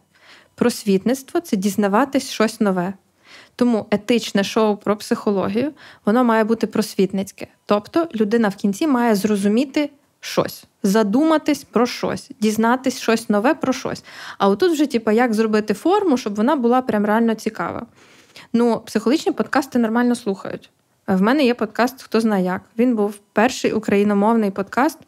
[0.55, 2.93] Просвітництво це дізнаватись щось нове.
[3.55, 5.71] Тому етичне шоу про психологію
[6.05, 7.47] воно має бути просвітницьке.
[7.65, 9.89] Тобто людина в кінці має зрозуміти
[10.19, 14.03] щось, задуматись про щось, дізнатись щось нове про щось.
[14.37, 17.85] А отут вже, типу, як зробити форму, щоб вона була прям реально цікава.
[18.53, 20.69] Ну, психологічні подкасти нормально слухають.
[21.07, 22.61] В мене є подкаст Хто знає як.
[22.77, 24.99] Він був перший україномовний подкаст,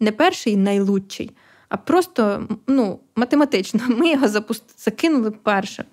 [0.00, 1.30] не перший найлучший,
[1.68, 3.80] а просто ну, математично.
[3.88, 5.84] Ми його запустили, закинули першим.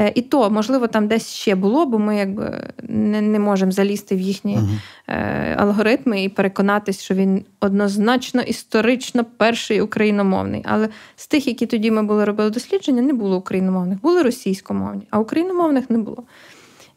[0.00, 4.16] Е, і то, можливо, там десь ще було, бо ми якби не не можемо залізти
[4.16, 5.62] в їхні uh-huh.
[5.62, 10.62] алгоритми і переконатись, що він однозначно історично перший україномовний.
[10.64, 15.18] Але з тих, які тоді ми були робили дослідження, не було україномовних, були російськомовні, а
[15.18, 16.22] україномовних не було.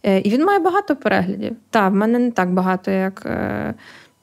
[0.04, 1.56] Е, і він має багато переглядів.
[1.70, 3.26] Так, в мене не так багато, як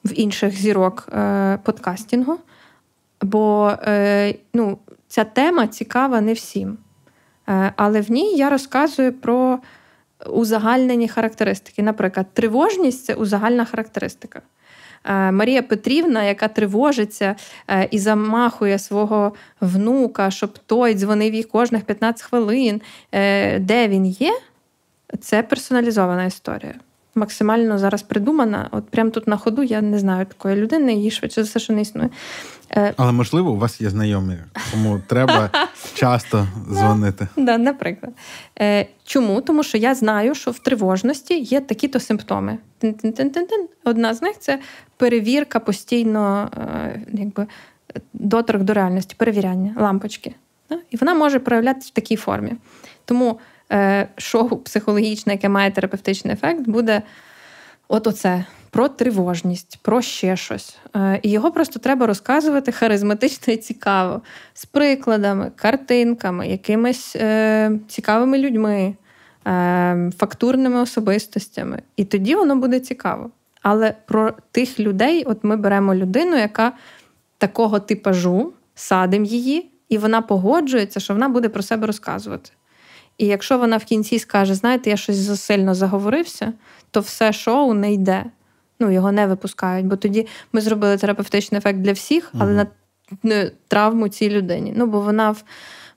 [0.03, 1.09] в інших зірок
[1.63, 2.37] подкастінгу.
[3.21, 3.73] Бо
[4.53, 4.77] ну,
[5.07, 6.77] ця тема цікава не всім.
[7.49, 9.59] Е, але в ній я розказую про
[10.29, 11.83] узагальнені характеристики.
[11.83, 14.41] Наприклад, тривожність це узагальна характеристика.
[15.05, 17.35] Е, Марія Петрівна, яка тривожиться
[17.67, 22.81] е, і замахує свого внука, щоб той дзвонив їй кожних 15 хвилин,
[23.59, 24.39] де він є,
[25.19, 26.73] це персоналізована історія
[27.15, 28.69] максимально зараз придумана.
[28.71, 31.73] От прямо тут на ходу я не знаю такої людини, її швидше за все, що
[31.73, 32.09] не існує.
[32.71, 34.37] Е, Але можливо, у вас є знайомі,
[34.71, 35.49] тому треба
[35.93, 37.27] часто дзвонити.
[37.37, 38.13] Да, Наприклад.
[38.59, 39.41] Е, чому?
[39.41, 42.57] Тому що я знаю, що в тривожності є такі-то симптоми.
[43.83, 44.59] Одна з них це
[44.97, 47.47] перевірка постійно, е, якби
[48.13, 50.35] доторк до реальності, перевіряння, лампочки.
[50.89, 52.53] І вона може проявлятися в такій формі.
[53.05, 53.39] Тому
[54.17, 57.01] шоу психологічне, яке має терапевтичний ефект, буде
[57.87, 58.45] от оце.
[58.71, 60.77] Про тривожність, про ще щось.
[60.95, 64.21] Е, і його просто треба розказувати харизматично і цікаво,
[64.53, 68.95] з прикладами, картинками, якимись е, цікавими людьми,
[69.47, 71.81] е, фактурними особистостями.
[71.95, 73.29] І тоді воно буде цікаво.
[73.61, 76.71] Але про тих людей, от ми беремо людину, яка
[77.37, 82.49] такого типажу, садимо її, і вона погоджується, що вона буде про себе розказувати.
[83.19, 86.53] І якщо вона в кінці скаже, знаєте, я щось засильно заговорився,
[86.91, 88.25] то все шоу не йде.
[88.79, 89.85] Ну, його не випускають.
[89.85, 92.67] Бо тоді ми зробили терапевтичний ефект для всіх, але uh на
[93.67, 94.73] травму цій людині.
[94.75, 95.43] Ну, бо вона в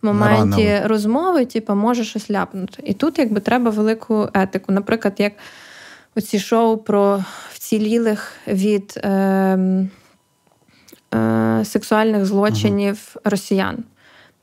[0.02, 0.88] моменті Рано.
[0.88, 2.82] розмови, типу, може щось ляпнути.
[2.86, 4.72] І тут якби треба велику етику.
[4.72, 5.32] Наприклад, як
[6.16, 9.08] оці шоу про вцілілих від е,
[11.14, 13.84] е, сексуальних злочинів uh росіян.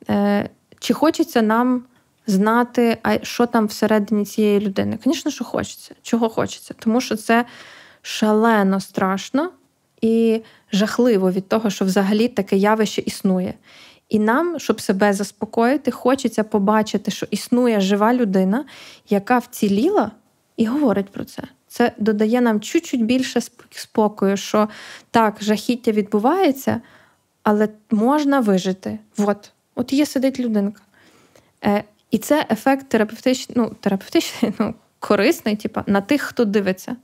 [0.09, 0.49] Е,
[0.79, 1.83] Чи хочеться нам
[2.29, 4.99] знати, а що там всередині цієї людини.
[5.03, 5.95] Звісно, що хочеться.
[6.01, 6.73] Чого хочеться?
[6.79, 7.45] Тому що це
[8.01, 9.49] шалено страшно
[10.01, 10.41] і
[10.71, 13.53] жахливо від того, що взагалі таке явище існує.
[14.09, 18.65] І нам, щоб себе заспокоїти, хочеться побачити, що існує жива людина,
[19.09, 20.11] яка вціліла
[20.57, 21.43] і говорить про це.
[21.67, 23.41] Це додає нам чуть-чуть більше
[23.71, 24.69] спокою, що
[25.11, 26.81] так, жахіття відбувається,
[27.43, 28.99] але можна вижити.
[29.17, 30.81] От, от є сидить людинка.
[31.65, 36.95] Е, і це ефект терапевтичний, ну, терапевтичний, ну, корисний, типу, на тих, хто дивиться.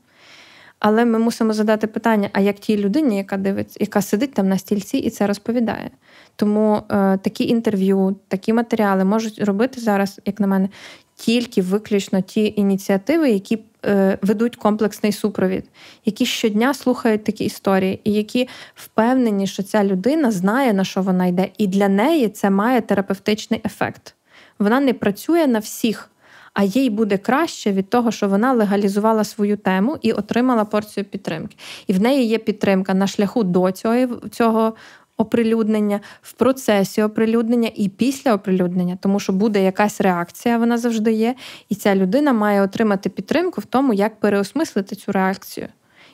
[0.80, 4.57] Але ми мусимо задати питання: а як тій людині, яка дивиться, яка сидить там на
[4.57, 5.90] стільці і це розповідає.
[6.36, 10.69] Тому е, такі інтерв'ю, такі матеріали можуть робити зараз, як на мене,
[11.15, 15.65] тільки виключно ті ініціативи, які е, ведуть комплексний супровід,
[16.06, 21.26] які щодня слухають такі історії, і які впевнені, що ця людина знає, на що вона
[21.26, 24.15] йде, і для неї це має терапевтичний ефект
[24.60, 26.10] вона не працює на всіх,
[26.53, 31.57] а їй буде краще від того, що вона легалізувала свою тему і отримала порцію підтримки.
[31.88, 34.73] І в неї є підтримка на шляху до цього цього.
[35.18, 41.36] Оприлюднення в процесі оприлюднення і після оприлюднення, тому що буде якась реакція, вона завжди є,
[41.69, 45.68] і ця людина має отримати підтримку в тому, як переосмислити цю реакцію,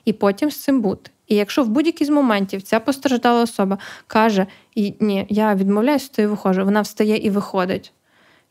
[0.05, 1.11] і потім з цим бути.
[1.27, 3.77] І якщо в будь-який з моментів ця постраждала особа
[4.07, 7.93] каже: Ні, я відмовляюся, то і виходжу, вона встає і виходить.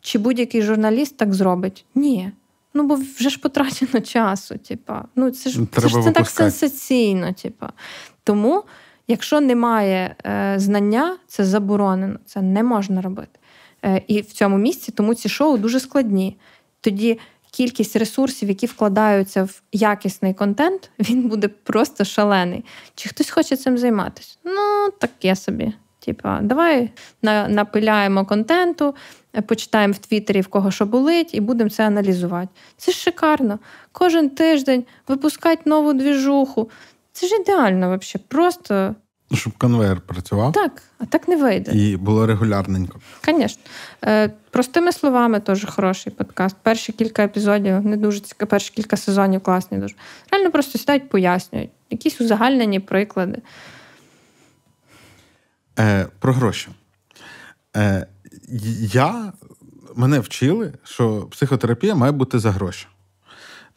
[0.00, 1.84] Чи будь-який журналіст так зробить?
[1.94, 2.32] Ні.
[2.74, 4.58] Ну, бо вже ж потрачено часу.
[4.58, 5.04] Типа.
[5.16, 7.32] Ну, Це ж це, ж, це так сенсаційно.
[7.32, 7.72] Типа.
[8.24, 8.62] Тому,
[9.08, 13.38] якщо немає е, знання, це заборонено, це не можна робити.
[13.84, 16.36] Е, І в цьому місці тому ці шоу дуже складні.
[16.80, 17.18] Тоді
[17.50, 22.64] кількість ресурсів, які вкладаються в якісний контент, він буде просто шалений.
[22.94, 24.36] Чи хтось хоче цим займатися?
[24.44, 25.72] Ну, таке собі.
[26.04, 26.90] Типа, давай
[27.48, 28.94] напиляємо контенту,
[29.46, 32.48] почитаємо в Твіттері, в кого що болить, і будемо це аналізувати.
[32.76, 33.58] Це ж шикарно.
[33.92, 36.70] Кожен тиждень випускати нову двіжуху.
[37.12, 38.24] Це ж ідеально, взагалі.
[38.28, 38.94] Просто.
[39.32, 40.52] Щоб конвейер працював.
[40.52, 41.72] Так, а так не вийде.
[41.72, 43.00] І було регулярненько.
[43.24, 43.62] Звісно.
[44.04, 46.56] Е, простими словами, теж хороший подкаст.
[46.62, 49.94] Перші кілька епізодів не дуже цікаві, перші кілька сезонів класні дуже.
[50.32, 51.70] Реально просто сідають, пояснюють.
[51.90, 53.38] Якісь узагальнені приклади.
[55.78, 56.68] Е, Про гроші.
[57.76, 58.06] Е,
[58.92, 59.32] Я
[59.96, 62.86] мене вчили, що психотерапія має бути за гроші.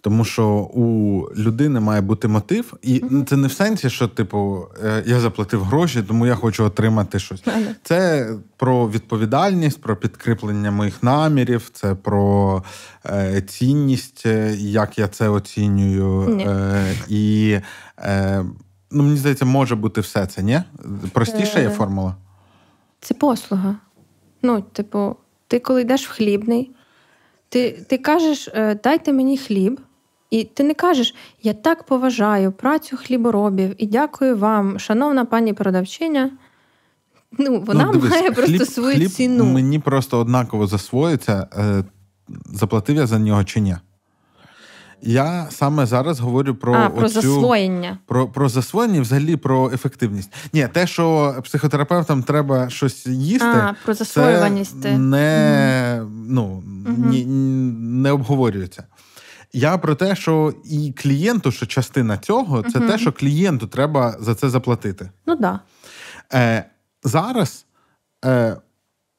[0.02, 5.04] Тому що у людини має бути мотив, і це не в сенсі, що, типу, е,
[5.06, 7.44] я заплатив гроші, тому я хочу отримати щось.
[7.84, 12.64] Це про відповідальність, про підкріплення моїх намірів, це про
[13.06, 16.40] е, цінність, е, як я це оцінюю.
[16.40, 17.60] Е, І
[17.98, 18.46] е,
[18.92, 20.62] ну, мені здається, може бути все це, ні?
[21.14, 22.16] Простіша є формула?
[23.00, 23.76] Це послуга.
[24.44, 25.16] Ну, типу,
[25.48, 26.72] ти коли йдеш в хлібний,
[27.50, 29.82] ти ти кажеш, «Е, дайте мені хліб,
[30.30, 36.32] і ти не кажеш, я так поважаю працю хліборобів і дякую вам, шановна пані продавчиня.
[37.38, 39.46] Ну, Вона ну, дивись, має хліб, просто свою хліб ціну.
[39.46, 41.84] Мені просто однаково засвоїться, е,
[42.46, 43.76] заплатив я за нього чи ні.
[45.06, 47.98] Я саме зараз говорю про а, про оцю, засвоєння.
[48.06, 50.34] Про про засвоєння і взагалі про ефективність.
[50.54, 54.82] Ні, те, що психотерапевтам треба щось їсти, а, про засвоюваність.
[54.82, 56.44] це не mm ну,
[56.88, 56.96] угу.
[56.98, 58.84] ні, не обговорюється.
[59.54, 64.16] Я про те, що і клієнту, що частина цього, це uh те, що клієнту треба
[64.20, 65.10] за це заплатити.
[65.26, 65.60] Ну да.
[66.34, 66.66] Е,
[67.04, 67.66] Зараз
[68.26, 68.56] е,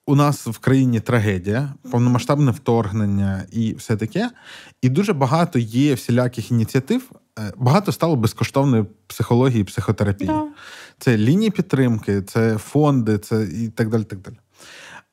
[0.06, 4.30] у нас в країні трагедія, повномасштабне вторгнення і все таке.
[4.82, 7.10] І дуже багато є всіляких ініціатив.
[7.38, 10.28] Е, багато стало безкоштовної психології і психотерапії.
[10.28, 10.46] Да.
[10.98, 14.04] Це лінії підтримки, це фонди, це і так далі.
[14.04, 14.36] так далі.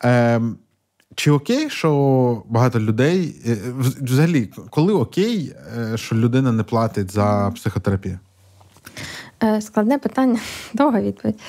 [0.04, 0.40] Е,
[1.14, 3.58] чи окей, що багато людей е,
[4.00, 8.18] взагалі, коли окей, е, що людина не платить за психотерапію?
[9.42, 10.40] Е, складне питання,
[10.74, 11.40] довга відповідь.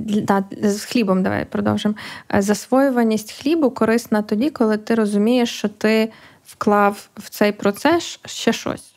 [0.00, 1.94] Да, З хлібом давай продовжимо.
[2.38, 6.12] Засвоюваність хлібу корисна тоді, коли ти розумієш, що ти
[6.46, 8.92] вклав в цей процес ще щось.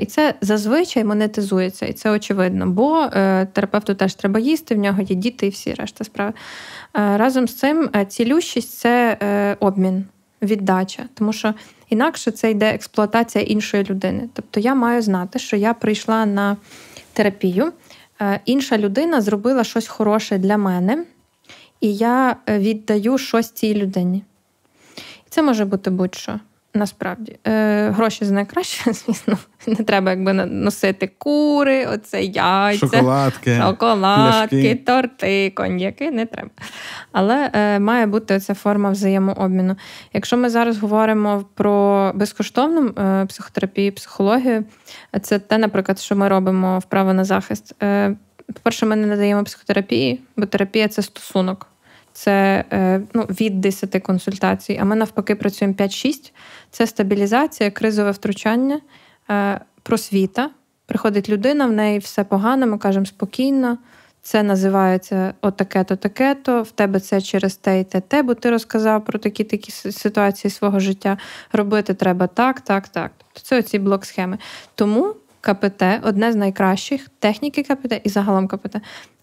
[0.00, 3.08] І це зазвичай монетизується, і це очевидно, бо
[3.52, 6.32] терапевту теж треба їсти, в нього є діти і всі решта справи.
[6.96, 10.04] Е, разом з цим е, цілющість це е, обмін,
[10.42, 11.54] віддача, тому що
[11.90, 14.28] інакше це йде експлуатація іншої людини.
[14.32, 16.56] Тобто я маю знати, що я прийшла на
[17.14, 17.72] терапію,
[18.44, 21.04] інша людина зробила щось хороше для мене,
[21.80, 24.24] і я віддаю щось цій людині.
[24.96, 26.40] І це може бути будь-що.
[26.76, 34.56] Насправді, Е, гроші за найкраще, звісно, не треба якби носити кури, оце яйця, шоколадки, шоколадки,
[34.56, 34.74] пляшки.
[34.74, 36.50] торти, коньяки, не треба.
[37.12, 39.76] Але е, має бути ця форма взаємообміну.
[40.12, 44.64] Якщо ми зараз говоримо про безкоштовну е, психотерапію, психологію,
[45.22, 47.74] це те, наприклад, що ми робимо вправо на захист.
[47.82, 51.66] Е, По-перше, ми не надаємо психотерапії, бо терапія це стосунок
[52.14, 54.78] це е, ну, від 10 консультацій.
[54.80, 56.32] А ми навпаки працюємо 5-6.
[56.74, 58.80] Це стабілізація, кризове втручання,
[59.30, 60.50] е, просвіта.
[60.86, 63.78] Приходить людина, в неї все погано, ми кажемо спокійно.
[64.22, 69.04] Це називається отаке-то, таке-то, в тебе це через те і те, те, бо ти розказав
[69.04, 71.18] про такі такі ситуації свого життя.
[71.52, 73.10] Робити треба так, так, так.
[73.18, 74.38] Тобто це оці блок схеми.
[74.74, 78.76] Тому КПТ одне з найкращих техніки КПТ і загалом КПТ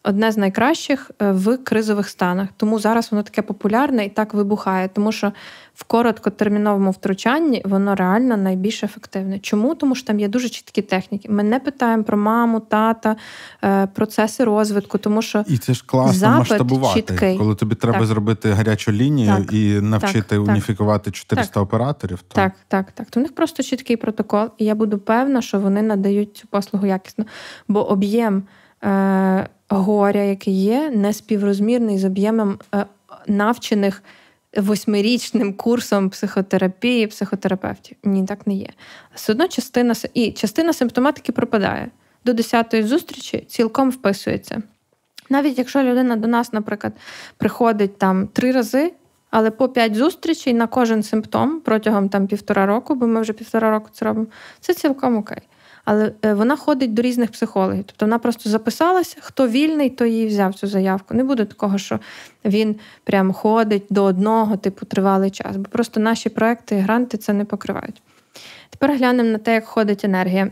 [0.03, 2.49] одне з найкращих е, в кризових станах.
[2.57, 5.31] Тому зараз воно таке популярне і так вибухає, тому що
[5.75, 9.39] в короткотерміновому втручанні воно реально найбільш ефективне.
[9.39, 9.75] Чому?
[9.75, 11.29] Тому що там є дуже чіткі техніки.
[11.31, 13.15] Ми не питаємо про маму, тата,
[13.63, 17.37] е, процеси розвитку, тому що і це ж класно масштабувати, чіткий.
[17.37, 18.07] коли тобі треба так.
[18.07, 19.53] зробити гарячу лінію так.
[19.53, 20.47] і навчити так.
[20.47, 22.21] уніфікувати 400 операторів.
[22.27, 22.35] То...
[22.35, 23.09] Так, так, так.
[23.09, 26.85] То в них просто чіткий протокол, і я буду певна, що вони надають цю послугу
[26.85, 27.25] якісно,
[27.67, 28.43] бо об'єм.
[28.83, 32.85] Е, горя, яке є, не співрозмірний з об'ємом е,
[33.27, 34.03] навчених
[34.57, 37.97] восьмирічним курсом психотерапії, психотерапевтів.
[38.03, 38.69] Ні, так не є.
[39.15, 41.87] Все одно частина і частина симптоматики пропадає.
[42.25, 44.61] До 10-ї зустрічі цілком вписується.
[45.29, 46.93] Навіть якщо людина до нас, наприклад,
[47.37, 48.93] приходить там три рази,
[49.29, 53.71] але по п'ять зустрічей на кожен симптом протягом там півтора року, бо ми вже півтора
[53.71, 54.27] року це робимо,
[54.59, 55.41] це цілком окей
[55.85, 57.83] але е, вона ходить до різних психологів.
[57.87, 61.13] Тобто вона просто записалася, хто вільний, то її взяв цю заявку.
[61.13, 61.99] Не буде такого, що
[62.45, 65.57] він прям ходить до одного, типу, тривалий час.
[65.57, 68.01] Бо просто наші проекти і гранти це не покривають.
[68.69, 70.51] Тепер глянемо на те, як ходить енергія.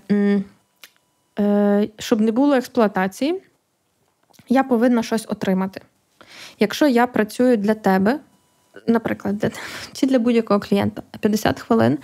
[1.40, 3.42] Е, щоб не було експлуатації,
[4.50, 5.82] я повинна щось отримати.
[6.60, 8.20] Якщо я працюю для тебе,
[8.88, 9.50] наприклад, для
[9.94, 11.98] чи для будь-якого клієнта 50 хвилин.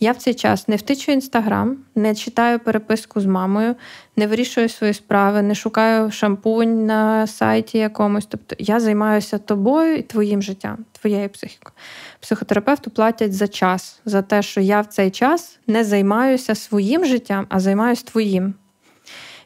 [0.00, 3.74] Я в цей час не втичу інстаграм, не читаю переписку з мамою,
[4.16, 8.26] не вирішую свої справи, не шукаю шампунь на сайті якомусь.
[8.26, 11.74] Тобто я займаюся тобою і твоїм життям, твоєю психікою.
[12.20, 17.46] Психотерапевту платять за час, за те, що я в цей час не займаюся своїм життям,
[17.48, 18.54] а займаюся твоїм.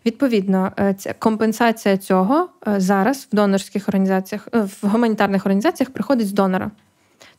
[0.06, 6.32] Відповідно, е, компенсація цього е, зараз в донорських організаціях, е, в гуманітарних організаціях приходить з
[6.32, 6.70] донора.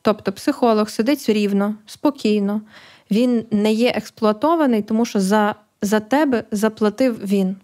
[0.01, 2.61] Тобто психолог сидить рівно, спокійно,
[3.11, 7.55] він не є експлуатований, тому що за за тебе заплатив він.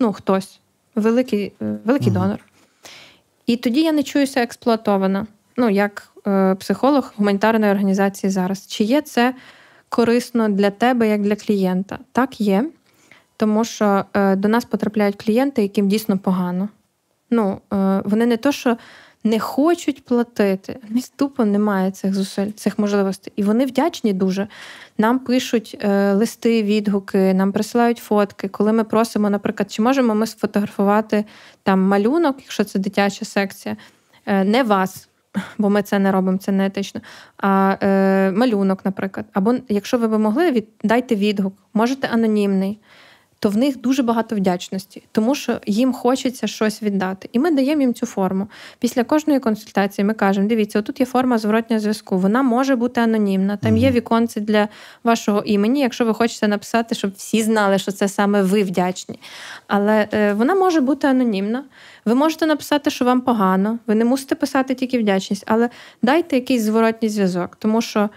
[0.00, 0.60] Ну, хтось,
[0.94, 2.38] великий великий mm донор.
[3.46, 5.26] І тоді я не чуюся експлуатована,
[5.56, 8.66] ну, як е, психолог гуманітарної організації зараз.
[8.66, 9.34] Чи є це
[9.88, 11.98] корисно для тебе, як для клієнта?
[12.12, 12.64] Так, є
[13.36, 16.68] тому що е, до нас потрапляють клієнти, яким дійсно погано.
[17.30, 18.76] Ну, е, Вони не то, що
[19.24, 23.32] не хочуть платити, в них тупо немає цих зусиль, цих можливостей.
[23.36, 24.48] І вони вдячні дуже.
[24.98, 28.48] Нам пишуть е, листи, відгуки, нам присилають фотки.
[28.48, 31.24] Коли ми просимо, наприклад, чи можемо ми сфотографувати
[31.62, 33.76] там малюнок, якщо це дитяча секція,
[34.26, 35.08] не вас.
[35.58, 37.00] бо ми це не робимо, це не етично.
[37.36, 39.26] А е, малюнок, наприклад.
[39.32, 42.78] Або якщо ви б могли, від, дайте відгук, можете анонімний
[43.44, 47.28] то в них дуже багато вдячності, тому що їм хочеться щось віддати.
[47.32, 48.48] І ми даємо їм цю форму.
[48.78, 52.18] Після кожної консультації ми кажемо: дивіться, отут є форма зворотнього зв'язку.
[52.18, 53.56] Вона може бути анонімна.
[53.56, 54.68] Там є віконці для
[55.04, 59.18] вашого імені, якщо ви хочете написати, щоб всі знали, що це саме ви вдячні.
[59.66, 61.64] Але е, вона може бути анонімна.
[62.04, 65.70] Ви можете написати, що вам погано, ви не мусите писати тільки вдячність, але
[66.02, 68.08] дайте якийсь зворотній зв'язок, тому що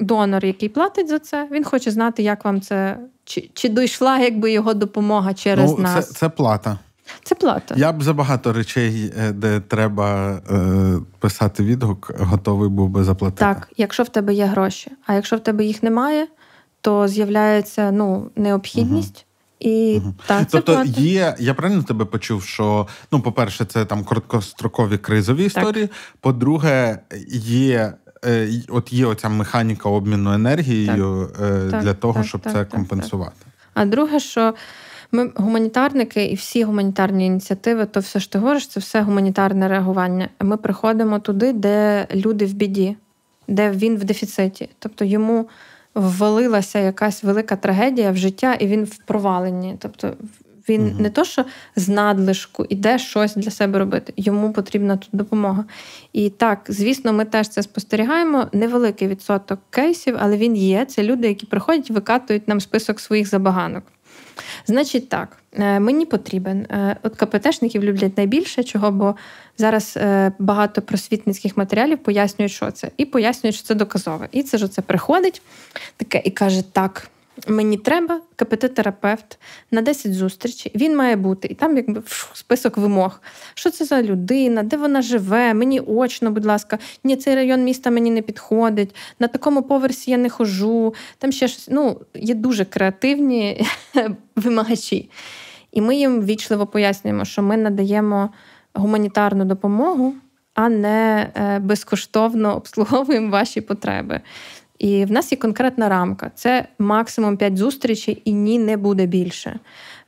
[0.00, 4.52] донор, який платить за це, він хоче знати, як вам це чи чи дійшла якби
[4.52, 6.08] його допомога через ну, нас.
[6.08, 6.78] Це, це плата.
[7.22, 7.74] Це плата.
[7.78, 13.40] Я б за багато речей, е, де треба е, писати відгук, готовий був би заплатити.
[13.40, 14.90] Так, якщо в тебе є гроші.
[15.06, 16.26] А якщо в тебе їх немає,
[16.80, 19.16] то з'являється ну, необхідність.
[19.16, 19.26] Угу.
[19.72, 20.14] І угу.
[20.26, 21.00] так, це тобто плата.
[21.00, 25.86] є, я правильно тебе почув, що ну, по-перше, це там короткострокові кризові історії.
[25.86, 25.96] Так.
[26.20, 26.98] По-друге,
[27.32, 27.92] є
[28.68, 33.46] от є оця механіка обміну енергією так, е, для так, того, так, щоб це компенсувати.
[33.74, 34.54] А друге, що
[35.12, 40.28] ми гуманітарники і всі гуманітарні ініціативи, то все ж ти говориш, це все гуманітарне реагування.
[40.40, 42.96] Ми приходимо туди, де люди в біді,
[43.48, 44.68] де він в дефіциті.
[44.78, 45.48] Тобто йому
[45.94, 49.76] ввалилася якась велика трагедія в життя, і він в проваленні.
[49.78, 50.16] Тобто
[50.68, 51.00] він угу.
[51.00, 51.44] не то, що
[51.76, 54.12] з надлишку іде щось для себе робити.
[54.16, 55.64] Йому потрібна тут допомога.
[56.12, 58.46] І так, звісно, ми теж це спостерігаємо.
[58.52, 60.84] Невеликий відсоток кейсів, але він є.
[60.84, 63.84] Це люди, які приходять, викатують нам список своїх забаганок.
[64.66, 66.66] Значить, так, е, мені потрібен.
[66.70, 69.16] Е, от КПТшників люблять найбільше, чого, бо
[69.58, 74.28] зараз е, багато просвітницьких матеріалів пояснюють, що це, і пояснюють, що це доказове.
[74.32, 75.42] І це ж оце приходить
[75.96, 77.08] таке і каже: так,
[77.48, 79.38] Мені треба КПТ-терапевт
[79.70, 80.72] на 10 зустрічей.
[80.74, 81.48] Він має бути.
[81.48, 82.02] І там якби
[82.32, 83.20] список вимог.
[83.54, 85.54] Що це за людина, де вона живе?
[85.54, 88.94] Мені очно, будь ласка, ні, цей район міста мені не підходить.
[89.18, 90.94] На такому поверсі я не хожу.
[91.18, 93.66] Там ще щось ну, є дуже креативні
[94.36, 95.10] вимагачі.
[95.72, 98.30] І ми їм вічливо пояснюємо, що ми надаємо
[98.74, 100.14] гуманітарну допомогу,
[100.54, 104.20] а не е, безкоштовно обслуговуємо ваші потреби.
[104.80, 109.58] І в нас є конкретна рамка: це максимум 5 зустрічей, і ні, не буде більше.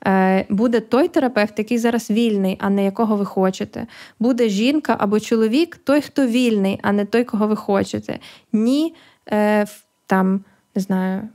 [0.07, 3.87] Е, буде той терапевт, який зараз вільний, а не якого ви хочете.
[4.21, 8.19] Буде жінка або чоловік, той, хто вільний, а не той, кого ви хочете.
[8.53, 8.95] Ні,
[9.33, 9.67] е,
[10.07, 10.45] там,
[10.75, 11.29] не знаю,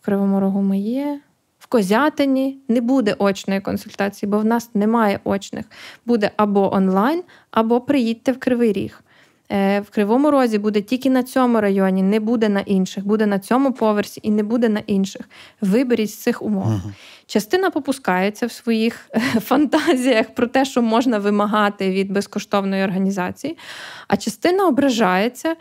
[0.00, 1.20] в Кривому Рогу ми є.
[1.58, 5.66] В Козятині не буде очної консультації, бо в нас немає очних.
[6.06, 9.03] Буде або онлайн, або приїдьте в Кривий Ріг.
[9.52, 13.38] Е, в Кривому Розі буде тільки на цьому районі, не буде на інших, буде на
[13.38, 15.22] цьому поверсі і не буде на інших.
[15.60, 16.64] Виберіть з цих умов.
[16.64, 16.80] uh
[17.26, 23.58] Частина попускається в своїх е, фантазіях про те, що можна вимагати від безкоштовної організації,
[24.08, 25.56] а частина ображається, е,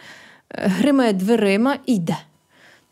[0.50, 2.18] гримає дверима і йде.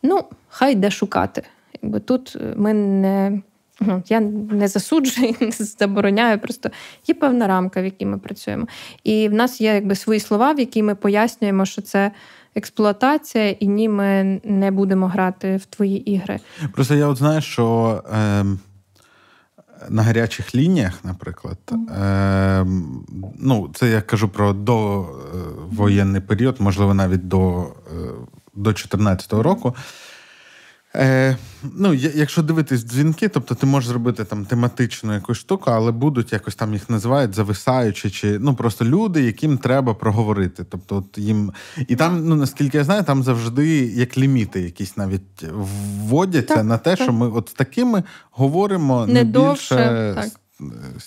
[0.03, 1.43] Ну, хай йде шукати.
[1.81, 3.41] Якби Тут ми не
[4.07, 6.39] я не засуджую, не забороняю.
[6.39, 6.69] Просто
[7.07, 8.67] є певна рамка, в якій ми працюємо.
[9.03, 12.11] І в нас є якби свої слова, в які ми пояснюємо, що це.
[12.55, 16.39] Експлуатація, і ні, ми не будемо грати в твої ігри.
[16.73, 18.45] Просто я от знаю, що е,
[19.89, 22.65] на гарячих лініях, наприклад, е,
[23.39, 27.67] ну, це я кажу про довоєнний період, можливо, навіть до
[28.53, 29.75] до 2014 року.
[30.95, 36.33] Е, Ну, Якщо дивитись дзвінки, тобто ти можеш зробити там тематичну якусь штуку, але будуть
[36.33, 40.63] якось там їх називають зависаючи, чи ну просто люди, яким треба проговорити.
[40.69, 41.51] Тобто, от їм
[41.87, 46.77] і там, ну наскільки я знаю, там завжди як ліміти якісь навіть вводяться так, на
[46.77, 47.01] те, так.
[47.03, 49.75] що ми от з такими говоримо не, не довше.
[49.75, 50.41] Більше так.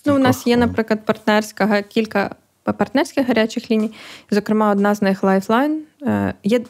[0.07, 2.35] Ну, У нас є, наприклад, партнерська кілька
[2.73, 3.91] партнерських гарячих ліній.
[4.31, 5.77] Зокрема, одна з них Lifeline.
[6.07, 6.61] Е, є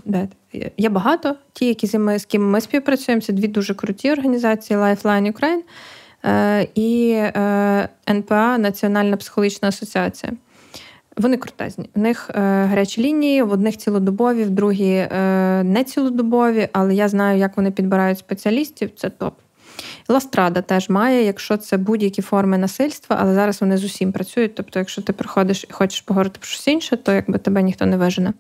[0.77, 1.37] є багато.
[1.53, 5.61] Ті, які ми, з ким ми співпрацюємо, це дві дуже круті організації Lifeline Ukraine
[6.25, 10.33] е, і е, НПА Національна психологічна асоціація.
[11.17, 11.91] Вони крутезні.
[11.95, 15.09] У них гарячі лінії, в одних цілодобові, в другі
[15.65, 18.91] не цілодобові, але я знаю, як вони підбирають спеціалістів.
[18.97, 19.35] Це топ.
[20.09, 24.55] Ластрада теж має, якщо це будь-які форми насильства, але зараз вони з усім працюють.
[24.55, 27.97] Тобто, якщо ти приходиш і хочеш поговорити про щось інше, то якби тебе ніхто не
[27.97, 28.33] вижене.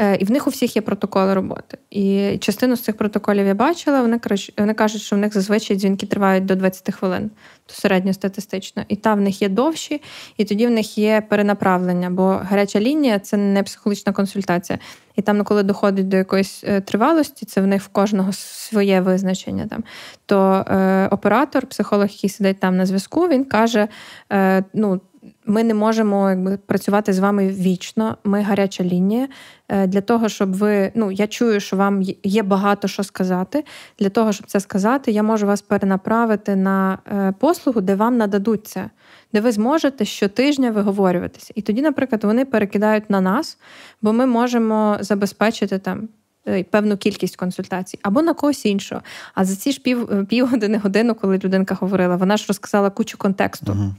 [0.00, 1.78] Е, і в них у всіх є протоколи роботи.
[1.90, 4.02] І частину з цих протоколів я бачила.
[4.02, 4.20] Вони
[4.58, 7.30] вони кажуть, що в них зазвичай дзвінки тривають до 20 хвилин,
[7.66, 8.84] то середньостатистично.
[8.88, 10.02] І там в них є довші,
[10.36, 14.78] і тоді в них є перенаправлення, бо гаряча лінія це не психологічна консультація.
[15.16, 19.66] І там, коли доходить до якоїсь е, тривалості, це в них в кожного своє визначення.
[19.66, 19.84] Там
[20.26, 23.88] то е, оператор, психолог, який сидить там на зв'язку, він каже:
[24.32, 25.00] е, ну
[25.46, 28.16] ми не можемо якби працювати з вами вічно.
[28.24, 29.28] Ми гаряча лінія.
[29.68, 30.92] Е, для того, щоб ви.
[30.94, 33.64] Ну, я чую, що вам є багато що сказати.
[33.98, 38.66] Для того, щоб це сказати, я можу вас перенаправити на е, послугу, де вам нададуть
[38.66, 38.90] це,
[39.32, 41.52] де ви зможете щотижня виговорюватися.
[41.56, 43.58] І тоді, наприклад, вони перекидають на нас,
[44.02, 46.08] бо ми можемо забезпечити там.
[46.48, 49.00] Е, певну кількість консультацій або на когось іншого.
[49.34, 53.72] А за ці ж пів півгодини годину, коли людинка говорила, вона ж розказала кучу контексту.
[53.72, 53.90] Uh-huh.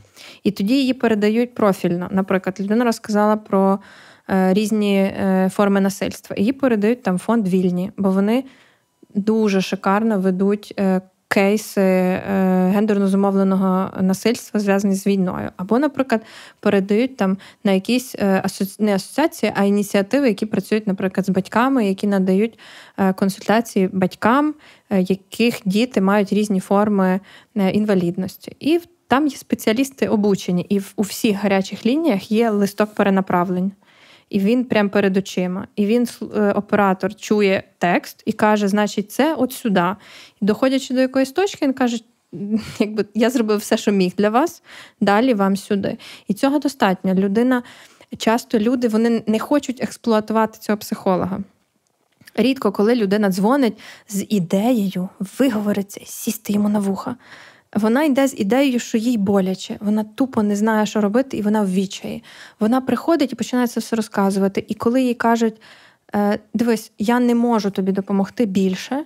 [0.43, 2.07] І тоді її передають профільно.
[2.11, 3.79] Наприклад, людина розказала про
[4.29, 6.35] е, різні е, форми насильства.
[6.39, 8.43] Її передають там фонд вільні, бо вони
[9.15, 10.73] дуже шикарно ведуть.
[10.79, 11.01] Е,
[11.31, 11.81] кейси
[12.73, 16.21] гендерно зумовленого насильства зв'язані з війною, або, наприклад,
[16.59, 18.15] передають там на якісь
[18.79, 22.59] не асоціації, а ініціативи, які працюють, наприклад, з батьками, які надають
[23.15, 24.53] консультації батькам,
[24.89, 27.19] яких діти мають різні форми
[27.55, 28.55] інвалідності.
[28.59, 33.71] І там є спеціалісти обучені, і у всіх гарячих лініях є листок перенаправлень.
[34.29, 35.67] І він прямо перед очима.
[35.75, 39.95] І він, е, оператор, чує текст і каже, значить, це от сюди.
[40.41, 42.03] І доходячи до якоїсь точки, він каже,
[42.79, 44.63] якби я зробив все, що міг для вас,
[45.01, 45.97] далі вам сюди.
[46.27, 47.13] І цього достатньо.
[47.13, 47.63] Людина,
[48.17, 51.39] часто люди вони не хочуть експлуатувати цього психолога.
[52.35, 53.77] Рідко, коли людина дзвонить
[54.07, 57.15] з ідеєю виговориться, сісти йому на вуха.
[57.75, 61.61] Вона йде з ідеєю, що їй боляче, вона тупо не знає, що робити, і вона
[61.61, 62.23] в відчаї.
[62.59, 64.65] Вона приходить і починає це все розказувати.
[64.67, 65.61] І коли їй кажуть:
[66.15, 69.05] «Е, дивись, я не можу тобі допомогти більше,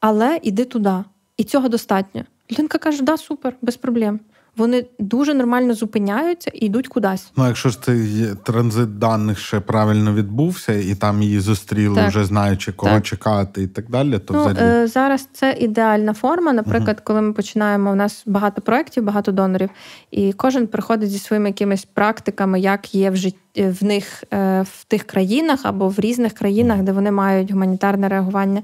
[0.00, 0.94] але іди туди.
[1.36, 2.24] І цього достатньо.
[2.52, 4.20] Людинка каже, да, супер, без проблем
[4.56, 7.32] вони дуже нормально зупиняються і йдуть кудись.
[7.36, 12.08] Ну, якщо ж цей транзит даних ще правильно відбувся, і там її зустріли, так.
[12.08, 13.02] вже знаючи кого так.
[13.02, 14.82] чекати і так далі, то ну, взагалі...
[14.82, 16.52] Е, зараз це ідеальна форма.
[16.52, 19.70] Наприклад, uh коли ми починаємо, у нас багато проєктів, багато донорів,
[20.10, 23.40] і кожен приходить зі своїми якимись практиками, як є в житті.
[23.56, 28.62] В них е, в тих країнах або в різних країнах, де вони мають гуманітарне реагування.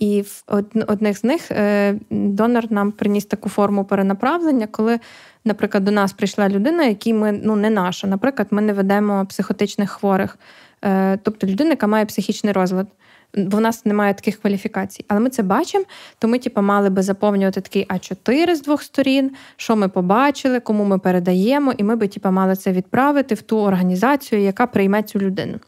[0.00, 0.44] І в
[0.86, 5.00] одних з них е, донор нам приніс таку форму перенаправлення, коли,
[5.44, 8.06] наприклад, до нас прийшла людина, якій ми ну не наша.
[8.06, 10.38] Наприклад, ми не ведемо психотичних хворих,
[10.84, 12.86] е, тобто людина, яка має психічний розлад.
[13.34, 15.04] Бо в нас немає таких кваліфікацій.
[15.08, 15.84] Але ми це бачимо,
[16.18, 20.84] то ми типу, мали би заповнювати такий А4 з двох сторін, що ми побачили, кому
[20.84, 25.18] ми передаємо, і ми би типу, мали це відправити в ту організацію, яка прийме цю
[25.18, 25.58] людину.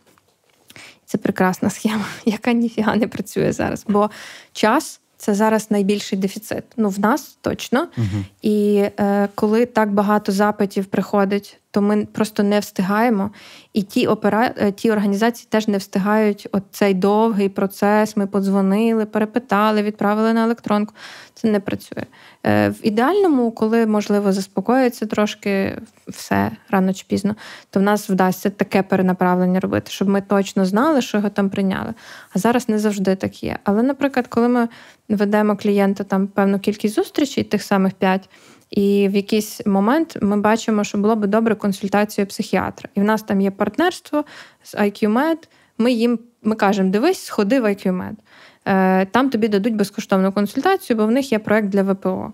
[1.08, 3.84] Це прекрасна схема, яка ніфіга не працює зараз.
[3.88, 4.10] Бо
[4.52, 6.64] час це зараз найбільший дефіцит.
[6.76, 7.88] Ну, в нас точно.
[7.96, 8.24] Угу.
[8.42, 13.30] І е, коли так багато запитів приходить, то ми просто не встигаємо.
[13.72, 14.54] І ті опера...
[14.56, 18.16] Е, ті організації теж не встигають от цей довгий процес.
[18.16, 20.94] Ми подзвонили, перепитали, відправили на електронку.
[21.34, 22.04] Це не працює.
[22.46, 25.78] Е, в ідеальному, коли можливо заспокоїться трошки
[26.08, 27.36] все рано чи пізно,
[27.70, 31.94] то в нас вдасться таке перенаправлення робити, щоб ми точно знали, що його там прийняли.
[32.34, 33.58] А зараз не завжди так є.
[33.64, 34.68] Але, наприклад, коли ми
[35.08, 38.28] ведемо клієнта там певну кількість зустрічей, тих самих п'ять.
[38.70, 42.88] І в якийсь момент ми бачимо, що було би добре консультацію психіатра.
[42.94, 44.24] І в нас там є партнерство
[44.62, 48.14] з IQ-Med, Ми їм ми кажемо: дивись, сходи в IQ-Med.
[48.64, 52.32] Е, там тобі дадуть безкоштовну консультацію, бо в них є проект для ВПО.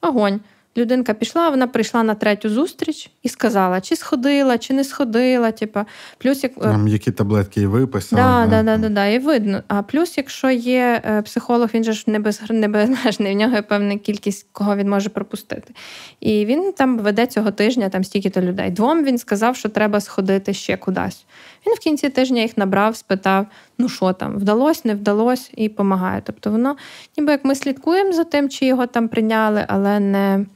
[0.00, 0.40] Огонь.
[0.76, 5.50] Людинка пішла, вона прийшла на третю зустріч і сказала, чи сходила, чи не сходила.
[5.50, 5.80] Типу.
[6.18, 8.22] Плюс як Там е, які таблетки і виписали.
[8.22, 9.62] Да, да, да, да, да, і видно.
[9.68, 13.54] А плюс, якщо є е, психолог, він же ж не без не безмежний, в нього
[13.54, 15.74] є певна кількість, кого він може пропустити.
[16.20, 18.70] І він там веде цього тижня там стільки-то людей.
[18.70, 21.24] Двом він сказав, що треба сходити ще кудись.
[21.66, 23.46] Він в кінці тижня їх набрав, спитав:
[23.78, 26.22] ну що там, вдалося, не вдалося, і допомагає.
[26.24, 26.76] Тобто воно,
[27.16, 30.46] ніби як ми слідкуємо за тим, чи його там прийняли, але не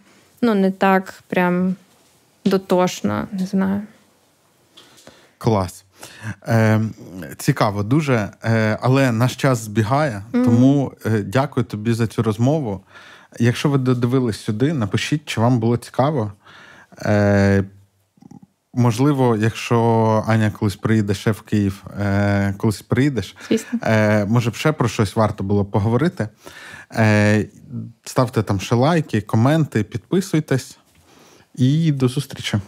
[0.42, 1.76] ну, не так прям
[2.44, 3.82] дотошно, не знаю.
[5.38, 5.84] Клас.
[6.48, 6.80] Е,
[7.36, 10.44] Цікаво дуже, е, але наш час збігає, mm-hmm.
[10.44, 12.80] тому е, дякую тобі за цю розмову.
[13.38, 16.32] Якщо ви додивились сюди, напишіть, чи вам було цікаво.
[16.98, 17.64] Е,
[18.74, 19.78] Можливо, якщо
[20.26, 23.36] Аня колись приїде ще в Київ, е, колись приїдеш,
[23.82, 26.28] е, може б ще про щось варто було поговорити.
[26.94, 27.46] Е,
[28.04, 30.78] Ставте там ще лайки, коменти, підписуйтесь
[31.54, 32.58] і до зустрічі.